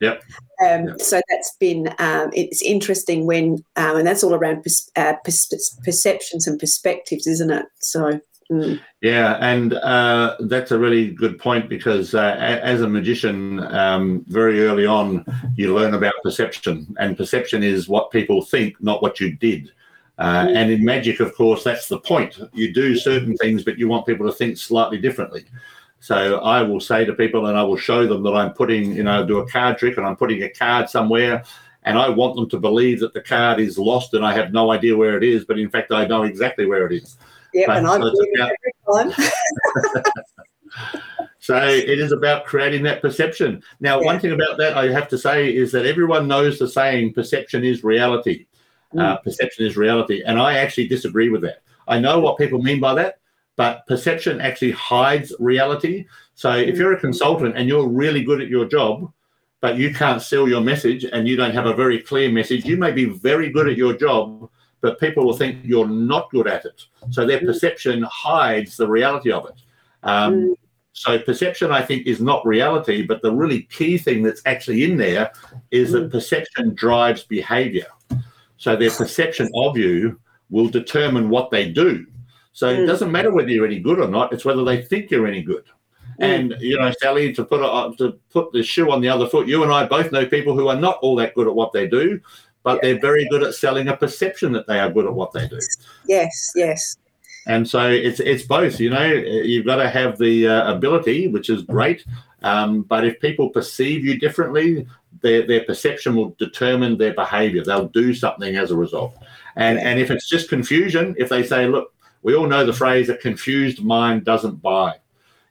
Yep. 0.00 0.22
Um, 0.64 0.98
so 0.98 1.20
that's 1.28 1.56
been 1.58 1.88
um, 1.98 2.30
it's 2.32 2.62
interesting 2.62 3.26
when 3.26 3.64
um, 3.76 3.96
and 3.96 4.06
that's 4.06 4.22
all 4.22 4.34
around 4.34 4.62
pers- 4.62 4.90
uh, 4.96 5.14
pers- 5.24 5.78
perceptions 5.84 6.46
and 6.46 6.58
perspectives, 6.58 7.26
isn't 7.26 7.50
it? 7.50 7.66
So 7.80 8.20
mm, 8.50 8.80
Yeah, 9.00 9.38
and 9.40 9.74
uh, 9.74 10.36
that's 10.40 10.70
a 10.70 10.78
really 10.78 11.10
good 11.10 11.38
point 11.38 11.68
because 11.68 12.14
uh, 12.14 12.36
a- 12.38 12.64
as 12.64 12.80
a 12.82 12.88
magician, 12.88 13.60
um, 13.74 14.24
very 14.28 14.64
early 14.64 14.86
on, 14.86 15.24
you 15.56 15.74
learn 15.74 15.94
about 15.94 16.14
perception, 16.22 16.94
and 17.00 17.16
perception 17.16 17.62
is 17.62 17.88
what 17.88 18.10
people 18.10 18.42
think, 18.42 18.80
not 18.80 19.02
what 19.02 19.20
you 19.20 19.34
did. 19.36 19.72
Uh, 20.18 20.48
and 20.52 20.72
in 20.72 20.84
magic, 20.84 21.20
of 21.20 21.32
course, 21.36 21.62
that's 21.62 21.86
the 21.88 22.00
point. 22.00 22.40
You 22.52 22.72
do 22.74 22.96
certain 22.96 23.36
things, 23.36 23.62
but 23.62 23.78
you 23.78 23.86
want 23.86 24.04
people 24.06 24.26
to 24.26 24.32
think 24.32 24.58
slightly 24.58 24.98
differently. 24.98 25.44
So 26.00 26.38
I 26.38 26.62
will 26.62 26.80
say 26.80 27.04
to 27.04 27.12
people, 27.12 27.46
and 27.46 27.58
I 27.58 27.62
will 27.62 27.76
show 27.76 28.06
them 28.06 28.22
that 28.22 28.34
I'm 28.34 28.52
putting, 28.52 28.94
you 28.94 29.02
know, 29.02 29.26
do 29.26 29.38
a 29.38 29.48
card 29.48 29.78
trick, 29.78 29.96
and 29.96 30.06
I'm 30.06 30.16
putting 30.16 30.42
a 30.42 30.48
card 30.48 30.88
somewhere, 30.88 31.44
and 31.82 31.98
I 31.98 32.08
want 32.08 32.36
them 32.36 32.48
to 32.50 32.58
believe 32.58 33.00
that 33.00 33.14
the 33.14 33.20
card 33.20 33.60
is 33.60 33.78
lost, 33.78 34.14
and 34.14 34.24
I 34.24 34.32
have 34.32 34.52
no 34.52 34.70
idea 34.70 34.96
where 34.96 35.16
it 35.16 35.24
is, 35.24 35.44
but 35.44 35.58
in 35.58 35.68
fact, 35.70 35.92
I 35.92 36.06
know 36.06 36.22
exactly 36.22 36.66
where 36.66 36.86
it 36.86 36.92
is. 36.92 37.16
yeah, 37.52 37.66
But 37.66 37.78
and 37.78 37.86
I'm 37.88 38.02
so 38.02 38.10
doing 38.10 38.32
it 38.34 38.52
every 38.94 39.12
time. 39.12 39.30
So 41.40 41.56
it 41.66 41.98
is 41.98 42.12
about 42.12 42.44
creating 42.44 42.82
that 42.82 43.00
perception. 43.00 43.62
Now, 43.80 44.02
one 44.02 44.20
thing 44.20 44.32
about 44.32 44.58
that 44.58 44.76
I 44.76 44.92
have 44.92 45.08
to 45.08 45.16
say 45.16 45.48
is 45.48 45.72
that 45.72 45.86
everyone 45.86 46.28
knows 46.28 46.58
the 46.58 46.68
saying 46.68 47.14
perception 47.14 47.64
is 47.64 47.82
reality. 47.82 48.44
Uh, 48.98 49.16
perception 49.16 49.64
is 49.64 49.74
reality. 49.74 50.22
And 50.26 50.38
I 50.38 50.58
actually 50.58 50.88
disagree 50.88 51.30
with 51.30 51.40
that. 51.42 51.62
I 51.86 51.98
know 51.98 52.20
what 52.20 52.36
people 52.36 52.60
mean 52.60 52.80
by 52.80 52.94
that, 52.96 53.20
but 53.58 53.84
perception 53.88 54.40
actually 54.40 54.70
hides 54.70 55.34
reality. 55.40 56.06
So 56.36 56.52
if 56.52 56.78
you're 56.78 56.92
a 56.92 56.94
mm-hmm. 56.94 57.08
consultant 57.08 57.58
and 57.58 57.68
you're 57.68 57.88
really 57.88 58.22
good 58.22 58.40
at 58.40 58.46
your 58.46 58.64
job, 58.64 59.12
but 59.60 59.76
you 59.76 59.92
can't 59.92 60.22
sell 60.22 60.48
your 60.48 60.60
message 60.60 61.04
and 61.04 61.26
you 61.26 61.34
don't 61.34 61.52
have 61.52 61.66
a 61.66 61.74
very 61.74 61.98
clear 61.98 62.30
message, 62.30 62.64
you 62.64 62.76
may 62.76 62.92
be 62.92 63.06
very 63.06 63.50
good 63.50 63.68
at 63.68 63.76
your 63.76 63.94
job, 63.94 64.48
but 64.80 65.00
people 65.00 65.24
will 65.24 65.36
think 65.36 65.58
you're 65.64 65.88
not 65.88 66.30
good 66.30 66.46
at 66.46 66.64
it. 66.66 66.84
So 67.10 67.26
their 67.26 67.38
mm-hmm. 67.38 67.46
perception 67.46 68.06
hides 68.08 68.76
the 68.76 68.86
reality 68.86 69.32
of 69.32 69.46
it. 69.46 69.60
Um, 70.04 70.34
mm-hmm. 70.34 70.52
so 70.92 71.18
perception, 71.18 71.72
I 71.72 71.82
think, 71.82 72.06
is 72.06 72.20
not 72.20 72.46
reality, 72.46 73.02
but 73.02 73.22
the 73.22 73.32
really 73.32 73.62
key 73.62 73.98
thing 73.98 74.22
that's 74.22 74.42
actually 74.46 74.84
in 74.84 74.96
there 74.96 75.32
is 75.72 75.90
that 75.90 76.12
perception 76.12 76.76
drives 76.76 77.24
behavior. 77.24 77.88
So 78.56 78.76
their 78.76 78.92
perception 78.92 79.50
of 79.56 79.76
you 79.76 80.20
will 80.48 80.68
determine 80.68 81.28
what 81.28 81.50
they 81.50 81.68
do. 81.68 82.06
So 82.52 82.68
it 82.68 82.86
doesn't 82.86 83.12
matter 83.12 83.30
whether 83.30 83.50
you're 83.50 83.66
any 83.66 83.78
good 83.78 84.00
or 84.00 84.08
not; 84.08 84.32
it's 84.32 84.44
whether 84.44 84.64
they 84.64 84.82
think 84.82 85.10
you're 85.10 85.26
any 85.26 85.42
good. 85.42 85.64
And 86.18 86.56
you 86.58 86.78
know, 86.78 86.92
Sally, 87.00 87.32
to 87.34 87.44
put 87.44 87.60
a, 87.60 87.96
to 87.98 88.18
put 88.30 88.52
the 88.52 88.62
shoe 88.62 88.90
on 88.90 89.00
the 89.00 89.08
other 89.08 89.28
foot, 89.28 89.46
you 89.46 89.62
and 89.62 89.72
I 89.72 89.86
both 89.86 90.10
know 90.10 90.26
people 90.26 90.54
who 90.54 90.68
are 90.68 90.76
not 90.76 90.98
all 91.00 91.14
that 91.16 91.34
good 91.34 91.46
at 91.46 91.54
what 91.54 91.72
they 91.72 91.86
do, 91.86 92.20
but 92.64 92.82
they're 92.82 93.00
very 93.00 93.28
good 93.28 93.42
at 93.42 93.54
selling 93.54 93.88
a 93.88 93.96
perception 93.96 94.52
that 94.52 94.66
they 94.66 94.80
are 94.80 94.90
good 94.90 95.06
at 95.06 95.14
what 95.14 95.32
they 95.32 95.46
do. 95.46 95.58
Yes, 96.06 96.50
yes, 96.56 96.96
And 97.46 97.68
so 97.68 97.88
it's 97.88 98.18
it's 98.18 98.42
both. 98.42 98.80
You 98.80 98.90
know, 98.90 99.06
you've 99.06 99.66
got 99.66 99.76
to 99.76 99.88
have 99.88 100.18
the 100.18 100.48
uh, 100.48 100.74
ability, 100.74 101.28
which 101.28 101.50
is 101.50 101.62
great. 101.62 102.04
Um, 102.42 102.82
but 102.82 103.04
if 103.04 103.20
people 103.20 103.50
perceive 103.50 104.04
you 104.04 104.18
differently, 104.18 104.86
their 105.22 105.46
their 105.46 105.64
perception 105.64 106.16
will 106.16 106.34
determine 106.38 106.98
their 106.98 107.14
behaviour. 107.14 107.62
They'll 107.62 107.88
do 107.88 108.12
something 108.12 108.56
as 108.56 108.72
a 108.72 108.76
result. 108.76 109.16
And 109.54 109.78
and 109.78 110.00
if 110.00 110.10
it's 110.10 110.28
just 110.28 110.48
confusion, 110.48 111.14
if 111.16 111.28
they 111.28 111.44
say, 111.44 111.68
look, 111.68 111.94
we 112.22 112.34
all 112.34 112.46
know 112.46 112.64
the 112.64 112.72
phrase, 112.72 113.08
a 113.08 113.16
confused 113.16 113.84
mind 113.84 114.24
doesn't 114.24 114.62
buy. 114.62 114.96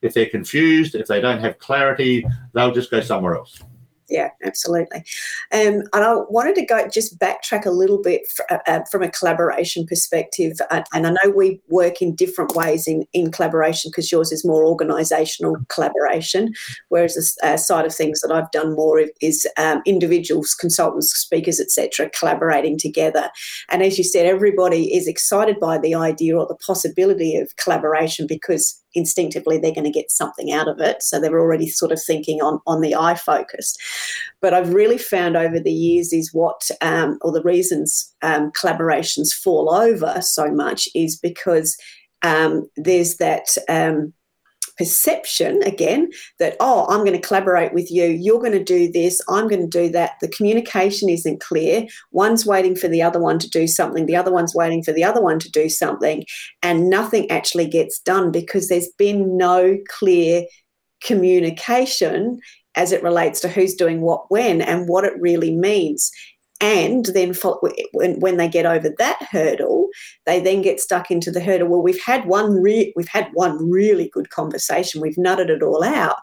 If 0.01 0.13
they're 0.13 0.29
confused, 0.29 0.95
if 0.95 1.07
they 1.07 1.21
don't 1.21 1.39
have 1.39 1.57
clarity, 1.59 2.25
they'll 2.53 2.73
just 2.73 2.91
go 2.91 3.01
somewhere 3.01 3.35
else. 3.35 3.61
Yeah, 4.09 4.29
absolutely. 4.43 4.99
Um, 5.51 5.83
and 5.93 6.03
I 6.03 6.15
wanted 6.29 6.55
to 6.55 6.65
go 6.65 6.87
just 6.87 7.19
backtrack 7.19 7.65
a 7.65 7.71
little 7.71 8.01
bit 8.01 8.21
uh, 8.49 8.59
uh, 8.65 8.79
from 8.89 9.03
a 9.03 9.11
collaboration 9.11 9.85
perspective. 9.85 10.57
Uh, 10.71 10.83
and 10.93 11.05
I 11.05 11.09
know 11.11 11.31
we 11.35 11.59
work 11.67 12.01
in 12.01 12.15
different 12.15 12.55
ways 12.55 12.87
in, 12.87 13.05
in 13.13 13.31
collaboration 13.31 13.91
because 13.91 14.11
yours 14.11 14.31
is 14.31 14.45
more 14.45 14.63
organisational 14.63 15.67
collaboration, 15.67 16.53
whereas 16.89 17.15
the 17.15 17.47
uh, 17.47 17.57
side 17.57 17.85
of 17.85 17.93
things 17.93 18.21
that 18.21 18.31
I've 18.31 18.51
done 18.51 18.75
more 18.75 19.03
is 19.21 19.45
um, 19.57 19.81
individuals, 19.85 20.53
consultants, 20.53 21.11
speakers, 21.11 21.59
etc., 21.59 22.09
collaborating 22.17 22.77
together. 22.77 23.29
And 23.69 23.83
as 23.83 23.97
you 23.97 24.03
said, 24.03 24.25
everybody 24.25 24.95
is 24.95 25.07
excited 25.07 25.59
by 25.59 25.77
the 25.77 25.95
idea 25.95 26.37
or 26.37 26.47
the 26.47 26.55
possibility 26.55 27.35
of 27.35 27.55
collaboration 27.57 28.25
because 28.27 28.81
instinctively 28.97 29.57
they're 29.57 29.73
going 29.73 29.83
to 29.83 29.89
get 29.91 30.11
something 30.11 30.51
out 30.51 30.67
of 30.67 30.79
it. 30.79 31.01
So 31.03 31.19
they're 31.19 31.39
already 31.39 31.67
sort 31.67 31.91
of 31.91 32.01
thinking 32.01 32.41
on, 32.41 32.59
on 32.67 32.81
the 32.81 32.95
eye 32.95 33.15
focus. 33.15 33.77
But 34.41 34.53
I've 34.53 34.73
really 34.73 34.97
found 34.97 35.37
over 35.37 35.59
the 35.59 35.71
years 35.71 36.11
is 36.11 36.33
what, 36.33 36.69
um, 36.81 37.17
or 37.21 37.31
the 37.31 37.43
reasons 37.43 38.13
um, 38.21 38.51
collaborations 38.51 39.33
fall 39.33 39.73
over 39.73 40.21
so 40.21 40.51
much 40.51 40.89
is 40.95 41.17
because 41.17 41.77
um, 42.23 42.69
there's 42.75 43.17
that. 43.17 43.55
Um, 43.69 44.13
perception 44.77 45.61
again 45.63 46.09
that 46.39 46.55
oh 46.59 46.85
i'm 46.89 46.99
going 46.99 47.19
to 47.19 47.27
collaborate 47.27 47.73
with 47.73 47.91
you 47.91 48.05
you're 48.05 48.39
going 48.39 48.51
to 48.51 48.63
do 48.63 48.91
this 48.91 49.21
i'm 49.29 49.47
going 49.47 49.61
to 49.61 49.67
do 49.67 49.89
that. 49.89 50.11
The 50.21 50.27
communication 50.27 51.09
isn't 51.09 51.41
clear. 51.41 51.85
One's 52.11 52.45
waiting 52.45 52.75
for 52.75 52.87
the 52.87 53.01
other 53.01 53.19
one 53.19 53.39
to 53.39 53.49
do 53.49 53.67
something 53.67 54.05
the 54.05 54.15
other 54.15 54.31
one's 54.31 54.55
waiting 54.55 54.83
for 54.83 54.91
the 54.91 55.03
other 55.03 55.21
one 55.21 55.39
to 55.39 55.51
do 55.51 55.69
something 55.69 56.23
and 56.63 56.89
nothing 56.89 57.29
actually 57.29 57.67
gets 57.67 57.99
done 57.99 58.31
because 58.31 58.67
there's 58.67 58.89
been 58.97 59.37
no 59.37 59.77
clear 59.89 60.43
communication 61.03 62.39
as 62.75 62.91
it 62.91 63.03
relates 63.03 63.39
to 63.41 63.47
who's 63.47 63.75
doing 63.75 64.01
what 64.01 64.29
when 64.29 64.61
and 64.61 64.87
what 64.87 65.03
it 65.03 65.19
really 65.19 65.55
means 65.55 66.11
and 66.59 67.05
then 67.07 67.33
when 67.91 68.37
they 68.37 68.47
get 68.47 68.65
over 68.65 68.89
that 68.97 69.17
hurdle 69.31 69.87
they 70.25 70.39
then 70.39 70.61
get 70.61 70.79
stuck 70.79 71.11
into 71.11 71.31
the 71.31 71.39
hurdle 71.39 71.67
well 71.67 71.81
we've 71.81 72.01
had 72.01 72.25
one 72.25 72.51
re- 72.61 72.93
we've 72.95 73.07
had 73.07 73.29
one 73.33 73.69
really 73.69 74.09
good 74.13 74.29
conversation 74.29 75.01
we've 75.01 75.15
nutted 75.15 75.49
it 75.49 75.61
all 75.61 75.83
out 75.83 76.17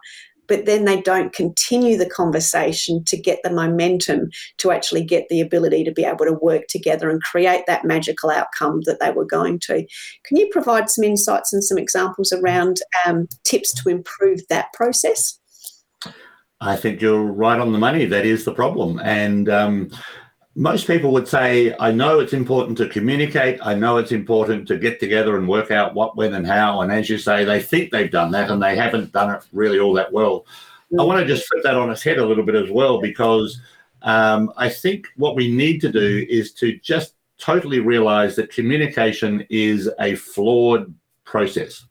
but 0.47 0.66
then 0.66 0.85
they 0.85 1.01
don't 1.01 1.33
continue 1.33 1.97
the 1.97 2.09
conversation 2.09 3.03
to 3.05 3.16
get 3.16 3.40
the 3.42 3.51
momentum 3.51 4.29
to 4.59 4.70
actually 4.70 5.03
get 5.03 5.29
the 5.29 5.40
ability 5.40 5.85
to 5.85 5.92
be 5.92 6.05
able 6.05 6.25
to 6.25 6.38
work 6.40 6.66
together 6.68 7.11
and 7.11 7.23
create 7.23 7.64
that 7.66 7.85
magical 7.85 8.31
outcome 8.31 8.81
that 8.85 9.01
they 9.01 9.11
were 9.11 9.25
going 9.25 9.59
to. 9.61 9.87
Can 10.25 10.37
you 10.37 10.49
provide 10.53 10.90
some 10.90 11.04
insights 11.04 11.52
and 11.52 11.65
some 11.65 11.79
examples 11.79 12.33
around 12.33 12.79
um, 13.06 13.29
tips 13.44 13.73
to 13.83 13.88
improve 13.88 14.40
that 14.48 14.73
process? 14.73 15.38
I 16.61 16.77
think 16.77 17.00
you're 17.00 17.23
right 17.23 17.61
on 17.61 17.73
the 17.73 17.79
money. 17.79 18.06
That 18.06 18.25
is 18.25 18.44
the 18.44 18.54
problem. 18.54 18.98
And 19.00 19.48
um, 19.48 19.90
most 20.57 20.87
people 20.87 21.11
would 21.13 21.27
say, 21.27 21.75
I 21.81 21.90
know 21.90 22.21
it's 22.21 22.33
important 22.33 22.79
to 22.79 22.88
communicate. 22.88 23.59
I 23.63 23.75
know 23.75 23.96
it's 23.96 24.13
important 24.13 24.69
to 24.69 24.79
get 24.79 25.00
together 25.00 25.37
and 25.37 25.48
work 25.48 25.71
out 25.71 25.94
what, 25.94 26.17
when, 26.17 26.35
and 26.35 26.46
how. 26.46 26.81
And 26.81 26.92
as 26.92 27.11
you 27.11 27.19
say, 27.19 27.44
they 27.44 27.61
think 27.61 27.90
they've 27.90 28.11
done 28.11 28.31
that 28.33 28.50
and 28.50 28.63
they 28.63 28.77
haven't 28.77 29.13
done 29.13 29.35
it 29.35 29.42
really 29.52 29.81
all 29.81 29.92
that 29.94 30.13
well. 30.13 30.46
I 30.98 31.02
want 31.02 31.19
to 31.21 31.27
just 31.27 31.48
flip 31.48 31.65
that 31.65 31.75
on 31.75 31.90
its 31.90 32.05
head 32.05 32.19
a 32.19 32.27
little 32.27 32.44
bit 32.44 32.55
as 32.55 32.71
well, 32.71 33.00
because 33.00 33.61
um, 34.02 34.52
I 34.57 34.69
think 34.69 35.09
what 35.17 35.35
we 35.35 35.50
need 35.50 35.81
to 35.81 35.90
do 35.90 36.25
is 36.29 36.52
to 36.55 36.79
just 36.79 37.15
totally 37.37 37.81
realize 37.81 38.37
that 38.37 38.52
communication 38.52 39.44
is 39.50 39.90
a 39.98 40.15
flawed 40.15 40.94
process. 41.25 41.85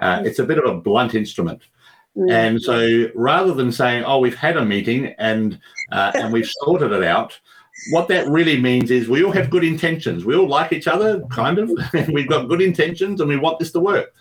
Uh, 0.00 0.22
it's 0.22 0.38
a 0.38 0.44
bit 0.44 0.58
of 0.58 0.70
a 0.70 0.78
blunt 0.78 1.14
instrument. 1.14 1.62
And 2.28 2.60
so 2.60 3.06
rather 3.14 3.54
than 3.54 3.72
saying, 3.72 4.04
oh, 4.04 4.18
we've 4.18 4.34
had 4.34 4.58
a 4.58 4.64
meeting 4.64 5.14
and, 5.16 5.58
uh, 5.92 6.12
and 6.14 6.30
we've 6.30 6.50
sorted 6.60 6.92
it 6.92 7.04
out, 7.04 7.40
what 7.90 8.08
that 8.08 8.28
really 8.28 8.60
means 8.60 8.90
is 8.90 9.08
we 9.08 9.24
all 9.24 9.32
have 9.32 9.50
good 9.50 9.64
intentions. 9.64 10.24
We 10.24 10.36
all 10.36 10.48
like 10.48 10.72
each 10.72 10.86
other, 10.86 11.20
kind 11.30 11.58
of. 11.58 11.70
We've 12.08 12.28
got 12.28 12.48
good 12.48 12.62
intentions 12.62 13.20
and 13.20 13.28
we 13.28 13.36
want 13.36 13.58
this 13.58 13.72
to 13.72 13.80
work. 13.80 14.14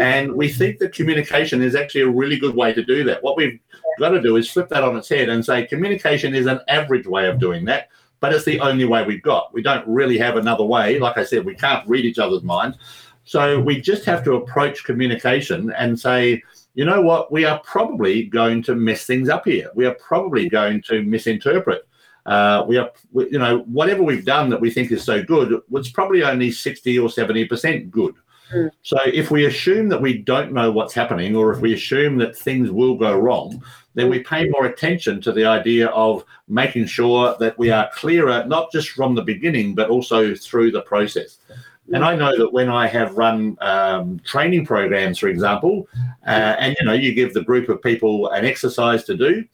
And 0.00 0.32
we 0.34 0.48
think 0.48 0.78
that 0.78 0.94
communication 0.94 1.62
is 1.62 1.74
actually 1.74 2.02
a 2.02 2.08
really 2.08 2.38
good 2.38 2.54
way 2.54 2.72
to 2.72 2.82
do 2.82 3.04
that. 3.04 3.22
What 3.22 3.36
we've 3.36 3.58
got 3.98 4.10
to 4.10 4.20
do 4.20 4.36
is 4.36 4.50
flip 4.50 4.68
that 4.70 4.82
on 4.82 4.96
its 4.96 5.08
head 5.08 5.28
and 5.28 5.44
say 5.44 5.66
communication 5.66 6.34
is 6.34 6.46
an 6.46 6.60
average 6.68 7.06
way 7.06 7.28
of 7.28 7.38
doing 7.38 7.64
that, 7.66 7.88
but 8.20 8.32
it's 8.32 8.44
the 8.44 8.60
only 8.60 8.84
way 8.84 9.04
we've 9.04 9.22
got. 9.22 9.52
We 9.54 9.62
don't 9.62 9.86
really 9.86 10.18
have 10.18 10.36
another 10.36 10.64
way. 10.64 10.98
Like 10.98 11.16
I 11.16 11.24
said, 11.24 11.44
we 11.44 11.54
can't 11.54 11.88
read 11.88 12.04
each 12.04 12.18
other's 12.18 12.42
minds. 12.42 12.78
So 13.24 13.60
we 13.60 13.80
just 13.80 14.04
have 14.04 14.24
to 14.24 14.34
approach 14.34 14.84
communication 14.84 15.72
and 15.72 15.98
say, 15.98 16.42
you 16.74 16.84
know 16.84 17.00
what, 17.00 17.30
we 17.30 17.44
are 17.44 17.60
probably 17.60 18.24
going 18.24 18.62
to 18.64 18.74
mess 18.74 19.06
things 19.06 19.28
up 19.28 19.44
here. 19.44 19.70
We 19.74 19.86
are 19.86 19.94
probably 19.94 20.48
going 20.48 20.82
to 20.82 21.02
misinterpret. 21.02 21.86
Uh, 22.26 22.64
we 22.66 22.78
are, 22.78 22.90
we, 23.12 23.30
you 23.30 23.38
know, 23.38 23.58
whatever 23.60 24.02
we've 24.02 24.24
done 24.24 24.48
that 24.50 24.60
we 24.60 24.70
think 24.70 24.90
is 24.90 25.04
so 25.04 25.22
good 25.22 25.60
was 25.68 25.90
probably 25.90 26.22
only 26.22 26.50
60 26.50 26.98
or 26.98 27.08
70% 27.08 27.90
good. 27.90 28.14
So 28.82 28.98
if 29.06 29.30
we 29.30 29.46
assume 29.46 29.88
that 29.88 30.00
we 30.00 30.18
don't 30.18 30.52
know 30.52 30.70
what's 30.70 30.94
happening, 30.94 31.34
or 31.34 31.52
if 31.52 31.60
we 31.60 31.74
assume 31.74 32.18
that 32.18 32.36
things 32.36 32.70
will 32.70 32.96
go 32.96 33.18
wrong, 33.18 33.62
then 33.94 34.08
we 34.08 34.20
pay 34.20 34.48
more 34.48 34.66
attention 34.66 35.20
to 35.22 35.32
the 35.32 35.44
idea 35.44 35.88
of 35.88 36.24
making 36.48 36.86
sure 36.86 37.36
that 37.40 37.58
we 37.58 37.70
are 37.70 37.90
clearer, 37.94 38.44
not 38.46 38.70
just 38.70 38.90
from 38.90 39.14
the 39.14 39.22
beginning, 39.22 39.74
but 39.74 39.88
also 39.88 40.34
through 40.34 40.70
the 40.70 40.82
process. 40.82 41.38
And 41.92 42.04
I 42.04 42.16
know 42.16 42.36
that 42.38 42.52
when 42.52 42.68
I 42.68 42.86
have 42.86 43.16
run 43.16 43.58
um, 43.60 44.18
training 44.20 44.64
programs, 44.64 45.18
for 45.18 45.28
example, 45.28 45.86
uh, 46.26 46.56
and 46.58 46.74
you 46.78 46.86
know, 46.86 46.94
you 46.94 47.12
give 47.14 47.34
the 47.34 47.44
group 47.44 47.68
of 47.68 47.82
people 47.82 48.28
an 48.30 48.44
exercise 48.44 49.04
to 49.04 49.16
do, 49.16 49.44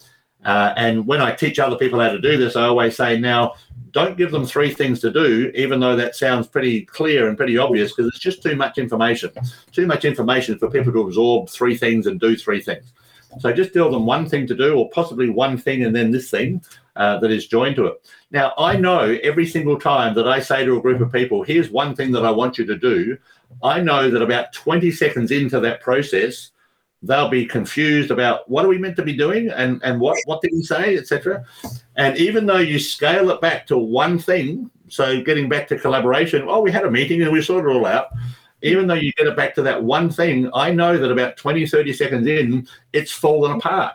uh, 0.44 0.72
and 0.76 1.06
when 1.06 1.20
I 1.20 1.32
teach 1.32 1.58
other 1.58 1.76
people 1.76 2.00
how 2.00 2.10
to 2.10 2.20
do 2.20 2.36
this, 2.36 2.56
I 2.56 2.64
always 2.64 2.96
say, 2.96 3.18
now, 3.18 3.54
don't 3.92 4.16
give 4.16 4.30
them 4.30 4.46
three 4.46 4.72
things 4.72 5.00
to 5.00 5.10
do, 5.10 5.50
even 5.54 5.80
though 5.80 5.96
that 5.96 6.14
sounds 6.14 6.46
pretty 6.46 6.84
clear 6.84 7.28
and 7.28 7.36
pretty 7.36 7.58
obvious, 7.58 7.92
because 7.92 8.06
it's 8.06 8.18
just 8.18 8.42
too 8.42 8.56
much 8.56 8.78
information. 8.78 9.30
Too 9.72 9.86
much 9.86 10.04
information 10.04 10.58
for 10.58 10.70
people 10.70 10.92
to 10.92 11.00
absorb 11.00 11.48
three 11.48 11.76
things 11.76 12.06
and 12.06 12.20
do 12.20 12.36
three 12.36 12.60
things. 12.60 12.92
So 13.38 13.52
just 13.52 13.72
tell 13.72 13.90
them 13.90 14.06
one 14.06 14.28
thing 14.28 14.46
to 14.46 14.54
do, 14.54 14.76
or 14.76 14.90
possibly 14.90 15.28
one 15.28 15.56
thing 15.58 15.84
and 15.84 15.94
then 15.94 16.10
this 16.10 16.30
thing 16.30 16.62
uh, 16.96 17.18
that 17.18 17.30
is 17.30 17.46
joined 17.46 17.76
to 17.76 17.86
it. 17.86 18.08
Now, 18.30 18.52
I 18.58 18.76
know 18.76 19.18
every 19.22 19.46
single 19.46 19.78
time 19.78 20.14
that 20.14 20.26
I 20.26 20.40
say 20.40 20.64
to 20.64 20.76
a 20.76 20.80
group 20.80 21.00
of 21.00 21.12
people, 21.12 21.42
here's 21.42 21.70
one 21.70 21.94
thing 21.94 22.12
that 22.12 22.24
I 22.24 22.30
want 22.30 22.58
you 22.58 22.64
to 22.66 22.76
do, 22.76 23.16
I 23.62 23.80
know 23.80 24.10
that 24.10 24.22
about 24.22 24.52
20 24.52 24.90
seconds 24.92 25.30
into 25.30 25.60
that 25.60 25.80
process, 25.80 26.50
they'll 27.02 27.28
be 27.28 27.46
confused 27.46 28.10
about 28.10 28.48
what 28.50 28.64
are 28.64 28.68
we 28.68 28.78
meant 28.78 28.96
to 28.96 29.02
be 29.02 29.16
doing 29.16 29.48
and, 29.50 29.80
and 29.82 29.98
what, 30.00 30.18
what 30.26 30.42
did 30.42 30.50
he 30.52 30.62
say, 30.62 30.96
etc. 30.96 31.44
And 31.96 32.16
even 32.18 32.46
though 32.46 32.58
you 32.58 32.78
scale 32.78 33.30
it 33.30 33.40
back 33.40 33.66
to 33.68 33.78
one 33.78 34.18
thing, 34.18 34.70
so 34.88 35.22
getting 35.22 35.48
back 35.48 35.68
to 35.68 35.78
collaboration, 35.78 36.44
oh, 36.46 36.60
we 36.60 36.70
had 36.70 36.84
a 36.84 36.90
meeting 36.90 37.22
and 37.22 37.32
we 37.32 37.40
sorted 37.40 37.70
it 37.70 37.74
all 37.74 37.86
out. 37.86 38.08
Even 38.62 38.86
though 38.86 38.94
you 38.94 39.12
get 39.12 39.26
it 39.26 39.36
back 39.36 39.54
to 39.54 39.62
that 39.62 39.82
one 39.82 40.10
thing, 40.10 40.50
I 40.52 40.70
know 40.70 40.98
that 40.98 41.10
about 41.10 41.38
20, 41.38 41.66
30 41.66 41.92
seconds 41.94 42.26
in, 42.26 42.68
it's 42.92 43.10
fallen 43.12 43.52
apart 43.52 43.94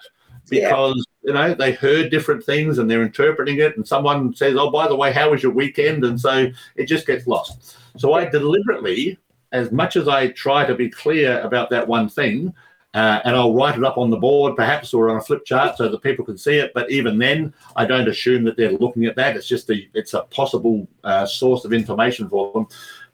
Yeah. 0.49 0.69
because, 0.69 1.05
you 1.23 1.33
know, 1.33 1.53
they 1.53 1.73
heard 1.73 2.09
different 2.09 2.43
things 2.43 2.79
and 2.79 2.89
they're 2.89 3.03
interpreting 3.03 3.59
it. 3.59 3.77
And 3.77 3.87
someone 3.87 4.33
says, 4.35 4.55
oh, 4.57 4.71
by 4.71 4.87
the 4.87 4.95
way, 4.95 5.11
how 5.11 5.29
was 5.29 5.43
your 5.43 5.51
weekend? 5.51 6.03
And 6.03 6.19
so 6.19 6.47
it 6.75 6.87
just 6.87 7.05
gets 7.05 7.27
lost. 7.27 7.77
So 7.97 8.13
I 8.13 8.25
deliberately, 8.25 9.19
as 9.51 9.71
much 9.71 9.95
as 9.95 10.07
I 10.07 10.29
try 10.29 10.65
to 10.65 10.73
be 10.73 10.89
clear 10.89 11.39
about 11.41 11.69
that 11.69 11.87
one 11.87 12.09
thing, 12.09 12.51
uh, 12.95 13.19
and 13.25 13.35
I'll 13.35 13.53
write 13.53 13.77
it 13.77 13.83
up 13.83 13.97
on 13.97 14.09
the 14.09 14.15
board, 14.15 14.55
perhaps, 14.55 14.93
or 14.93 15.09
on 15.09 15.17
a 15.17 15.21
flip 15.21 15.43
chart, 15.43 15.77
so 15.77 15.89
that 15.89 16.01
people 16.01 16.23
can 16.23 16.37
see 16.37 16.55
it. 16.55 16.71
But 16.73 16.89
even 16.89 17.17
then, 17.17 17.53
I 17.75 17.85
don't 17.85 18.07
assume 18.07 18.45
that 18.45 18.55
they're 18.55 18.71
looking 18.71 19.03
at 19.05 19.17
that. 19.17 19.35
It's 19.35 19.49
just 19.49 19.69
a 19.69 19.85
it's 19.93 20.13
a 20.13 20.21
possible 20.23 20.87
uh, 21.03 21.25
source 21.25 21.65
of 21.65 21.73
information 21.73 22.29
for 22.29 22.53
them. 22.53 22.67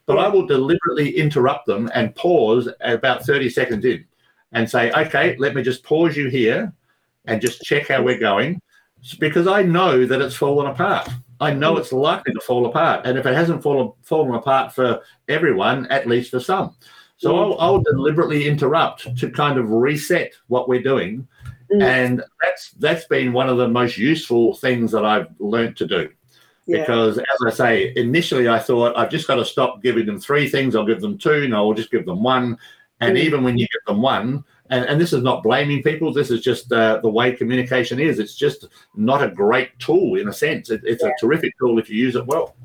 But 0.06 0.20
I 0.20 0.28
will 0.28 0.46
deliberately 0.46 1.18
interrupt 1.18 1.66
them 1.66 1.90
and 1.96 2.16
pause 2.16 2.70
about 2.82 3.26
thirty 3.26 3.50
seconds 3.50 3.84
in, 3.84 4.06
and 4.52 4.70
say, 4.70 4.92
"Okay, 4.92 5.36
let 5.40 5.56
me 5.56 5.64
just 5.64 5.84
pause 5.84 6.16
you 6.16 6.30
here, 6.30 6.72
and 7.26 7.42
just 7.42 7.64
check 7.64 7.88
how 7.88 8.04
we're 8.04 8.20
going," 8.20 8.62
because 9.20 9.48
I 9.48 9.64
know 9.64 10.06
that 10.06 10.22
it's 10.22 10.36
fallen 10.36 10.68
apart. 10.68 11.10
I 11.40 11.56
know 11.56 11.78
it's 11.78 11.92
likely 11.92 12.34
to 12.34 12.42
fall 12.42 12.68
apart, 12.68 13.08
and 13.08 13.18
if 13.18 13.26
it 13.26 13.34
hasn't 13.34 13.64
fallen 13.64 13.94
fallen 14.04 14.36
apart 14.36 14.74
for 14.76 15.02
everyone, 15.28 15.88
at 15.88 16.08
least 16.08 16.30
for 16.30 16.40
some. 16.40 16.76
So 17.22 17.38
I'll, 17.38 17.60
I'll 17.60 17.82
deliberately 17.82 18.48
interrupt 18.48 19.16
to 19.18 19.30
kind 19.30 19.60
of 19.60 19.70
reset 19.70 20.34
what 20.48 20.68
we're 20.68 20.82
doing, 20.82 21.28
Mm. 21.72 21.82
and 21.84 22.24
that's 22.44 22.72
that's 22.72 23.06
been 23.06 23.32
one 23.32 23.48
of 23.48 23.58
the 23.58 23.68
most 23.68 23.98
useful 23.98 24.56
things 24.56 24.92
that 24.92 25.06
I've 25.06 25.28
learned 25.40 25.78
to 25.78 25.88
do. 25.88 26.10
Yeah. 26.68 26.80
Because 26.80 27.18
as 27.18 27.26
I 27.48 27.50
say, 27.50 27.94
initially 27.96 28.50
I 28.50 28.60
thought 28.60 28.98
I've 28.98 29.10
just 29.10 29.26
got 29.26 29.36
to 29.36 29.46
stop 29.46 29.82
giving 29.82 30.06
them 30.06 30.20
three 30.20 30.50
things. 30.50 30.76
I'll 30.76 30.86
give 30.86 31.00
them 31.00 31.18
two. 31.18 31.48
No, 31.48 31.70
I'll 31.70 31.74
just 31.74 31.92
give 31.92 32.06
them 32.06 32.24
one. 32.24 32.58
And 33.00 33.16
Mm. 33.16 33.22
even 33.22 33.44
when 33.44 33.58
you 33.58 33.68
give 33.72 33.86
them 33.88 34.02
one, 34.02 34.44
and, 34.70 34.84
and 34.86 35.00
this 35.00 35.14
is 35.14 35.24
not 35.24 35.44
blaming 35.44 35.82
people. 35.82 36.12
This 36.12 36.30
is 36.30 36.42
just 36.42 36.72
uh, 36.74 37.00
the 37.02 37.10
way 37.10 37.32
communication 37.32 38.00
is. 38.00 38.20
It's 38.20 38.36
just 38.36 38.68
not 38.96 39.24
a 39.24 39.30
great 39.30 39.78
tool 39.80 40.16
in 40.20 40.28
a 40.28 40.34
sense. 40.34 40.70
It, 40.72 40.82
it's 40.84 41.04
a 41.04 41.14
terrific 41.22 41.58
tool 41.58 41.80
if 41.80 41.90
you 41.90 41.96
use 41.96 42.16
it 42.16 42.26
well. 42.26 42.56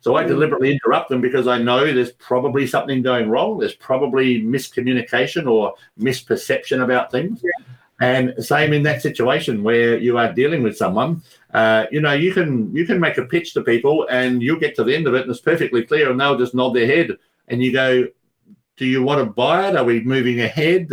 So 0.00 0.16
I 0.16 0.24
deliberately 0.24 0.72
interrupt 0.72 1.10
them 1.10 1.20
because 1.20 1.46
I 1.46 1.58
know 1.58 1.92
there's 1.92 2.12
probably 2.12 2.66
something 2.66 3.02
going 3.02 3.28
wrong. 3.28 3.58
There's 3.58 3.74
probably 3.74 4.42
miscommunication 4.42 5.46
or 5.46 5.74
misperception 5.98 6.82
about 6.82 7.10
things. 7.10 7.42
And 8.00 8.32
same 8.42 8.72
in 8.72 8.82
that 8.84 9.02
situation 9.02 9.62
where 9.62 9.98
you 9.98 10.16
are 10.16 10.32
dealing 10.32 10.62
with 10.62 10.76
someone, 10.76 11.22
uh, 11.52 11.84
you 11.90 12.00
know, 12.00 12.14
you 12.14 12.32
can 12.32 12.74
you 12.74 12.86
can 12.86 12.98
make 12.98 13.18
a 13.18 13.26
pitch 13.26 13.52
to 13.54 13.62
people 13.62 14.06
and 14.08 14.42
you'll 14.42 14.58
get 14.58 14.74
to 14.76 14.84
the 14.84 14.96
end 14.96 15.06
of 15.06 15.14
it 15.14 15.22
and 15.22 15.30
it's 15.30 15.40
perfectly 15.40 15.84
clear 15.84 16.10
and 16.10 16.18
they'll 16.18 16.38
just 16.38 16.54
nod 16.54 16.70
their 16.70 16.86
head 16.86 17.10
and 17.48 17.62
you 17.62 17.70
go, 17.70 18.06
do 18.78 18.86
you 18.86 19.02
want 19.02 19.18
to 19.22 19.26
buy 19.26 19.68
it? 19.68 19.76
Are 19.76 19.84
we 19.84 20.00
moving 20.00 20.40
ahead? 20.40 20.90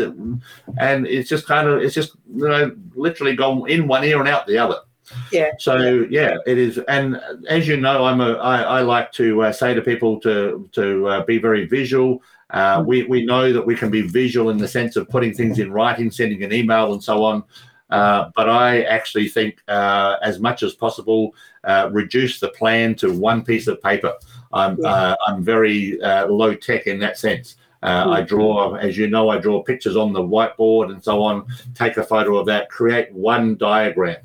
And 0.78 1.08
it's 1.08 1.30
just 1.30 1.48
kind 1.48 1.70
of 1.70 1.82
it's 1.82 1.96
just 1.96 2.18
you 2.36 2.46
know 2.46 2.76
literally 2.94 3.38
gone 3.38 3.70
in 3.70 3.88
one 3.88 4.04
ear 4.04 4.20
and 4.20 4.28
out 4.28 4.46
the 4.46 4.58
other. 4.58 4.80
Yeah. 5.32 5.52
So 5.60 6.06
yeah, 6.10 6.38
it 6.46 6.58
is. 6.58 6.80
And 6.88 7.20
as 7.50 7.68
you 7.68 7.78
know, 7.78 8.06
I'm 8.06 8.22
a 8.22 8.34
I, 8.34 8.62
I 8.62 8.82
like 8.82 9.12
to 9.14 9.44
uh, 9.44 9.52
say 9.52 9.74
to 9.74 9.82
people 9.82 10.20
to 10.22 10.70
to 10.74 11.08
uh, 11.08 11.26
be 11.26 11.38
very 11.38 11.66
visual. 11.66 12.22
Uh, 12.50 12.84
we 12.86 13.04
we 13.04 13.26
know 13.26 13.52
that 13.52 13.66
we 13.66 13.76
can 13.76 13.90
be 13.90 14.02
visual 14.02 14.50
in 14.50 14.58
the 14.58 14.68
sense 14.68 14.96
of 14.96 15.10
putting 15.10 15.34
things 15.34 15.60
in 15.60 15.72
writing, 15.72 16.12
sending 16.12 16.44
an 16.44 16.54
email, 16.54 16.94
and 16.94 17.04
so 17.04 17.24
on. 17.24 17.44
Uh, 17.90 18.30
but 18.36 18.50
I 18.50 18.82
actually 18.84 19.30
think, 19.30 19.62
uh, 19.70 20.18
as 20.22 20.40
much 20.40 20.62
as 20.62 20.74
possible, 20.74 21.34
uh, 21.64 21.90
reduce 21.92 22.40
the 22.40 22.50
plan 22.50 22.96
to 22.96 23.14
one 23.14 23.44
piece 23.44 23.68
of 23.68 23.82
paper. 23.82 24.14
I'm 24.52 24.78
Yeah. 24.82 24.90
uh, 24.90 25.16
I'm 25.26 25.44
very 25.44 26.02
uh, 26.02 26.28
low 26.28 26.54
tech 26.54 26.88
in 26.88 27.00
that 27.00 27.18
sense. 27.18 27.56
Uh, 27.84 28.10
I 28.10 28.22
draw, 28.22 28.74
as 28.76 28.98
you 28.98 29.08
know, 29.08 29.30
I 29.30 29.38
draw 29.38 29.62
pictures 29.62 29.96
on 29.96 30.12
the 30.12 30.22
whiteboard 30.22 30.92
and 30.92 31.02
so 31.04 31.22
on. 31.22 31.46
Take 31.76 31.98
a 31.98 32.04
photo 32.04 32.38
of 32.38 32.46
that. 32.48 32.70
Create 32.70 33.14
one 33.14 33.56
diagram. 33.56 34.18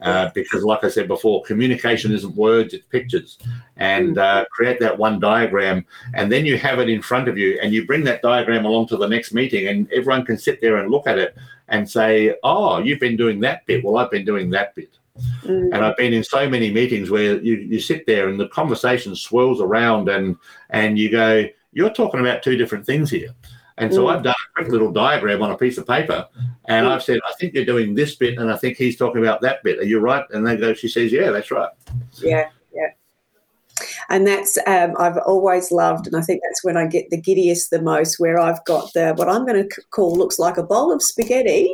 Uh, 0.00 0.30
because, 0.32 0.62
like 0.62 0.84
I 0.84 0.88
said 0.88 1.08
before, 1.08 1.42
communication 1.42 2.12
isn't 2.12 2.36
words; 2.36 2.72
it's 2.72 2.86
pictures. 2.86 3.38
And 3.76 4.16
uh, 4.16 4.44
create 4.50 4.78
that 4.80 4.96
one 4.96 5.18
diagram, 5.18 5.84
and 6.14 6.30
then 6.30 6.46
you 6.46 6.56
have 6.56 6.78
it 6.78 6.88
in 6.88 7.02
front 7.02 7.26
of 7.28 7.36
you, 7.36 7.58
and 7.60 7.72
you 7.72 7.84
bring 7.84 8.04
that 8.04 8.22
diagram 8.22 8.64
along 8.64 8.88
to 8.88 8.96
the 8.96 9.08
next 9.08 9.32
meeting, 9.32 9.66
and 9.66 9.90
everyone 9.92 10.24
can 10.24 10.38
sit 10.38 10.60
there 10.60 10.76
and 10.76 10.90
look 10.90 11.08
at 11.08 11.18
it 11.18 11.36
and 11.68 11.88
say, 11.88 12.36
"Oh, 12.44 12.78
you've 12.78 13.00
been 13.00 13.16
doing 13.16 13.40
that 13.40 13.66
bit. 13.66 13.82
Well, 13.82 13.98
I've 13.98 14.10
been 14.10 14.24
doing 14.24 14.50
that 14.50 14.74
bit." 14.76 14.96
Mm. 15.44 15.74
And 15.74 15.84
I've 15.84 15.96
been 15.96 16.12
in 16.12 16.22
so 16.22 16.48
many 16.48 16.70
meetings 16.70 17.10
where 17.10 17.40
you, 17.40 17.56
you 17.56 17.80
sit 17.80 18.06
there 18.06 18.28
and 18.28 18.38
the 18.38 18.48
conversation 18.48 19.16
swirls 19.16 19.60
around, 19.60 20.08
and 20.08 20.36
and 20.70 20.96
you 20.96 21.10
go, 21.10 21.44
"You're 21.72 21.90
talking 21.90 22.20
about 22.20 22.44
two 22.44 22.56
different 22.56 22.86
things 22.86 23.10
here." 23.10 23.34
And 23.78 23.92
so 23.92 24.04
Mm. 24.04 24.16
I've 24.16 24.22
done 24.22 24.34
a 24.34 24.54
quick 24.54 24.72
little 24.72 24.92
diagram 24.92 25.42
on 25.42 25.50
a 25.50 25.56
piece 25.56 25.78
of 25.78 25.86
paper, 25.86 26.26
and 26.66 26.86
Mm. 26.86 26.90
I've 26.90 27.02
said, 27.02 27.20
I 27.28 27.32
think 27.38 27.54
you're 27.54 27.64
doing 27.64 27.94
this 27.94 28.16
bit, 28.16 28.38
and 28.38 28.50
I 28.52 28.56
think 28.56 28.76
he's 28.76 28.96
talking 28.96 29.22
about 29.22 29.40
that 29.42 29.62
bit. 29.62 29.78
Are 29.78 29.84
you 29.84 30.00
right? 30.00 30.24
And 30.30 30.46
they 30.46 30.56
go, 30.56 30.74
she 30.74 30.88
says, 30.88 31.12
yeah, 31.12 31.30
that's 31.30 31.50
right. 31.50 31.70
Yeah, 32.20 32.48
yeah. 32.74 32.88
And 34.10 34.26
that's 34.26 34.58
um, 34.66 34.94
I've 34.98 35.18
always 35.18 35.70
loved, 35.70 36.06
and 36.08 36.16
I 36.16 36.22
think 36.22 36.40
that's 36.42 36.64
when 36.64 36.76
I 36.76 36.86
get 36.86 37.10
the 37.10 37.20
giddiest 37.20 37.70
the 37.70 37.80
most. 37.80 38.18
Where 38.18 38.38
I've 38.38 38.64
got 38.64 38.92
the 38.92 39.12
what 39.14 39.28
I'm 39.28 39.46
going 39.46 39.68
to 39.68 39.82
call 39.90 40.16
looks 40.16 40.38
like 40.38 40.56
a 40.56 40.64
bowl 40.64 40.90
of 40.92 41.00
spaghetti. 41.02 41.72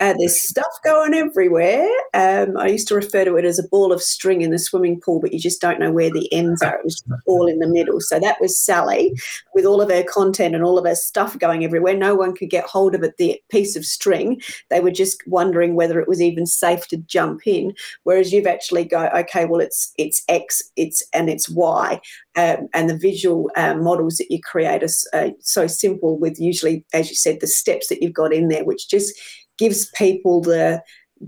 Uh, 0.00 0.14
there's 0.18 0.40
stuff 0.40 0.72
going 0.82 1.14
everywhere. 1.14 1.86
Um, 2.12 2.56
I 2.56 2.68
used 2.68 2.88
to 2.88 2.96
refer 2.96 3.24
to 3.24 3.36
it 3.36 3.44
as 3.44 3.60
a 3.60 3.68
ball 3.68 3.92
of 3.92 4.02
string 4.02 4.42
in 4.42 4.50
the 4.50 4.58
swimming 4.58 4.98
pool, 5.00 5.20
but 5.20 5.32
you 5.32 5.38
just 5.38 5.60
don't 5.60 5.78
know 5.78 5.92
where 5.92 6.10
the 6.10 6.32
ends 6.32 6.60
are. 6.62 6.78
It 6.78 6.84
was 6.86 7.04
all 7.26 7.46
in 7.46 7.60
the 7.60 7.68
middle. 7.68 8.00
So 8.00 8.18
that 8.18 8.40
was 8.40 8.58
Sally 8.58 9.12
with 9.54 9.64
all 9.64 9.80
of 9.80 9.90
her 9.90 10.02
content 10.02 10.54
and 10.54 10.64
all 10.64 10.78
of 10.78 10.86
her 10.86 10.94
stuff 10.94 11.38
going 11.38 11.64
everywhere. 11.64 11.96
No 11.96 12.14
one 12.14 12.34
could 12.34 12.50
get 12.50 12.64
hold 12.64 12.94
of 12.94 13.02
it. 13.02 13.16
The 13.16 13.40
piece 13.50 13.76
of 13.76 13.84
string. 13.84 14.40
They 14.70 14.80
were 14.80 14.90
just 14.90 15.22
wondering 15.26 15.74
whether 15.74 16.00
it 16.00 16.08
was 16.08 16.20
even 16.20 16.46
safe 16.46 16.88
to 16.88 16.96
jump 16.96 17.46
in 17.46 17.74
whereas 18.04 18.32
you've 18.32 18.46
actually 18.46 18.84
go 18.84 19.08
okay 19.14 19.44
well 19.44 19.60
it's 19.60 19.92
it's 19.98 20.22
x 20.28 20.62
it's 20.76 21.02
and 21.12 21.28
it's 21.28 21.48
y 21.48 22.00
um, 22.36 22.68
and 22.72 22.88
the 22.88 22.96
visual 22.96 23.50
um, 23.56 23.82
models 23.82 24.16
that 24.16 24.30
you 24.30 24.40
create 24.40 24.82
are 24.82 25.30
so 25.40 25.66
simple 25.66 26.18
with 26.18 26.40
usually 26.40 26.84
as 26.92 27.08
you 27.08 27.16
said 27.16 27.38
the 27.40 27.46
steps 27.46 27.88
that 27.88 28.02
you've 28.02 28.12
got 28.12 28.32
in 28.32 28.48
there 28.48 28.64
which 28.64 28.88
just 28.88 29.18
gives 29.58 29.90
people 29.90 30.40
the 30.40 30.82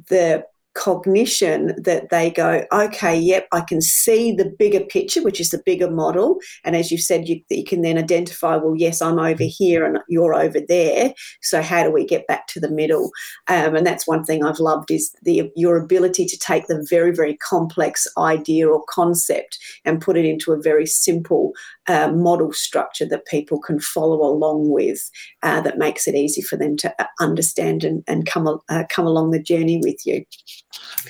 the 0.09 0.45
cognition 0.77 1.75
that 1.83 2.11
they 2.11 2.31
go 2.31 2.65
okay 2.73 3.19
yep 3.19 3.49
i 3.53 3.61
can 3.61 3.81
see 3.81 4.33
the 4.33 4.45
bigger 4.59 4.81
picture 4.81 5.23
which 5.23 5.41
is 5.41 5.51
the 5.51 5.63
bigger 5.67 5.91
model. 5.91 6.39
And 6.65 6.77
as 6.77 6.93
you 6.93 6.99
said 6.99 7.29
you, 7.29 7.41
you 7.51 7.65
can 7.65 7.83
then 7.83 7.99
identify 7.99 8.57
well 8.57 8.77
yes 8.77 9.03
i'm 9.03 9.19
over 9.19 9.43
here 9.43 9.85
and 9.85 9.99
you're 10.09 10.35
over 10.35 10.61
there. 10.61 11.13
So 11.43 11.63
how 11.63 11.83
do 11.83 11.91
we 11.91 12.05
get 12.05 12.27
back 12.27 12.47
to 12.49 12.61
the 12.61 12.71
middle? 12.71 13.11
Um, 13.49 13.75
and 13.75 13.87
that's 13.87 14.07
one 14.07 14.25
thing 14.25 14.45
I've 14.45 14.61
loved 14.61 14.91
is 14.91 15.15
the 15.23 15.51
your 15.57 15.77
ability 15.77 16.27
to 16.27 16.39
take 16.39 16.67
the 16.67 16.87
very 16.89 17.13
very 17.13 17.37
complex 17.37 18.07
idea 18.17 18.69
or 18.69 18.85
concept 18.89 19.59
and 19.85 20.01
put 20.01 20.17
it 20.17 20.25
into 20.25 20.53
a 20.53 20.63
very 20.63 20.87
simple 20.87 21.53
uh, 21.89 22.11
model 22.13 22.53
structure 22.53 23.07
that 23.07 23.27
people 23.27 23.59
can 23.61 23.81
follow 23.81 24.23
along 24.23 24.71
with. 24.71 25.11
Uh, 25.43 25.61
that 25.61 25.79
makes 25.79 26.09
it 26.09 26.15
easy 26.15 26.43
for 26.43 26.57
them 26.57 26.77
to 26.77 26.95
uh, 27.01 27.07
understand 27.21 27.85
and, 27.85 28.03
and 28.07 28.27
come 28.27 28.47
uh, 28.69 28.85
come 28.89 29.07
along 29.07 29.31
the 29.31 29.43
journey 29.43 29.79
with 29.83 30.05
you. 30.05 30.25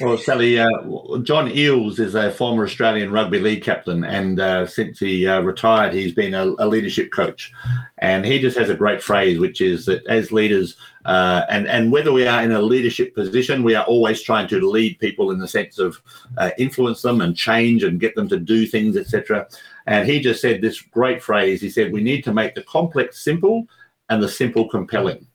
Well, 0.01 0.19
Sally, 0.19 0.59
uh, 0.59 0.69
John 1.23 1.49
Eales 1.49 1.99
is 1.99 2.15
a 2.15 2.31
former 2.31 2.65
Australian 2.65 3.11
rugby 3.11 3.39
league 3.39 3.63
captain, 3.63 4.05
and 4.05 4.39
uh, 4.39 4.67
since 4.67 4.99
he 4.99 5.27
retired, 5.27 5.95
he's 5.95 6.13
been 6.13 6.35
a, 6.35 6.55
a 6.59 6.67
leadership 6.67 7.13
coach. 7.13 7.53
And 7.99 8.27
he 8.27 8.39
just 8.39 8.59
has 8.59 8.69
a 8.69 8.75
great 8.75 9.03
phrase, 9.03 9.39
which 9.39 9.63
is 9.63 9.87
that 9.87 10.07
as 10.07 10.31
leaders, 10.31 10.77
and 11.07 11.67
and 11.67 11.91
whether 11.91 12.13
we 12.13 12.27
are 12.27 12.43
in 12.43 12.53
a 12.53 12.61
leadership 12.61 13.15
position, 13.15 13.63
we 13.63 13.75
are 13.75 13.85
always 13.87 14.21
trying 14.21 14.49
to 14.49 14.69
lead 14.69 14.99
people 14.99 15.31
in 15.31 15.39
the 15.39 15.49
sense 15.49 15.79
of 15.79 16.03
influence 16.59 17.01
them 17.01 17.23
and 17.23 17.35
change 17.35 17.83
and 17.83 18.01
get 18.01 18.15
them 18.15 18.29
to 18.29 18.39
do 18.39 18.67
things, 18.67 18.97
etc. 18.97 19.49
And 19.87 20.09
he 20.09 20.21
just 20.21 20.41
said 20.41 20.61
this 20.61 20.81
great 20.81 21.23
phrase. 21.23 21.61
He 21.61 21.71
said, 21.71 21.93
"We 21.93 22.03
need 22.03 22.23
to 22.25 22.35
make 22.35 22.55
the 22.55 22.63
complex 22.63 23.23
simple 23.23 23.67
and 24.09 24.23
the 24.23 24.29
simple 24.29 24.69
compelling." 24.69 25.27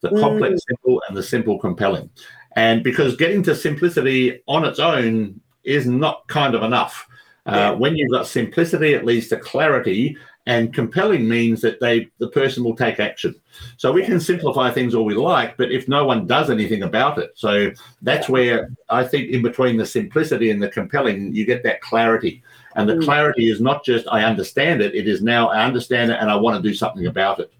The 0.00 0.10
Mm. 0.10 0.20
complex 0.20 0.62
simple 0.68 1.02
and 1.08 1.16
the 1.16 1.22
simple 1.22 1.58
compelling. 1.58 2.10
And 2.56 2.82
because 2.82 3.16
getting 3.16 3.42
to 3.44 3.54
simplicity 3.54 4.42
on 4.46 4.64
its 4.64 4.78
own 4.78 5.40
is 5.64 5.86
not 5.86 6.26
kind 6.28 6.54
of 6.54 6.62
enough. 6.62 7.06
Yeah. 7.46 7.70
Uh, 7.70 7.76
when 7.76 7.96
you've 7.96 8.10
got 8.10 8.26
simplicity, 8.26 8.94
it 8.94 9.04
leads 9.04 9.28
to 9.28 9.36
clarity, 9.36 10.16
and 10.46 10.74
compelling 10.74 11.28
means 11.28 11.60
that 11.60 11.80
they 11.80 12.08
the 12.18 12.28
person 12.28 12.62
will 12.64 12.76
take 12.76 13.00
action. 13.00 13.34
So 13.76 13.92
we 13.92 14.04
can 14.04 14.20
simplify 14.20 14.70
things 14.70 14.94
all 14.94 15.04
we 15.04 15.14
like, 15.14 15.56
but 15.56 15.70
if 15.70 15.88
no 15.88 16.04
one 16.04 16.26
does 16.26 16.50
anything 16.50 16.82
about 16.82 17.18
it, 17.18 17.30
so 17.34 17.70
that's 18.02 18.28
where 18.28 18.70
I 18.88 19.04
think 19.04 19.30
in 19.30 19.42
between 19.42 19.76
the 19.76 19.86
simplicity 19.86 20.50
and 20.50 20.62
the 20.62 20.68
compelling, 20.68 21.34
you 21.34 21.44
get 21.46 21.62
that 21.62 21.80
clarity. 21.80 22.42
And 22.74 22.88
the 22.88 22.94
Mm. 22.94 23.04
clarity 23.04 23.50
is 23.50 23.60
not 23.60 23.84
just 23.84 24.06
I 24.10 24.24
understand 24.24 24.80
it; 24.80 24.94
it 24.94 25.06
is 25.08 25.22
now 25.22 25.48
I 25.48 25.64
understand 25.64 26.10
it 26.10 26.18
and 26.20 26.30
I 26.30 26.36
want 26.36 26.56
to 26.62 26.68
do 26.68 26.74
something 26.74 27.06
about 27.06 27.38
it. 27.40 27.52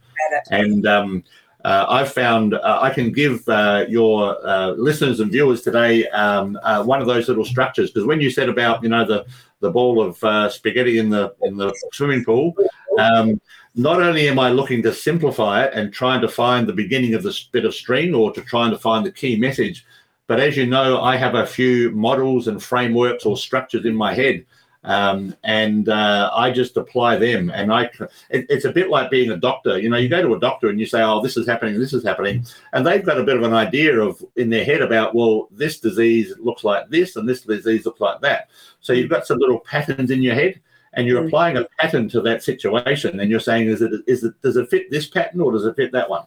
And 0.50 0.86
um, 0.86 1.24
uh, 1.64 1.86
I've 1.88 2.12
found 2.12 2.54
uh, 2.54 2.78
I 2.82 2.90
can 2.90 3.12
give 3.12 3.48
uh, 3.48 3.84
your 3.88 4.44
uh, 4.46 4.70
listeners 4.72 5.20
and 5.20 5.30
viewers 5.30 5.62
today 5.62 6.08
um, 6.08 6.58
uh, 6.62 6.82
one 6.82 7.00
of 7.00 7.06
those 7.06 7.28
little 7.28 7.44
structures 7.44 7.90
because 7.90 8.06
when 8.06 8.20
you 8.20 8.30
said 8.30 8.48
about 8.48 8.82
you 8.82 8.88
know 8.88 9.04
the 9.04 9.24
the 9.60 9.70
ball 9.70 10.02
of 10.02 10.22
uh, 10.24 10.48
spaghetti 10.50 10.98
in 10.98 11.08
the 11.08 11.34
in 11.42 11.56
the 11.56 11.72
swimming 11.92 12.24
pool, 12.24 12.56
um, 12.98 13.40
not 13.76 14.02
only 14.02 14.28
am 14.28 14.38
I 14.38 14.50
looking 14.50 14.82
to 14.82 14.92
simplify 14.92 15.64
it 15.64 15.72
and 15.74 15.92
trying 15.92 16.20
to 16.22 16.28
find 16.28 16.66
the 16.66 16.72
beginning 16.72 17.14
of 17.14 17.22
this 17.22 17.44
bit 17.44 17.64
of 17.64 17.74
string 17.74 18.12
or 18.12 18.32
to 18.32 18.40
trying 18.42 18.72
to 18.72 18.78
find 18.78 19.06
the 19.06 19.12
key 19.12 19.36
message, 19.36 19.86
but 20.26 20.40
as 20.40 20.56
you 20.56 20.66
know, 20.66 21.00
I 21.00 21.16
have 21.16 21.34
a 21.36 21.46
few 21.46 21.90
models 21.92 22.48
and 22.48 22.62
frameworks 22.62 23.24
or 23.24 23.36
structures 23.36 23.84
in 23.84 23.94
my 23.94 24.12
head. 24.14 24.44
Um, 24.84 25.36
and 25.44 25.88
uh, 25.88 26.30
I 26.34 26.50
just 26.50 26.76
apply 26.76 27.16
them, 27.16 27.50
and 27.50 27.72
I. 27.72 27.84
It, 28.30 28.46
it's 28.48 28.64
a 28.64 28.72
bit 28.72 28.90
like 28.90 29.10
being 29.10 29.30
a 29.30 29.36
doctor. 29.36 29.78
You 29.78 29.88
know, 29.88 29.96
you 29.96 30.08
go 30.08 30.22
to 30.22 30.34
a 30.34 30.40
doctor 30.40 30.70
and 30.70 30.80
you 30.80 30.86
say, 30.86 31.02
"Oh, 31.02 31.22
this 31.22 31.36
is 31.36 31.46
happening, 31.46 31.78
this 31.78 31.92
is 31.92 32.02
happening," 32.02 32.44
and 32.72 32.84
they've 32.84 33.04
got 33.04 33.18
a 33.20 33.22
bit 33.22 33.36
of 33.36 33.44
an 33.44 33.54
idea 33.54 34.00
of 34.00 34.24
in 34.34 34.50
their 34.50 34.64
head 34.64 34.82
about, 34.82 35.14
well, 35.14 35.48
this 35.52 35.78
disease 35.78 36.34
looks 36.38 36.64
like 36.64 36.88
this, 36.88 37.14
and 37.14 37.28
this 37.28 37.42
disease 37.42 37.86
looks 37.86 38.00
like 38.00 38.20
that. 38.22 38.48
So 38.80 38.92
you've 38.92 39.10
got 39.10 39.26
some 39.26 39.38
little 39.38 39.60
patterns 39.60 40.10
in 40.10 40.20
your 40.20 40.34
head, 40.34 40.60
and 40.94 41.06
you're 41.06 41.22
Mm. 41.22 41.26
applying 41.28 41.56
a 41.58 41.66
pattern 41.78 42.08
to 42.08 42.20
that 42.22 42.42
situation, 42.42 43.20
and 43.20 43.30
you're 43.30 43.38
saying, 43.38 43.68
"Is 43.68 43.82
it 43.82 43.92
is 44.08 44.24
it 44.24 44.34
does 44.42 44.56
it 44.56 44.68
fit 44.68 44.90
this 44.90 45.06
pattern 45.06 45.40
or 45.40 45.52
does 45.52 45.64
it 45.64 45.76
fit 45.76 45.92
that 45.92 46.10
one?" 46.10 46.24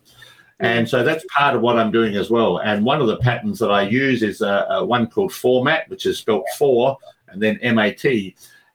And 0.61 0.87
so 0.87 1.03
that's 1.03 1.25
part 1.35 1.53
of 1.57 1.61
what 1.61 1.77
I'm 1.77 1.91
doing 1.91 2.15
as 2.15 2.29
well. 2.29 2.59
And 2.59 2.85
one 2.85 3.01
of 3.01 3.07
the 3.07 3.17
patterns 3.17 3.59
that 3.59 3.71
I 3.71 3.81
use 3.81 4.23
is 4.23 4.41
uh, 4.41 4.65
uh, 4.69 4.85
one 4.85 5.07
called 5.07 5.33
format, 5.33 5.89
which 5.89 6.05
is 6.05 6.17
spelled 6.17 6.45
for 6.57 6.97
and 7.27 7.41
then 7.41 7.59
MAT. 7.75 8.05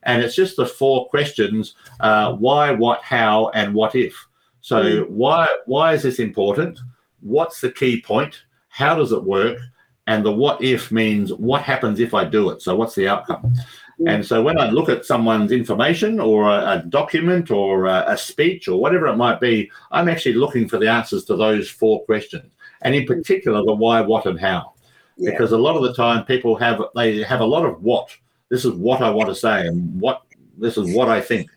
And 0.03 0.23
it's 0.23 0.35
just 0.35 0.57
the 0.57 0.67
four 0.67 1.09
questions 1.09 1.75
uh, 2.01 2.35
why, 2.35 2.71
what, 2.71 3.03
how, 3.03 3.51
and 3.51 3.75
what 3.75 3.95
if. 3.95 4.15
So, 4.61 5.05
hmm. 5.05 5.15
why, 5.15 5.49
why 5.67 5.95
is 5.95 6.03
this 6.03 6.19
important? 6.19 6.79
What's 7.21 7.61
the 7.61 7.73
key 7.73 8.01
point? 8.01 8.43
How 8.69 8.95
does 8.95 9.13
it 9.13 9.23
work? 9.23 9.59
And 10.07 10.25
the 10.25 10.33
what 10.33 10.63
if 10.63 10.91
means 10.91 11.33
what 11.33 11.63
happens 11.63 12.01
if 12.01 12.15
I 12.15 12.25
do 12.25 12.51
it? 12.51 12.63
So, 12.63 12.75
what's 12.77 12.95
the 12.95 13.09
outcome? 13.09 13.55
Hmm. 13.99 14.09
And 14.09 14.27
so, 14.27 14.43
when 14.43 14.59
I 14.59 14.71
look 14.71 14.89
at 14.89 15.05
someone's 15.05 15.53
information 15.53 16.19
or 16.21 16.49
a, 16.49 16.79
a 16.79 16.83
document 16.89 17.51
or 17.51 17.87
a, 17.87 18.05
a 18.09 18.19
speech 18.19 18.69
or 18.69 18.81
whatever 18.81 19.07
it 19.07 19.17
might 19.17 19.41
be, 19.41 19.71
I'm 19.91 20.09
actually 20.09 20.35
looking 20.35 20.69
for 20.69 20.79
the 20.79 20.89
answers 20.89 21.25
to 21.27 21.37
those 21.37 21.69
four 21.69 22.05
questions. 22.05 22.51
And 22.83 22.95
in 22.95 23.03
hmm. 23.03 23.09
particular, 23.09 23.63
the 23.65 23.75
why, 23.75 24.01
what, 24.01 24.27
and 24.27 24.41
how 24.41 24.73
Yeah. 25.17 25.33
because 25.33 25.53
a 25.53 25.59
lot 25.59 25.77
of 25.77 25.83
the 25.83 25.95
time 25.95 26.25
people 26.25 26.57
have 26.57 26.83
they 26.97 27.23
have 27.23 27.41
a 27.41 27.47
lot 27.47 27.67
of 27.67 27.83
what 27.83 28.11
this 28.51 28.65
is 28.65 28.73
what 28.73 29.01
i 29.01 29.09
want 29.09 29.29
to 29.29 29.35
say 29.35 29.67
and 29.67 29.99
what 30.01 30.23
this 30.59 30.77
is 30.77 30.95
what 30.95 31.09
i 31.09 31.21
think. 31.21 31.49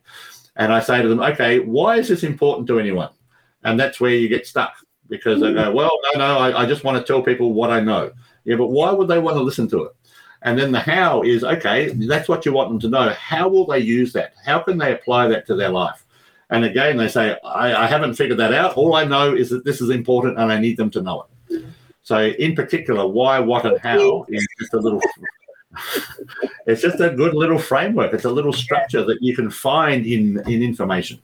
And 0.56 0.72
i 0.72 0.80
say 0.80 1.02
to 1.02 1.08
them 1.08 1.20
okay 1.20 1.60
why 1.60 1.98
is 1.98 2.08
this 2.08 2.24
important 2.24 2.68
to 2.68 2.80
anyone? 2.80 3.10
And 3.66 3.80
that's 3.80 4.00
where 4.00 4.12
you 4.12 4.28
get 4.30 4.48
stuck 4.48 4.76
because 5.10 5.42
they 5.42 5.50
hmm. 5.50 5.56
go 5.56 5.72
well 5.72 5.92
no 6.06 6.20
no 6.20 6.38
I, 6.38 6.64
I 6.64 6.66
just 6.66 6.84
want 6.84 6.98
to 6.98 7.04
tell 7.04 7.22
people 7.22 7.54
what 7.54 7.72
i 7.72 7.80
know. 7.80 8.12
Yeah 8.46 8.56
but 8.56 8.68
why 8.68 8.92
would 8.92 9.08
they 9.08 9.20
want 9.20 9.36
to 9.38 9.44
listen 9.44 9.68
to 9.70 9.84
it? 9.84 9.92
And 10.44 10.58
then 10.58 10.72
the 10.72 10.80
how 10.80 11.24
is 11.24 11.44
okay 11.44 11.90
that's 11.90 12.30
what 12.30 12.46
you 12.46 12.54
want 12.54 12.70
them 12.70 12.80
to 12.82 12.90
know. 12.90 13.10
How 13.10 13.50
will 13.50 13.66
they 13.66 13.80
use 13.80 14.14
that? 14.14 14.34
How 14.46 14.60
can 14.60 14.78
they 14.78 14.94
apply 14.94 15.28
that 15.28 15.46
to 15.48 15.56
their 15.56 15.70
life? 15.70 16.06
And 16.50 16.64
again 16.64 16.98
they 16.98 17.10
say 17.10 17.38
i, 17.44 17.84
I 17.84 17.88
haven't 17.88 18.14
figured 18.16 18.40
that 18.40 18.54
out. 18.54 18.78
All 18.78 18.96
i 18.96 19.04
know 19.04 19.36
is 19.36 19.50
that 19.50 19.66
this 19.66 19.82
is 19.82 19.90
important 19.90 20.38
and 20.38 20.52
i 20.52 20.60
need 20.60 20.78
them 20.78 20.92
to 20.92 21.02
know 21.02 21.24
it. 21.24 21.30
So, 22.04 22.20
in 22.22 22.54
particular, 22.54 23.08
why, 23.08 23.40
what, 23.40 23.66
and 23.66 23.80
how 23.80 24.26
is 24.28 24.46
just 24.60 24.74
a 24.74 24.78
little. 24.78 25.02
It's 26.66 26.82
just 26.82 27.00
a 27.00 27.10
good 27.10 27.34
little 27.34 27.60
framework. 27.60 28.14
It's 28.14 28.26
a 28.26 28.32
little 28.32 28.54
structure 28.54 29.04
that 29.04 29.18
you 29.22 29.36
can 29.36 29.50
find 29.50 30.06
in 30.06 30.42
in 30.48 30.62
information. 30.64 31.20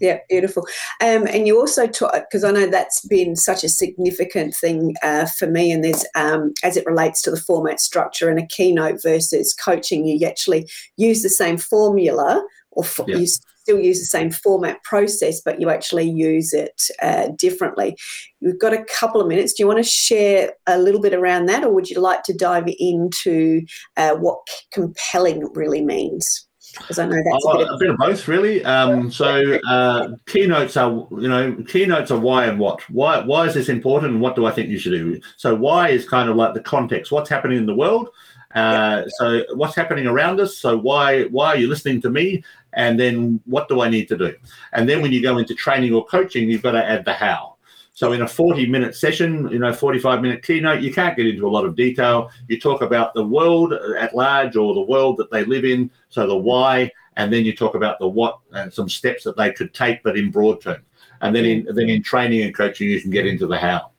Yeah, 0.00 0.18
beautiful. 0.28 0.66
Um, 1.00 1.26
and 1.26 1.46
you 1.46 1.58
also 1.58 1.86
talk 1.86 2.12
because 2.12 2.44
I 2.44 2.50
know 2.50 2.66
that's 2.66 3.00
been 3.06 3.36
such 3.36 3.64
a 3.64 3.68
significant 3.68 4.54
thing 4.54 4.94
uh, 5.02 5.26
for 5.26 5.46
me, 5.46 5.72
and 5.72 5.82
there's 5.82 6.04
um, 6.14 6.52
as 6.62 6.76
it 6.76 6.86
relates 6.86 7.22
to 7.22 7.30
the 7.30 7.40
format 7.40 7.80
structure 7.80 8.28
and 8.28 8.38
a 8.38 8.46
keynote 8.46 9.02
versus 9.02 9.54
coaching, 9.54 10.04
you 10.06 10.26
actually 10.26 10.68
use 10.96 11.22
the 11.22 11.30
same 11.30 11.56
formula, 11.56 12.44
or 12.72 12.84
fo- 12.84 13.06
Yeah. 13.08 13.16
you 13.18 13.26
still 13.68 13.80
use 13.80 14.00
the 14.00 14.06
same 14.06 14.30
format 14.30 14.82
process, 14.82 15.42
but 15.42 15.60
you 15.60 15.68
actually 15.68 16.08
use 16.08 16.54
it 16.54 16.80
uh, 17.02 17.28
differently. 17.36 17.94
We've 18.40 18.58
got 18.58 18.72
a 18.72 18.84
couple 18.84 19.20
of 19.20 19.28
minutes. 19.28 19.52
Do 19.52 19.62
you 19.62 19.66
want 19.66 19.78
to 19.78 19.82
share 19.82 20.52
a 20.66 20.78
little 20.78 21.02
bit 21.02 21.12
around 21.12 21.46
that, 21.46 21.64
or 21.64 21.72
would 21.74 21.90
you 21.90 22.00
like 22.00 22.22
to 22.24 22.32
dive 22.32 22.66
into 22.78 23.60
uh, 23.98 24.14
what 24.14 24.38
compelling 24.72 25.46
really 25.54 25.84
means? 25.84 26.46
Because 26.78 26.98
I 26.98 27.06
know 27.06 27.16
that's 27.16 27.44
a 27.44 27.48
Oh, 27.48 27.58
bit 27.58 27.68
of 27.68 27.74
a 27.74 27.78
bit 27.78 27.90
of 27.90 27.96
both, 27.98 28.26
really. 28.28 28.64
Um, 28.64 29.10
so, 29.10 29.58
uh, 29.68 30.08
keynotes 30.26 30.76
are, 30.76 31.06
you 31.10 31.28
know, 31.28 31.56
keynotes 31.66 32.10
are 32.10 32.18
why 32.18 32.46
and 32.46 32.58
what. 32.58 32.80
Why, 32.88 33.20
why 33.20 33.46
is 33.46 33.54
this 33.54 33.68
important, 33.68 34.12
and 34.12 34.20
what 34.22 34.34
do 34.34 34.46
I 34.46 34.50
think 34.50 34.68
you 34.68 34.78
should 34.78 34.92
do? 34.92 35.20
So, 35.36 35.54
why 35.54 35.88
is 35.90 36.08
kind 36.08 36.30
of 36.30 36.36
like 36.36 36.54
the 36.54 36.60
context. 36.60 37.12
What's 37.12 37.28
happening 37.30 37.58
in 37.58 37.66
the 37.66 37.74
world, 37.74 38.08
Uh, 38.54 39.02
So 39.18 39.44
what's 39.54 39.76
happening 39.76 40.06
around 40.06 40.40
us? 40.40 40.56
So 40.56 40.76
why 40.76 41.24
why 41.24 41.48
are 41.48 41.56
you 41.56 41.68
listening 41.68 42.00
to 42.02 42.10
me? 42.10 42.42
And 42.74 42.98
then 42.98 43.40
what 43.44 43.68
do 43.68 43.80
I 43.80 43.88
need 43.88 44.08
to 44.08 44.16
do? 44.16 44.34
And 44.72 44.88
then 44.88 45.02
when 45.02 45.12
you 45.12 45.22
go 45.22 45.38
into 45.38 45.54
training 45.54 45.94
or 45.94 46.04
coaching, 46.04 46.50
you've 46.50 46.62
got 46.62 46.72
to 46.72 46.84
add 46.84 47.04
the 47.04 47.14
how. 47.14 47.56
So 47.92 48.12
in 48.12 48.22
a 48.22 48.28
40 48.28 48.68
minute 48.68 48.94
session, 48.94 49.48
you 49.50 49.58
know, 49.58 49.72
45 49.72 50.22
minute 50.22 50.44
keynote, 50.44 50.82
you 50.82 50.92
can't 50.92 51.16
get 51.16 51.26
into 51.26 51.48
a 51.48 51.50
lot 51.50 51.64
of 51.64 51.74
detail. 51.74 52.30
You 52.46 52.60
talk 52.60 52.80
about 52.80 53.12
the 53.12 53.24
world 53.24 53.72
at 53.72 54.14
large 54.14 54.54
or 54.54 54.72
the 54.72 54.82
world 54.82 55.16
that 55.16 55.32
they 55.32 55.44
live 55.44 55.64
in. 55.64 55.90
So 56.08 56.26
the 56.26 56.36
why, 56.36 56.92
and 57.16 57.32
then 57.32 57.44
you 57.44 57.56
talk 57.56 57.74
about 57.74 57.98
the 57.98 58.06
what 58.06 58.38
and 58.52 58.72
some 58.72 58.88
steps 58.88 59.24
that 59.24 59.36
they 59.36 59.50
could 59.50 59.74
take, 59.74 60.04
but 60.04 60.16
in 60.16 60.30
broad 60.30 60.60
terms. 60.60 60.84
And 61.20 61.34
then 61.34 61.44
in 61.44 61.66
then 61.74 61.88
in 61.88 62.00
training 62.00 62.42
and 62.42 62.54
coaching, 62.54 62.88
you 62.88 63.00
can 63.00 63.10
get 63.10 63.26
into 63.26 63.48
the 63.48 63.58
how. 63.58 63.90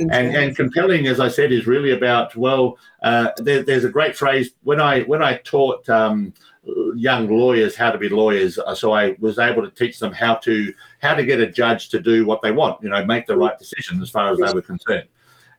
And, 0.00 0.36
and 0.36 0.56
compelling, 0.56 1.06
as 1.06 1.20
I 1.20 1.28
said, 1.28 1.52
is 1.52 1.66
really 1.66 1.90
about 1.92 2.36
well. 2.36 2.78
Uh, 3.02 3.30
there, 3.38 3.62
there's 3.62 3.84
a 3.84 3.88
great 3.88 4.16
phrase 4.16 4.52
when 4.62 4.80
I 4.80 5.02
when 5.02 5.22
I 5.22 5.38
taught 5.38 5.88
um, 5.88 6.32
young 6.94 7.28
lawyers 7.28 7.74
how 7.76 7.90
to 7.90 7.98
be 7.98 8.08
lawyers. 8.08 8.58
uh, 8.58 8.74
So 8.74 8.92
I 8.92 9.16
was 9.18 9.38
able 9.38 9.62
to 9.62 9.70
teach 9.70 9.98
them 9.98 10.12
how 10.12 10.34
to 10.36 10.72
how 11.00 11.14
to 11.14 11.24
get 11.24 11.40
a 11.40 11.46
judge 11.46 11.88
to 11.90 12.00
do 12.00 12.24
what 12.26 12.42
they 12.42 12.52
want. 12.52 12.82
You 12.82 12.90
know, 12.90 13.04
make 13.04 13.26
the 13.26 13.36
right 13.36 13.58
decision 13.58 14.00
as 14.02 14.10
far 14.10 14.30
as 14.30 14.38
they 14.38 14.52
were 14.52 14.62
concerned. 14.62 15.08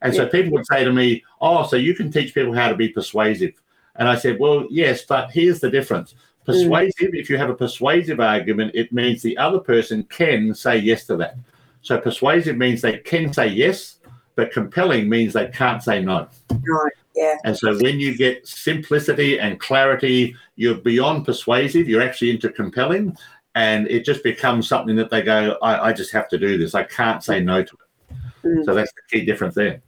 And 0.02 0.14
so 0.16 0.28
people 0.28 0.54
would 0.54 0.66
say 0.68 0.84
to 0.86 0.94
me, 0.94 1.24
"Oh, 1.42 1.66
so 1.66 1.76
you 1.76 1.94
can 1.94 2.12
teach 2.12 2.34
people 2.34 2.54
how 2.54 2.70
to 2.70 2.76
be 2.76 2.90
persuasive?" 2.90 3.54
And 3.96 4.08
I 4.08 4.16
said, 4.16 4.40
"Well, 4.40 4.68
yes, 4.70 5.04
but 5.04 5.32
here's 5.32 5.60
the 5.60 5.70
difference." 5.70 6.16
Persuasive, 6.46 7.14
if 7.14 7.30
you 7.30 7.38
have 7.38 7.50
a 7.50 7.56
persuasive 7.56 8.20
argument, 8.20 8.72
it 8.74 8.92
means 8.92 9.22
the 9.22 9.38
other 9.38 9.60
person 9.60 10.04
can 10.04 10.56
say 10.56 10.78
yes 10.78 11.06
to 11.06 11.18
that. 11.18 11.36
So 11.82 12.00
persuasive 12.00 12.58
means 12.58 12.82
they 12.82 12.98
can 12.98 13.32
say 13.32 13.48
yes, 13.48 13.98
but 14.40 14.54
compelling 14.54 15.10
means 15.10 15.34
they 15.34 15.48
can't 15.48 15.84
say 15.84 16.02
no. 16.02 16.26
Right. 16.50 16.94
Yeah. 17.14 17.36
And 17.44 17.58
so 17.58 17.78
when 17.80 18.00
you 18.00 18.16
get 18.16 18.48
simplicity 18.48 19.38
and 19.38 19.60
clarity, 19.60 20.34
you're 20.56 20.76
beyond 20.76 21.26
persuasive, 21.26 21.90
you're 21.90 22.02
actually 22.02 22.32
into 22.32 22.50
compelling, 22.50 23.18
and 23.54 23.86
it 23.90 24.06
just 24.06 24.24
becomes 24.24 24.66
something 24.66 24.96
that 24.96 25.10
they 25.10 25.24
go, 25.24 25.58
I, 25.62 25.90
I 25.90 25.94
just 25.94 26.14
have 26.14 26.30
to 26.30 26.38
do 26.38 26.58
this. 26.58 26.74
I 26.74 26.84
can't 26.84 27.22
say 27.22 27.42
no 27.42 27.64
to 27.64 27.76
it. 27.76 28.16
Mm. 28.46 28.64
So 28.64 28.74
that's 28.74 28.94
the 28.94 29.02
key 29.20 29.26
difference 29.26 29.56
there. 29.56 29.82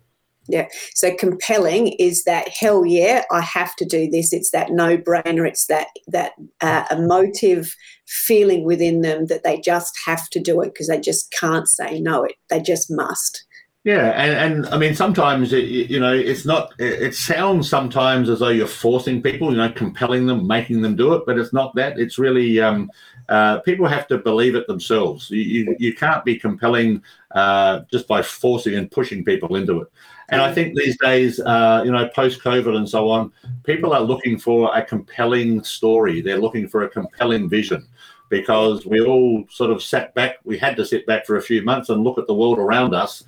Yeah. 0.50 0.68
So 0.96 1.16
compelling 1.16 1.94
is 1.98 2.26
that 2.26 2.50
hell 2.50 2.86
yeah, 2.86 3.24
I 3.32 3.40
have 3.40 3.74
to 3.78 3.86
do 3.86 4.10
this. 4.10 4.34
It's 4.34 4.52
that 4.52 4.72
no 4.72 4.98
brainer. 4.98 5.48
It's 5.48 5.68
that 5.68 5.88
that 6.08 6.34
uh, 6.60 6.84
emotive 6.92 7.74
feeling 8.06 8.66
within 8.66 9.00
them 9.00 9.28
that 9.28 9.46
they 9.46 9.62
just 9.62 9.98
have 10.06 10.30
to 10.32 10.42
do 10.42 10.60
it 10.60 10.74
because 10.74 10.88
they 10.88 11.00
just 11.00 11.32
can't 11.32 11.70
say 11.70 12.02
no. 12.02 12.26
It 12.26 12.36
they 12.50 12.60
just 12.60 12.92
must. 12.92 13.46
Yeah, 13.84 14.10
and, 14.12 14.54
and 14.64 14.74
I 14.74 14.78
mean 14.78 14.94
sometimes 14.94 15.54
it, 15.54 15.66
you 15.66 16.00
know 16.00 16.14
it's 16.14 16.46
not. 16.46 16.72
It, 16.78 17.02
it 17.02 17.16
sounds 17.16 17.68
sometimes 17.68 18.30
as 18.30 18.38
though 18.40 18.50
you're 18.50 18.68
forcing 18.68 19.24
people, 19.24 19.50
you 19.50 19.58
know, 19.58 19.72
compelling 19.72 20.28
them, 20.28 20.46
making 20.46 20.84
them 20.84 20.96
do 20.96 21.14
it, 21.16 21.24
but 21.26 21.40
it's 21.40 21.52
not 21.52 21.74
that. 21.76 21.98
It's 21.98 22.20
really 22.20 22.60
um, 22.60 22.92
uh, 23.28 23.58
people 23.62 23.88
have 23.88 24.08
to 24.10 24.20
believe 24.20 24.54
it 24.54 24.68
themselves. 24.68 25.32
You 25.32 25.40
you, 25.42 25.76
you 25.80 25.96
can't 25.96 26.24
be 26.24 26.38
compelling 26.38 27.02
uh, 27.32 27.80
just 27.92 28.08
by 28.08 28.22
forcing 28.22 28.76
and 28.76 28.92
pushing 28.92 29.26
people 29.26 29.56
into 29.56 29.82
it. 29.82 29.88
And 30.30 30.44
I 30.44 30.54
think 30.54 30.76
these 30.76 30.98
days, 31.00 31.40
uh, 31.40 31.82
you 31.84 31.92
know, 31.92 32.08
post 32.10 32.40
COVID 32.42 32.76
and 32.76 32.88
so 32.88 33.10
on, 33.10 33.32
people 33.64 33.94
are 33.94 34.02
looking 34.02 34.38
for 34.38 34.72
a 34.78 34.86
compelling 34.86 35.64
story. 35.64 36.22
They're 36.22 36.40
looking 36.40 36.68
for 36.68 36.84
a 36.84 36.90
compelling 36.90 37.50
vision 37.50 37.88
because 38.30 38.86
we 38.86 39.02
all 39.02 39.44
sort 39.50 39.72
of 39.72 39.84
sat 39.84 40.14
back. 40.14 40.36
We 40.46 40.58
had 40.58 40.78
to 40.78 40.86
sit 40.86 41.06
back 41.06 41.26
for 41.26 41.36
a 41.36 41.42
few 41.42 41.64
months 41.64 41.90
and 41.90 42.04
look 42.04 42.18
at 42.18 42.28
the 42.28 42.34
world 42.34 42.60
around 42.60 42.94
us. 42.96 43.24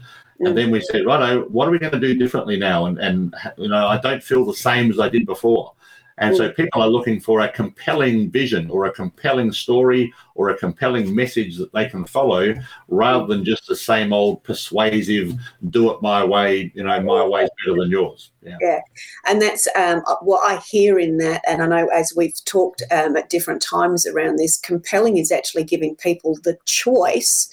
And 0.45 0.57
then 0.57 0.71
we 0.71 0.81
said, 0.81 1.05
righto, 1.05 1.43
what 1.49 1.67
are 1.67 1.71
we 1.71 1.79
going 1.79 1.93
to 1.93 1.99
do 1.99 2.15
differently 2.15 2.57
now? 2.57 2.85
And, 2.85 2.97
and 2.99 3.35
you 3.57 3.69
know, 3.69 3.87
I 3.87 3.97
don't 3.99 4.23
feel 4.23 4.45
the 4.45 4.53
same 4.53 4.91
as 4.91 4.99
I 4.99 5.09
did 5.09 5.25
before. 5.25 5.73
And 6.19 6.35
so 6.35 6.51
people 6.51 6.81
are 6.81 6.87
looking 6.87 7.19
for 7.19 7.41
a 7.41 7.51
compelling 7.51 8.29
vision 8.29 8.69
or 8.69 8.85
a 8.85 8.91
compelling 8.91 9.51
story 9.51 10.13
or 10.35 10.49
a 10.49 10.57
compelling 10.57 11.13
message 11.13 11.57
that 11.57 11.73
they 11.73 11.87
can 11.89 12.05
follow 12.05 12.53
rather 12.87 13.25
than 13.25 13.43
just 13.43 13.67
the 13.67 13.75
same 13.75 14.13
old 14.13 14.43
persuasive, 14.43 15.33
do 15.69 15.91
it 15.91 16.01
my 16.01 16.23
way, 16.23 16.71
you 16.75 16.83
know, 16.83 17.01
my 17.01 17.25
way's 17.25 17.49
better 17.65 17.79
than 17.79 17.89
yours. 17.89 18.31
Yeah. 18.43 18.79
And 19.25 19.41
that's 19.41 19.67
um, 19.75 20.03
what 20.21 20.41
I 20.45 20.59
hear 20.69 20.99
in 20.99 21.17
that. 21.17 21.41
And 21.47 21.63
I 21.63 21.67
know 21.67 21.87
as 21.87 22.13
we've 22.15 22.45
talked 22.45 22.83
um, 22.91 23.17
at 23.17 23.29
different 23.29 23.61
times 23.61 24.05
around 24.05 24.37
this, 24.37 24.59
compelling 24.59 25.17
is 25.17 25.31
actually 25.31 25.63
giving 25.63 25.95
people 25.95 26.37
the 26.43 26.57
choice 26.65 27.49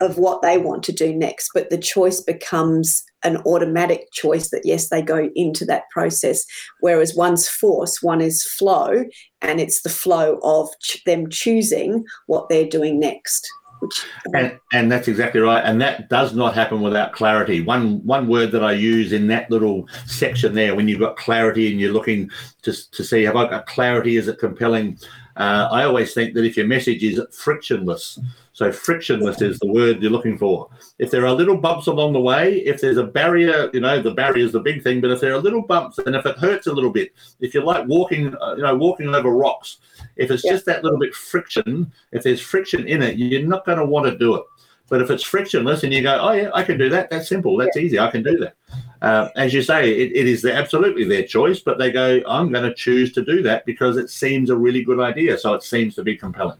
of 0.00 0.18
what 0.18 0.42
they 0.42 0.58
want 0.58 0.82
to 0.84 0.92
do 0.92 1.14
next. 1.14 1.50
But 1.54 1.70
the 1.70 1.78
choice 1.78 2.20
becomes 2.20 3.02
an 3.22 3.38
automatic 3.38 4.12
choice 4.12 4.50
that, 4.50 4.62
yes, 4.64 4.88
they 4.88 5.02
go 5.02 5.30
into 5.34 5.64
that 5.66 5.84
process. 5.90 6.44
Whereas 6.80 7.14
one's 7.14 7.48
force, 7.48 8.02
one 8.02 8.20
is 8.20 8.44
flow, 8.44 9.04
and 9.40 9.60
it's 9.60 9.82
the 9.82 9.88
flow 9.88 10.38
of 10.42 10.68
ch- 10.82 11.02
them 11.04 11.28
choosing 11.30 12.04
what 12.26 12.48
they're 12.48 12.68
doing 12.68 13.00
next. 13.00 13.48
Which, 13.80 14.04
um, 14.26 14.34
And, 14.34 14.58
and 14.72 14.92
that's 14.92 15.08
exactly 15.08 15.40
right. 15.40 15.62
And 15.64 15.80
that 15.80 16.08
does 16.08 16.34
not 16.34 16.54
happen 16.54 16.80
without 16.80 17.12
clarity. 17.12 17.60
One 17.60 18.04
one 18.06 18.26
word 18.26 18.52
that 18.52 18.64
I 18.64 18.72
use 18.72 19.12
in 19.12 19.26
that 19.28 19.50
little 19.50 19.86
section 20.06 20.54
there, 20.54 20.74
when 20.74 20.88
you've 20.88 21.00
got 21.00 21.16
clarity 21.16 21.70
and 21.70 21.80
you're 21.80 21.92
looking 21.92 22.30
to, 22.62 22.72
to 22.92 23.04
see 23.04 23.22
have 23.24 23.36
I 23.36 23.48
got 23.48 23.66
clarity, 23.66 24.16
is 24.16 24.28
it 24.28 24.38
compelling? 24.38 24.98
Uh, 25.36 25.68
I 25.70 25.84
always 25.84 26.14
think 26.14 26.32
that 26.34 26.44
if 26.44 26.56
your 26.56 26.66
message 26.66 27.02
is 27.04 27.20
frictionless, 27.30 28.18
so 28.54 28.72
frictionless 28.72 29.42
is 29.42 29.58
the 29.58 29.70
word 29.70 30.00
you're 30.00 30.10
looking 30.10 30.38
for. 30.38 30.70
If 30.98 31.10
there 31.10 31.26
are 31.26 31.32
little 31.34 31.58
bumps 31.58 31.88
along 31.88 32.14
the 32.14 32.20
way, 32.20 32.54
if 32.60 32.80
there's 32.80 32.96
a 32.96 33.04
barrier, 33.04 33.68
you 33.74 33.80
know, 33.80 34.00
the 34.00 34.12
barrier 34.14 34.46
is 34.46 34.52
the 34.52 34.60
big 34.60 34.82
thing. 34.82 35.02
But 35.02 35.10
if 35.10 35.20
there 35.20 35.34
are 35.34 35.38
little 35.38 35.60
bumps, 35.60 35.98
and 35.98 36.16
if 36.16 36.24
it 36.24 36.38
hurts 36.38 36.68
a 36.68 36.72
little 36.72 36.90
bit, 36.90 37.12
if 37.40 37.52
you're 37.52 37.64
like 37.64 37.86
walking, 37.86 38.34
uh, 38.40 38.54
you 38.56 38.62
know, 38.62 38.74
walking 38.76 39.14
over 39.14 39.30
rocks, 39.30 39.76
if 40.16 40.30
it's 40.30 40.42
Yeah. 40.42 40.52
just 40.52 40.64
that 40.66 40.82
little 40.82 40.98
bit 40.98 41.14
friction, 41.14 41.92
if 42.12 42.22
there's 42.22 42.40
friction 42.40 42.88
in 42.88 43.02
it, 43.02 43.18
you're 43.18 43.46
not 43.46 43.66
going 43.66 43.78
to 43.78 43.84
want 43.84 44.06
to 44.06 44.16
do 44.16 44.36
it. 44.36 44.44
But 44.88 45.02
if 45.02 45.10
it's 45.10 45.24
frictionless 45.24 45.82
and 45.82 45.92
you 45.92 46.00
go, 46.02 46.16
oh 46.18 46.32
yeah, 46.32 46.50
I 46.54 46.62
can 46.62 46.78
do 46.78 46.88
that. 46.90 47.10
That's 47.10 47.28
simple. 47.28 47.56
That's 47.56 47.76
easy. 47.76 47.98
I 47.98 48.10
can 48.10 48.22
do 48.22 48.38
that. 48.38 48.54
Uh, 49.02 49.28
as 49.36 49.52
you 49.52 49.62
say, 49.62 49.90
it, 49.90 50.12
it 50.14 50.26
is 50.26 50.44
absolutely 50.44 51.04
their 51.04 51.22
choice, 51.22 51.60
but 51.60 51.78
they 51.78 51.90
go, 51.90 52.20
I'm 52.26 52.50
going 52.50 52.64
to 52.64 52.74
choose 52.74 53.12
to 53.12 53.24
do 53.24 53.42
that 53.42 53.66
because 53.66 53.96
it 53.96 54.10
seems 54.10 54.50
a 54.50 54.56
really 54.56 54.82
good 54.82 55.00
idea. 55.00 55.38
So 55.38 55.54
it 55.54 55.62
seems 55.62 55.94
to 55.96 56.02
be 56.02 56.16
compelling. 56.16 56.58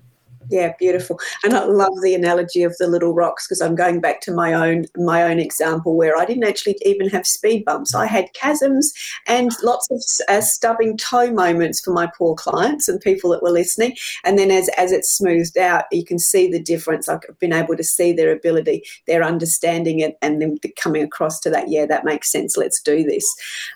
Yeah, 0.49 0.75
beautiful. 0.79 1.19
And 1.43 1.55
I 1.55 1.65
love 1.65 1.93
the 2.03 2.15
analogy 2.15 2.63
of 2.63 2.77
the 2.79 2.87
little 2.87 3.15
rocks 3.15 3.47
because 3.47 3.61
I'm 3.61 3.75
going 3.75 4.01
back 4.01 4.21
to 4.23 4.33
my 4.33 4.53
own 4.53 4.87
my 4.97 5.23
own 5.23 5.39
example 5.39 5.97
where 5.97 6.17
I 6.17 6.25
didn't 6.25 6.45
actually 6.45 6.77
even 6.83 7.09
have 7.09 7.27
speed 7.27 7.65
bumps. 7.65 7.95
I 7.95 8.07
had 8.07 8.33
chasms 8.35 8.93
and 9.27 9.51
lots 9.63 9.89
of 9.91 10.03
uh, 10.29 10.41
stubbing 10.41 10.97
toe 10.97 11.33
moments 11.33 11.81
for 11.81 11.93
my 11.93 12.09
poor 12.17 12.35
clients 12.35 12.89
and 12.89 13.01
people 13.01 13.31
that 13.31 13.43
were 13.43 13.51
listening. 13.51 13.97
And 14.25 14.39
then 14.39 14.51
as 14.51 14.69
as 14.77 14.93
it 14.93 15.05
smoothed 15.05 15.59
out, 15.59 15.85
you 15.91 16.05
can 16.05 16.19
see 16.19 16.49
the 16.51 16.63
difference. 16.63 17.09
I've 17.09 17.21
been 17.41 17.53
able 17.53 17.77
to 17.77 17.85
see 17.85 18.13
their 18.13 18.31
ability, 18.31 18.85
their 19.07 19.25
understanding 19.25 20.01
it, 20.01 20.17
and 20.23 20.41
then 20.41 20.59
coming 20.81 21.03
across 21.03 21.41
to 21.41 21.51
that. 21.51 21.71
Yeah, 21.71 21.87
that 21.87 22.05
makes 22.05 22.31
sense. 22.31 22.57
Let's 22.57 22.81
do 22.81 23.03
this. 23.03 23.35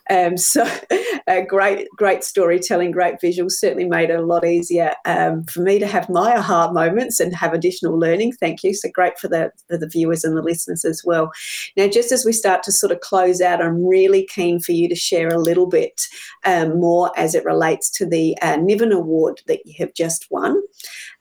Um, 0.08 0.36
so, 0.36 0.68
great, 1.48 1.88
great 1.96 2.22
storytelling, 2.22 2.92
great 2.92 3.16
visuals. 3.20 3.52
Certainly 3.52 3.86
made 3.86 4.10
it 4.10 4.20
a 4.20 4.22
lot 4.22 4.44
easier 4.44 4.94
um, 5.04 5.44
for 5.44 5.60
me 5.60 5.78
to 5.80 5.86
have 5.86 6.08
my 6.08 6.36
aha 6.36 6.59
moments 6.68 7.20
and 7.20 7.34
have 7.34 7.52
additional 7.52 7.98
learning. 7.98 8.32
Thank 8.32 8.62
you. 8.62 8.74
So 8.74 8.88
great 8.92 9.18
for 9.18 9.28
the 9.28 9.52
for 9.68 9.76
the 9.76 9.88
viewers 9.88 10.24
and 10.24 10.36
the 10.36 10.42
listeners 10.42 10.84
as 10.84 11.02
well. 11.04 11.32
Now, 11.76 11.88
just 11.88 12.12
as 12.12 12.24
we 12.24 12.32
start 12.32 12.62
to 12.64 12.72
sort 12.72 12.92
of 12.92 13.00
close 13.00 13.40
out, 13.40 13.62
I'm 13.62 13.84
really 13.84 14.26
keen 14.26 14.60
for 14.60 14.72
you 14.72 14.88
to 14.88 14.94
share 14.94 15.28
a 15.28 15.38
little 15.38 15.66
bit 15.66 16.02
um, 16.44 16.78
more 16.80 17.10
as 17.18 17.34
it 17.34 17.44
relates 17.44 17.90
to 17.92 18.06
the 18.06 18.36
uh, 18.42 18.56
Nevin 18.56 18.92
Award 18.92 19.40
that 19.46 19.64
you 19.64 19.74
have 19.78 19.94
just 19.94 20.26
won. 20.30 20.60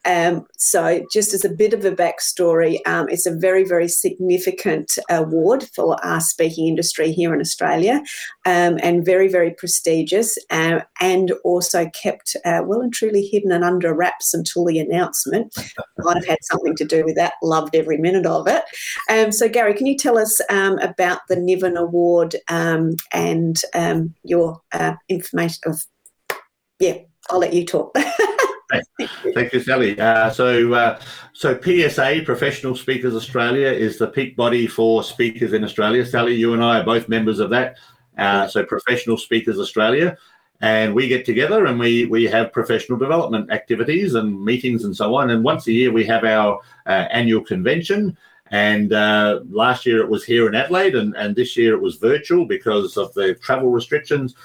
Um, 0.06 0.46
so, 0.58 1.04
just 1.12 1.34
as 1.34 1.44
a 1.44 1.50
bit 1.50 1.74
of 1.74 1.84
a 1.84 1.92
backstory, 1.92 2.80
um, 2.86 3.10
it's 3.10 3.26
a 3.26 3.36
very, 3.36 3.66
very 3.66 3.88
significant 3.88 4.98
award 5.10 5.68
for 5.76 6.04
our 6.06 6.22
speaking 6.22 6.68
industry 6.68 7.12
here 7.12 7.34
in 7.34 7.42
Australia 7.42 8.02
um, 8.46 8.80
and 8.82 9.06
very, 9.06 9.28
very 9.28 9.52
prestigious 9.52 10.38
uh, 10.52 10.80
and 11.02 11.34
also 11.44 11.90
kept 11.90 12.36
uh, 12.46 12.62
well 12.66 12.82
and 12.82 12.94
truly 12.94 13.26
hidden 13.26 13.52
and 13.52 13.64
under 13.64 13.94
wraps 13.94 14.34
until 14.34 14.66
the 14.66 14.80
announcement. 14.80 15.54
Might 15.98 16.16
have 16.16 16.28
had 16.28 16.40
something 16.44 16.76
to 16.78 16.86
do 16.86 17.04
with 17.04 17.16
that. 17.16 17.34
Loved 17.44 17.76
every 17.76 17.98
minute 17.98 18.26
of 18.26 18.48
it. 18.48 18.64
Um, 19.10 19.32
so, 19.34 19.50
Gary, 19.50 19.74
can 19.74 19.86
you 19.86 19.98
tell 19.98 20.18
us 20.18 20.40
um, 20.50 20.80
about 20.80 21.20
the 21.28 21.36
Nevin 21.36 21.76
Award 21.76 22.36
um, 22.48 22.96
and 23.12 23.58
um, 23.74 24.16
your 24.24 24.62
uh, 24.72 24.94
information 25.10 25.60
of, 25.66 25.86
yeah, 26.80 27.00
I'll 27.30 27.40
let 27.40 27.54
you 27.54 27.66
talk. 27.66 27.96
Thank 29.34 29.54
you, 29.54 29.60
Sally. 29.60 30.00
Uh, 30.00 30.30
so, 30.30 30.74
uh, 30.74 31.00
so 31.34 31.60
PSA, 31.60 32.22
Professional 32.26 32.76
Speakers 32.76 33.16
Australia, 33.16 33.68
is 33.68 33.98
the 33.98 34.08
peak 34.08 34.36
body 34.36 34.68
for 34.68 35.04
speakers 35.04 35.54
in 35.54 35.64
Australia. 35.64 36.06
Sally, 36.06 36.36
you 36.36 36.54
and 36.54 36.64
I 36.64 36.80
are 36.80 36.84
both 36.84 37.10
members 37.10 37.40
of 37.40 37.50
that. 37.50 37.78
Uh, 38.18 38.48
so, 38.48 38.64
Professional 38.64 39.18
Speakers 39.18 39.58
Australia, 39.58 40.18
and 40.62 40.94
we 40.94 41.08
get 41.08 41.26
together 41.26 41.66
and 41.66 41.80
we 41.80 42.06
we 42.06 42.26
have 42.26 42.52
professional 42.52 42.98
development 42.98 43.50
activities 43.50 44.16
and 44.16 44.44
meetings 44.44 44.84
and 44.84 44.96
so 44.96 45.16
on. 45.16 45.30
And 45.30 45.44
once 45.44 45.68
a 45.68 45.72
year, 45.72 45.92
we 45.92 46.06
have 46.06 46.26
our 46.26 46.60
uh, 46.86 47.08
annual 47.12 47.44
convention. 47.44 48.18
And 48.52 48.94
uh, 48.94 49.42
last 49.50 49.86
year 49.86 50.00
it 50.00 50.10
was 50.10 50.26
here 50.26 50.48
in 50.48 50.56
Adelaide, 50.56 50.96
and, 50.96 51.16
and 51.16 51.36
this 51.36 51.56
year 51.56 51.76
it 51.76 51.82
was 51.82 51.98
virtual 51.98 52.46
because 52.46 52.98
of 52.98 53.14
the 53.14 53.36
travel 53.36 53.70
restrictions. 53.70 54.36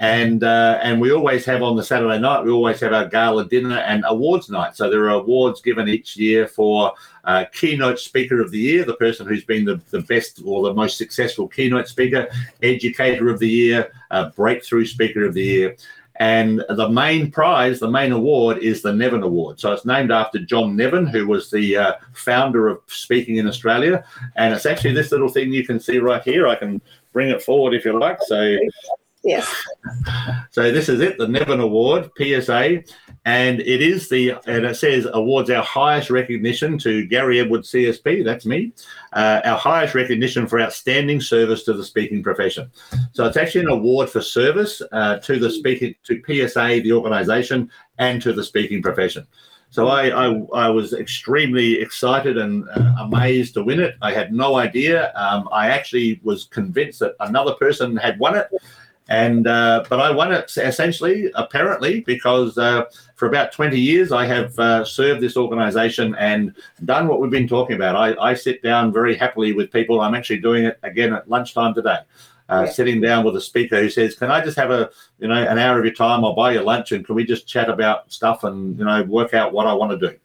And 0.00 0.44
uh, 0.44 0.78
and 0.82 0.98
we 0.98 1.12
always 1.12 1.44
have 1.44 1.62
on 1.62 1.76
the 1.76 1.84
Saturday 1.84 2.18
night. 2.18 2.42
We 2.42 2.50
always 2.50 2.80
have 2.80 2.94
our 2.94 3.06
gala 3.06 3.46
dinner 3.46 3.78
and 3.80 4.02
awards 4.08 4.48
night. 4.48 4.74
So 4.74 4.88
there 4.88 5.04
are 5.04 5.20
awards 5.20 5.60
given 5.60 5.90
each 5.90 6.16
year 6.16 6.48
for 6.48 6.94
uh, 7.24 7.44
keynote 7.52 7.98
speaker 7.98 8.40
of 8.40 8.50
the 8.50 8.58
year, 8.58 8.84
the 8.86 8.94
person 8.94 9.26
who's 9.26 9.44
been 9.44 9.66
the, 9.66 9.78
the 9.90 10.00
best 10.00 10.40
or 10.42 10.62
the 10.62 10.72
most 10.72 10.96
successful 10.96 11.46
keynote 11.46 11.86
speaker, 11.86 12.28
educator 12.62 13.28
of 13.28 13.38
the 13.38 13.48
year, 13.48 13.92
uh, 14.10 14.30
breakthrough 14.30 14.86
speaker 14.86 15.26
of 15.26 15.34
the 15.34 15.44
year. 15.44 15.76
And 16.16 16.64
the 16.70 16.88
main 16.88 17.30
prize, 17.30 17.78
the 17.78 17.90
main 17.90 18.12
award, 18.12 18.58
is 18.58 18.82
the 18.82 18.92
Nevin 18.92 19.22
Award. 19.22 19.60
So 19.60 19.72
it's 19.72 19.86
named 19.86 20.10
after 20.10 20.38
John 20.38 20.76
Nevin, 20.76 21.06
who 21.06 21.26
was 21.26 21.50
the 21.50 21.76
uh, 21.76 21.92
founder 22.12 22.68
of 22.68 22.80
Speaking 22.86 23.36
in 23.36 23.46
Australia. 23.46 24.04
And 24.36 24.52
it's 24.54 24.66
actually 24.66 24.92
this 24.92 25.12
little 25.12 25.30
thing 25.30 25.52
you 25.52 25.66
can 25.66 25.80
see 25.80 25.98
right 25.98 26.22
here. 26.22 26.46
I 26.46 26.56
can 26.56 26.80
bring 27.12 27.30
it 27.30 27.42
forward 27.42 27.74
if 27.74 27.86
you 27.86 27.98
like. 27.98 28.18
So 28.22 28.58
Yes. 29.22 29.54
so 30.50 30.72
this 30.72 30.88
is 30.88 31.00
it, 31.00 31.18
the 31.18 31.28
Nevin 31.28 31.60
Award, 31.60 32.10
PSA, 32.16 32.82
and 33.26 33.60
it 33.60 33.82
is 33.82 34.08
the 34.08 34.34
and 34.46 34.64
it 34.64 34.76
says 34.76 35.06
awards 35.12 35.50
our 35.50 35.62
highest 35.62 36.08
recognition 36.08 36.78
to 36.78 37.06
Gary 37.06 37.38
Edwards 37.38 37.70
CSP. 37.70 38.24
That's 38.24 38.46
me. 38.46 38.72
Uh, 39.12 39.42
our 39.44 39.58
highest 39.58 39.94
recognition 39.94 40.46
for 40.46 40.60
outstanding 40.60 41.20
service 41.20 41.64
to 41.64 41.74
the 41.74 41.84
speaking 41.84 42.22
profession. 42.22 42.70
So 43.12 43.26
it's 43.26 43.36
actually 43.36 43.62
an 43.62 43.70
award 43.70 44.08
for 44.08 44.22
service 44.22 44.80
uh, 44.92 45.18
to 45.18 45.38
the 45.38 45.50
speaking 45.50 45.94
to 46.04 46.22
PSA, 46.26 46.80
the 46.82 46.92
organisation, 46.92 47.70
and 47.98 48.22
to 48.22 48.32
the 48.32 48.44
speaking 48.44 48.80
profession. 48.80 49.26
So 49.72 49.86
I, 49.86 50.08
I, 50.08 50.66
I 50.66 50.68
was 50.68 50.94
extremely 50.94 51.80
excited 51.80 52.38
and 52.38 52.68
uh, 52.70 52.94
amazed 53.00 53.54
to 53.54 53.62
win 53.62 53.78
it. 53.78 53.94
I 54.02 54.12
had 54.12 54.32
no 54.32 54.56
idea. 54.56 55.12
Um, 55.14 55.48
I 55.52 55.68
actually 55.68 56.20
was 56.24 56.44
convinced 56.44 56.98
that 57.00 57.14
another 57.20 57.52
person 57.52 57.96
had 57.96 58.18
won 58.18 58.36
it, 58.36 58.48
and 59.10 59.48
uh, 59.48 59.84
but 59.88 59.98
I 59.98 60.10
won 60.12 60.32
it 60.32 60.56
essentially, 60.56 61.30
apparently, 61.34 62.00
because 62.00 62.56
uh, 62.56 62.84
for 63.16 63.26
about 63.26 63.50
20 63.50 63.78
years 63.78 64.12
I 64.12 64.24
have 64.24 64.56
uh, 64.58 64.84
served 64.84 65.20
this 65.20 65.36
organisation 65.36 66.14
and 66.14 66.54
done 66.84 67.08
what 67.08 67.20
we've 67.20 67.30
been 67.30 67.48
talking 67.48 67.74
about. 67.74 67.96
I, 67.96 68.14
I 68.30 68.34
sit 68.34 68.62
down 68.62 68.92
very 68.92 69.16
happily 69.16 69.52
with 69.52 69.72
people. 69.72 70.00
I'm 70.00 70.14
actually 70.14 70.38
doing 70.38 70.64
it 70.64 70.78
again 70.84 71.12
at 71.12 71.28
lunchtime 71.28 71.74
today. 71.74 71.98
Uh, 72.48 72.64
Yeah. 72.66 72.72
Sitting 72.72 73.00
down 73.00 73.24
with 73.24 73.36
a 73.36 73.40
speaker 73.40 73.80
who 73.80 73.90
says, 73.90 74.14
"Can 74.16 74.30
I 74.30 74.44
just 74.44 74.56
have 74.56 74.70
a 74.70 74.90
you 75.18 75.28
know 75.28 75.34
an 75.34 75.58
hour 75.58 75.78
of 75.78 75.84
your 75.84 75.94
time? 75.94 76.24
I'll 76.24 76.34
buy 76.34 76.52
you 76.52 76.60
lunch, 76.62 76.92
and 76.92 77.04
can 77.04 77.14
we 77.16 77.24
just 77.24 77.46
chat 77.46 77.68
about 77.68 78.12
stuff 78.12 78.44
and 78.44 78.78
you 78.78 78.84
know 78.84 79.02
work 79.04 79.34
out 79.34 79.52
what 79.52 79.66
I 79.66 79.72
want 79.72 79.92
to 79.98 80.08
do?" 80.08 80.16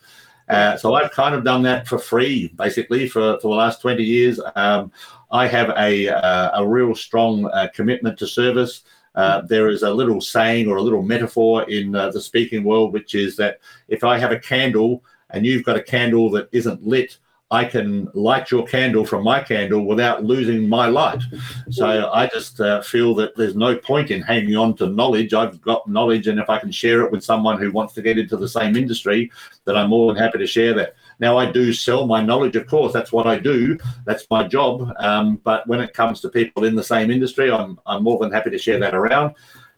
Uh, 0.48 0.78
so 0.78 0.94
I've 0.94 1.12
kind 1.12 1.34
of 1.34 1.44
done 1.44 1.64
that 1.64 1.88
for 1.88 1.98
free, 1.98 2.50
basically, 2.56 3.08
for, 3.08 3.40
for 3.40 3.48
the 3.50 3.56
last 3.56 3.82
20 3.82 4.04
years. 4.04 4.40
Um, 4.56 4.92
I 5.32 5.48
have 5.48 5.70
a, 5.78 6.10
uh, 6.10 6.62
a 6.62 6.68
real 6.68 6.94
strong 6.96 7.46
uh, 7.48 7.68
commitment 7.74 8.18
to 8.20 8.28
service. 8.28 8.84
Uh, 9.16 9.42
there 9.42 9.70
is 9.70 9.82
a 9.84 9.90
little 9.90 10.22
saying 10.22 10.68
or 10.68 10.78
a 10.78 10.82
little 10.82 11.02
metaphor 11.02 11.64
in 11.70 11.96
uh, 11.96 12.12
the 12.12 12.22
speaking 12.22 12.64
world, 12.64 12.94
which 12.94 13.16
is 13.16 13.36
that 13.38 13.60
if 13.88 14.04
I 14.04 14.18
have 14.18 14.32
a 14.32 14.40
candle 14.40 15.04
and 15.32 15.46
you've 15.46 15.64
got 15.64 15.78
a 15.78 15.84
candle 15.84 16.30
that 16.32 16.50
isn't 16.52 16.86
lit, 16.86 17.18
I 17.56 17.64
can 17.64 18.10
light 18.14 18.52
your 18.52 18.66
candle 18.66 19.06
from 19.06 19.24
my 19.24 19.40
candle 19.42 19.86
without 19.86 20.26
losing 20.26 20.68
my 20.68 20.88
light. 20.88 21.22
So 21.70 22.12
I 22.12 22.28
just 22.28 22.60
uh, 22.60 22.82
feel 22.82 23.16
that 23.16 23.36
there's 23.38 23.56
no 23.56 23.78
point 23.78 24.12
in 24.12 24.22
hanging 24.22 24.58
on 24.58 24.76
to 24.78 24.88
knowledge. 24.88 25.34
I've 25.34 25.62
got 25.62 25.88
knowledge, 25.88 26.28
and 26.28 26.38
if 26.38 26.50
I 26.50 26.60
can 26.60 26.72
share 26.72 27.00
it 27.04 27.12
with 27.14 27.24
someone 27.24 27.58
who 27.58 27.72
wants 27.72 27.94
to 27.94 28.02
get 28.02 28.18
into 28.18 28.36
the 28.36 28.50
same 28.50 28.76
industry, 28.76 29.32
then 29.64 29.78
I'm 29.78 29.90
more 29.90 30.14
than 30.14 30.22
happy 30.22 30.40
to 30.40 30.48
share 30.48 30.74
that. 30.74 30.96
Now, 31.20 31.38
I 31.38 31.50
do 31.50 31.72
sell 31.72 32.06
my 32.06 32.22
knowledge, 32.22 32.58
of 32.58 32.68
course. 32.68 32.92
That's 32.92 33.14
what 33.14 33.26
I 33.26 33.40
do. 33.40 33.78
That's 34.06 34.28
my 34.30 34.46
job. 34.48 34.92
Um, 35.00 35.38
but 35.44 35.66
when 35.66 35.80
it 35.80 35.94
comes 35.94 36.20
to 36.22 36.30
people 36.30 36.66
in 36.66 36.76
the 36.76 36.84
same 36.84 37.10
industry, 37.10 37.50
I'm, 37.50 37.80
I'm 37.86 38.04
more 38.04 38.20
than 38.20 38.34
happy 38.34 38.50
to 38.50 38.58
share 38.58 38.80
that 38.80 38.94
around. 38.94 39.36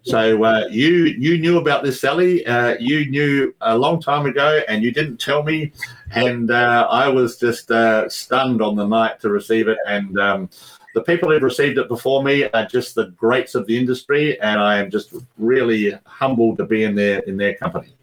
So 0.07 0.43
uh, 0.43 0.67
you 0.69 1.05
you 1.05 1.37
knew 1.37 1.57
about 1.57 1.83
this, 1.83 1.99
Sally. 1.99 2.45
Uh, 2.45 2.77
you 2.79 3.09
knew 3.09 3.53
a 3.61 3.77
long 3.77 4.01
time 4.01 4.25
ago, 4.25 4.61
and 4.69 4.81
you 4.81 4.91
didn't 4.91 5.17
tell 5.17 5.43
me. 5.43 5.73
And 6.11 6.49
uh, 6.49 6.87
I 6.89 7.09
was 7.09 7.37
just 7.37 7.71
uh, 7.71 8.07
stunned 8.07 8.61
on 8.61 8.77
the 8.77 8.87
night 8.87 9.19
to 9.21 9.29
receive 9.29 9.67
it. 9.67 9.77
And 9.85 10.17
um, 10.17 10.49
the 10.93 11.03
people 11.03 11.29
who've 11.29 11.43
received 11.43 11.77
it 11.77 11.89
before 11.89 12.23
me 12.23 12.45
are 12.45 12.65
just 12.65 12.95
the 12.95 13.07
greats 13.17 13.53
of 13.53 13.67
the 13.67 13.77
industry, 13.77 14.39
and 14.39 14.61
I 14.61 14.77
am 14.77 14.89
just 14.89 15.13
really 15.37 15.93
humbled 16.05 16.57
to 16.59 16.65
be 16.65 16.83
in 16.83 16.95
their 16.95 17.19
in 17.19 17.35
their 17.35 17.55
company. 17.55 17.93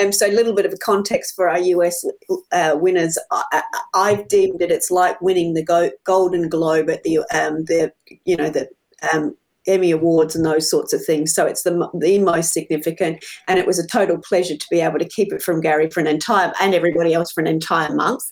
Um, 0.00 0.12
so 0.12 0.26
a 0.26 0.32
little 0.32 0.54
bit 0.54 0.66
of 0.66 0.72
a 0.72 0.78
context 0.78 1.34
for 1.36 1.48
our 1.48 1.58
US 1.58 2.04
uh, 2.52 2.76
winners. 2.78 3.18
I, 3.30 3.62
I've 3.94 4.28
deemed 4.28 4.60
it 4.62 4.70
it's 4.70 4.90
like 4.90 5.20
winning 5.20 5.54
the 5.54 5.62
Go- 5.62 5.90
Golden 6.04 6.48
Globe 6.48 6.88
at 6.88 7.02
the 7.02 7.18
um, 7.34 7.64
the 7.66 7.92
you 8.24 8.36
know 8.36 8.50
the 8.50 8.68
um, 9.12 9.36
Emmy 9.66 9.90
Awards 9.90 10.34
and 10.34 10.44
those 10.44 10.68
sorts 10.68 10.92
of 10.92 11.04
things. 11.04 11.34
So 11.34 11.46
it's 11.46 11.62
the 11.62 11.88
the 11.94 12.18
most 12.18 12.52
significant, 12.52 13.24
and 13.48 13.58
it 13.58 13.66
was 13.66 13.78
a 13.78 13.86
total 13.86 14.18
pleasure 14.18 14.56
to 14.56 14.66
be 14.70 14.80
able 14.80 14.98
to 14.98 15.08
keep 15.08 15.32
it 15.32 15.42
from 15.42 15.60
Gary 15.60 15.90
for 15.90 16.00
an 16.00 16.06
entire 16.06 16.52
and 16.60 16.74
everybody 16.74 17.14
else 17.14 17.32
for 17.32 17.40
an 17.40 17.46
entire 17.46 17.94
month. 17.94 18.22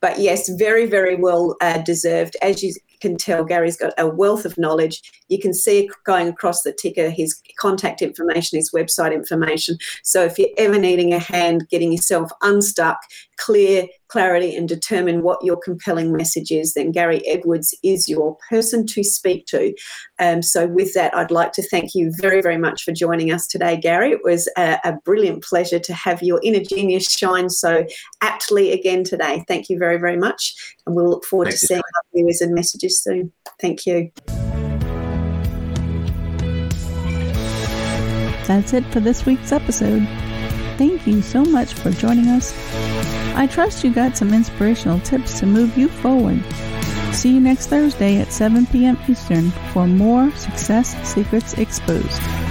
But 0.00 0.18
yes, 0.18 0.48
very 0.50 0.86
very 0.86 1.16
well 1.16 1.56
uh, 1.60 1.78
deserved. 1.78 2.36
As 2.42 2.62
you 2.62 2.72
can 3.00 3.16
tell, 3.16 3.44
Gary's 3.44 3.76
got 3.76 3.92
a 3.98 4.08
wealth 4.08 4.44
of 4.44 4.56
knowledge. 4.58 5.02
You 5.28 5.38
can 5.38 5.52
see 5.52 5.90
going 6.04 6.28
across 6.28 6.62
the 6.62 6.72
ticker 6.72 7.10
his 7.10 7.40
contact 7.58 8.02
information, 8.02 8.56
his 8.56 8.70
website 8.72 9.12
information. 9.12 9.78
So 10.02 10.24
if 10.24 10.38
you're 10.38 10.48
ever 10.56 10.78
needing 10.78 11.12
a 11.12 11.18
hand 11.18 11.68
getting 11.68 11.92
yourself 11.92 12.30
unstuck, 12.42 12.98
clear, 13.36 13.86
clarity, 14.08 14.54
and 14.54 14.68
determine 14.68 15.22
what 15.22 15.42
your 15.42 15.56
compelling 15.56 16.12
message 16.12 16.50
is, 16.50 16.74
then 16.74 16.92
Gary 16.92 17.26
Edwards 17.26 17.74
is 17.82 18.08
your 18.08 18.36
person 18.48 18.86
to 18.86 19.02
speak 19.02 19.46
to. 19.46 19.74
Um, 20.18 20.42
so 20.42 20.66
with 20.66 20.94
that, 20.94 21.16
I'd 21.16 21.30
like 21.30 21.52
to 21.52 21.62
thank 21.68 21.94
you 21.94 22.12
very, 22.18 22.40
very 22.40 22.58
much 22.58 22.84
for 22.84 22.92
joining 22.92 23.32
us 23.32 23.46
today, 23.46 23.76
Gary. 23.76 24.12
It 24.12 24.20
was 24.24 24.48
a, 24.56 24.78
a 24.84 24.94
brilliant 25.04 25.42
pleasure 25.42 25.78
to 25.78 25.94
have 25.94 26.22
your 26.22 26.40
inner 26.42 26.62
genius 26.62 27.10
shine 27.10 27.50
so 27.50 27.84
aptly 28.20 28.72
again 28.72 29.04
today. 29.04 29.44
Thank 29.48 29.68
you 29.68 29.78
very, 29.78 29.98
very 29.98 30.16
much. 30.16 30.54
And 30.86 30.94
we'll 30.94 31.10
look 31.10 31.24
forward 31.24 31.46
Thank 31.46 31.60
to 31.60 31.66
seeing 31.66 31.80
our 31.80 32.02
viewers 32.14 32.40
and 32.40 32.54
messages 32.54 33.02
soon. 33.02 33.32
Thank 33.60 33.86
you. 33.86 34.10
That's 38.46 38.72
it 38.72 38.84
for 38.92 39.00
this 39.00 39.26
week's 39.26 39.50
episode. 39.50 40.06
Thank 40.78 41.06
you 41.06 41.20
so 41.20 41.44
much 41.44 41.74
for 41.74 41.90
joining 41.90 42.28
us. 42.28 42.52
I 43.36 43.46
trust 43.46 43.84
you 43.84 43.92
got 43.92 44.16
some 44.16 44.32
inspirational 44.32 44.98
tips 45.00 45.38
to 45.40 45.46
move 45.46 45.76
you 45.76 45.88
forward. 45.88 46.42
See 47.12 47.34
you 47.34 47.40
next 47.40 47.66
Thursday 47.66 48.18
at 48.18 48.32
7 48.32 48.66
p.m. 48.66 48.98
Eastern 49.08 49.50
for 49.72 49.86
more 49.86 50.30
Success 50.32 50.96
Secrets 51.06 51.54
Exposed. 51.54 52.45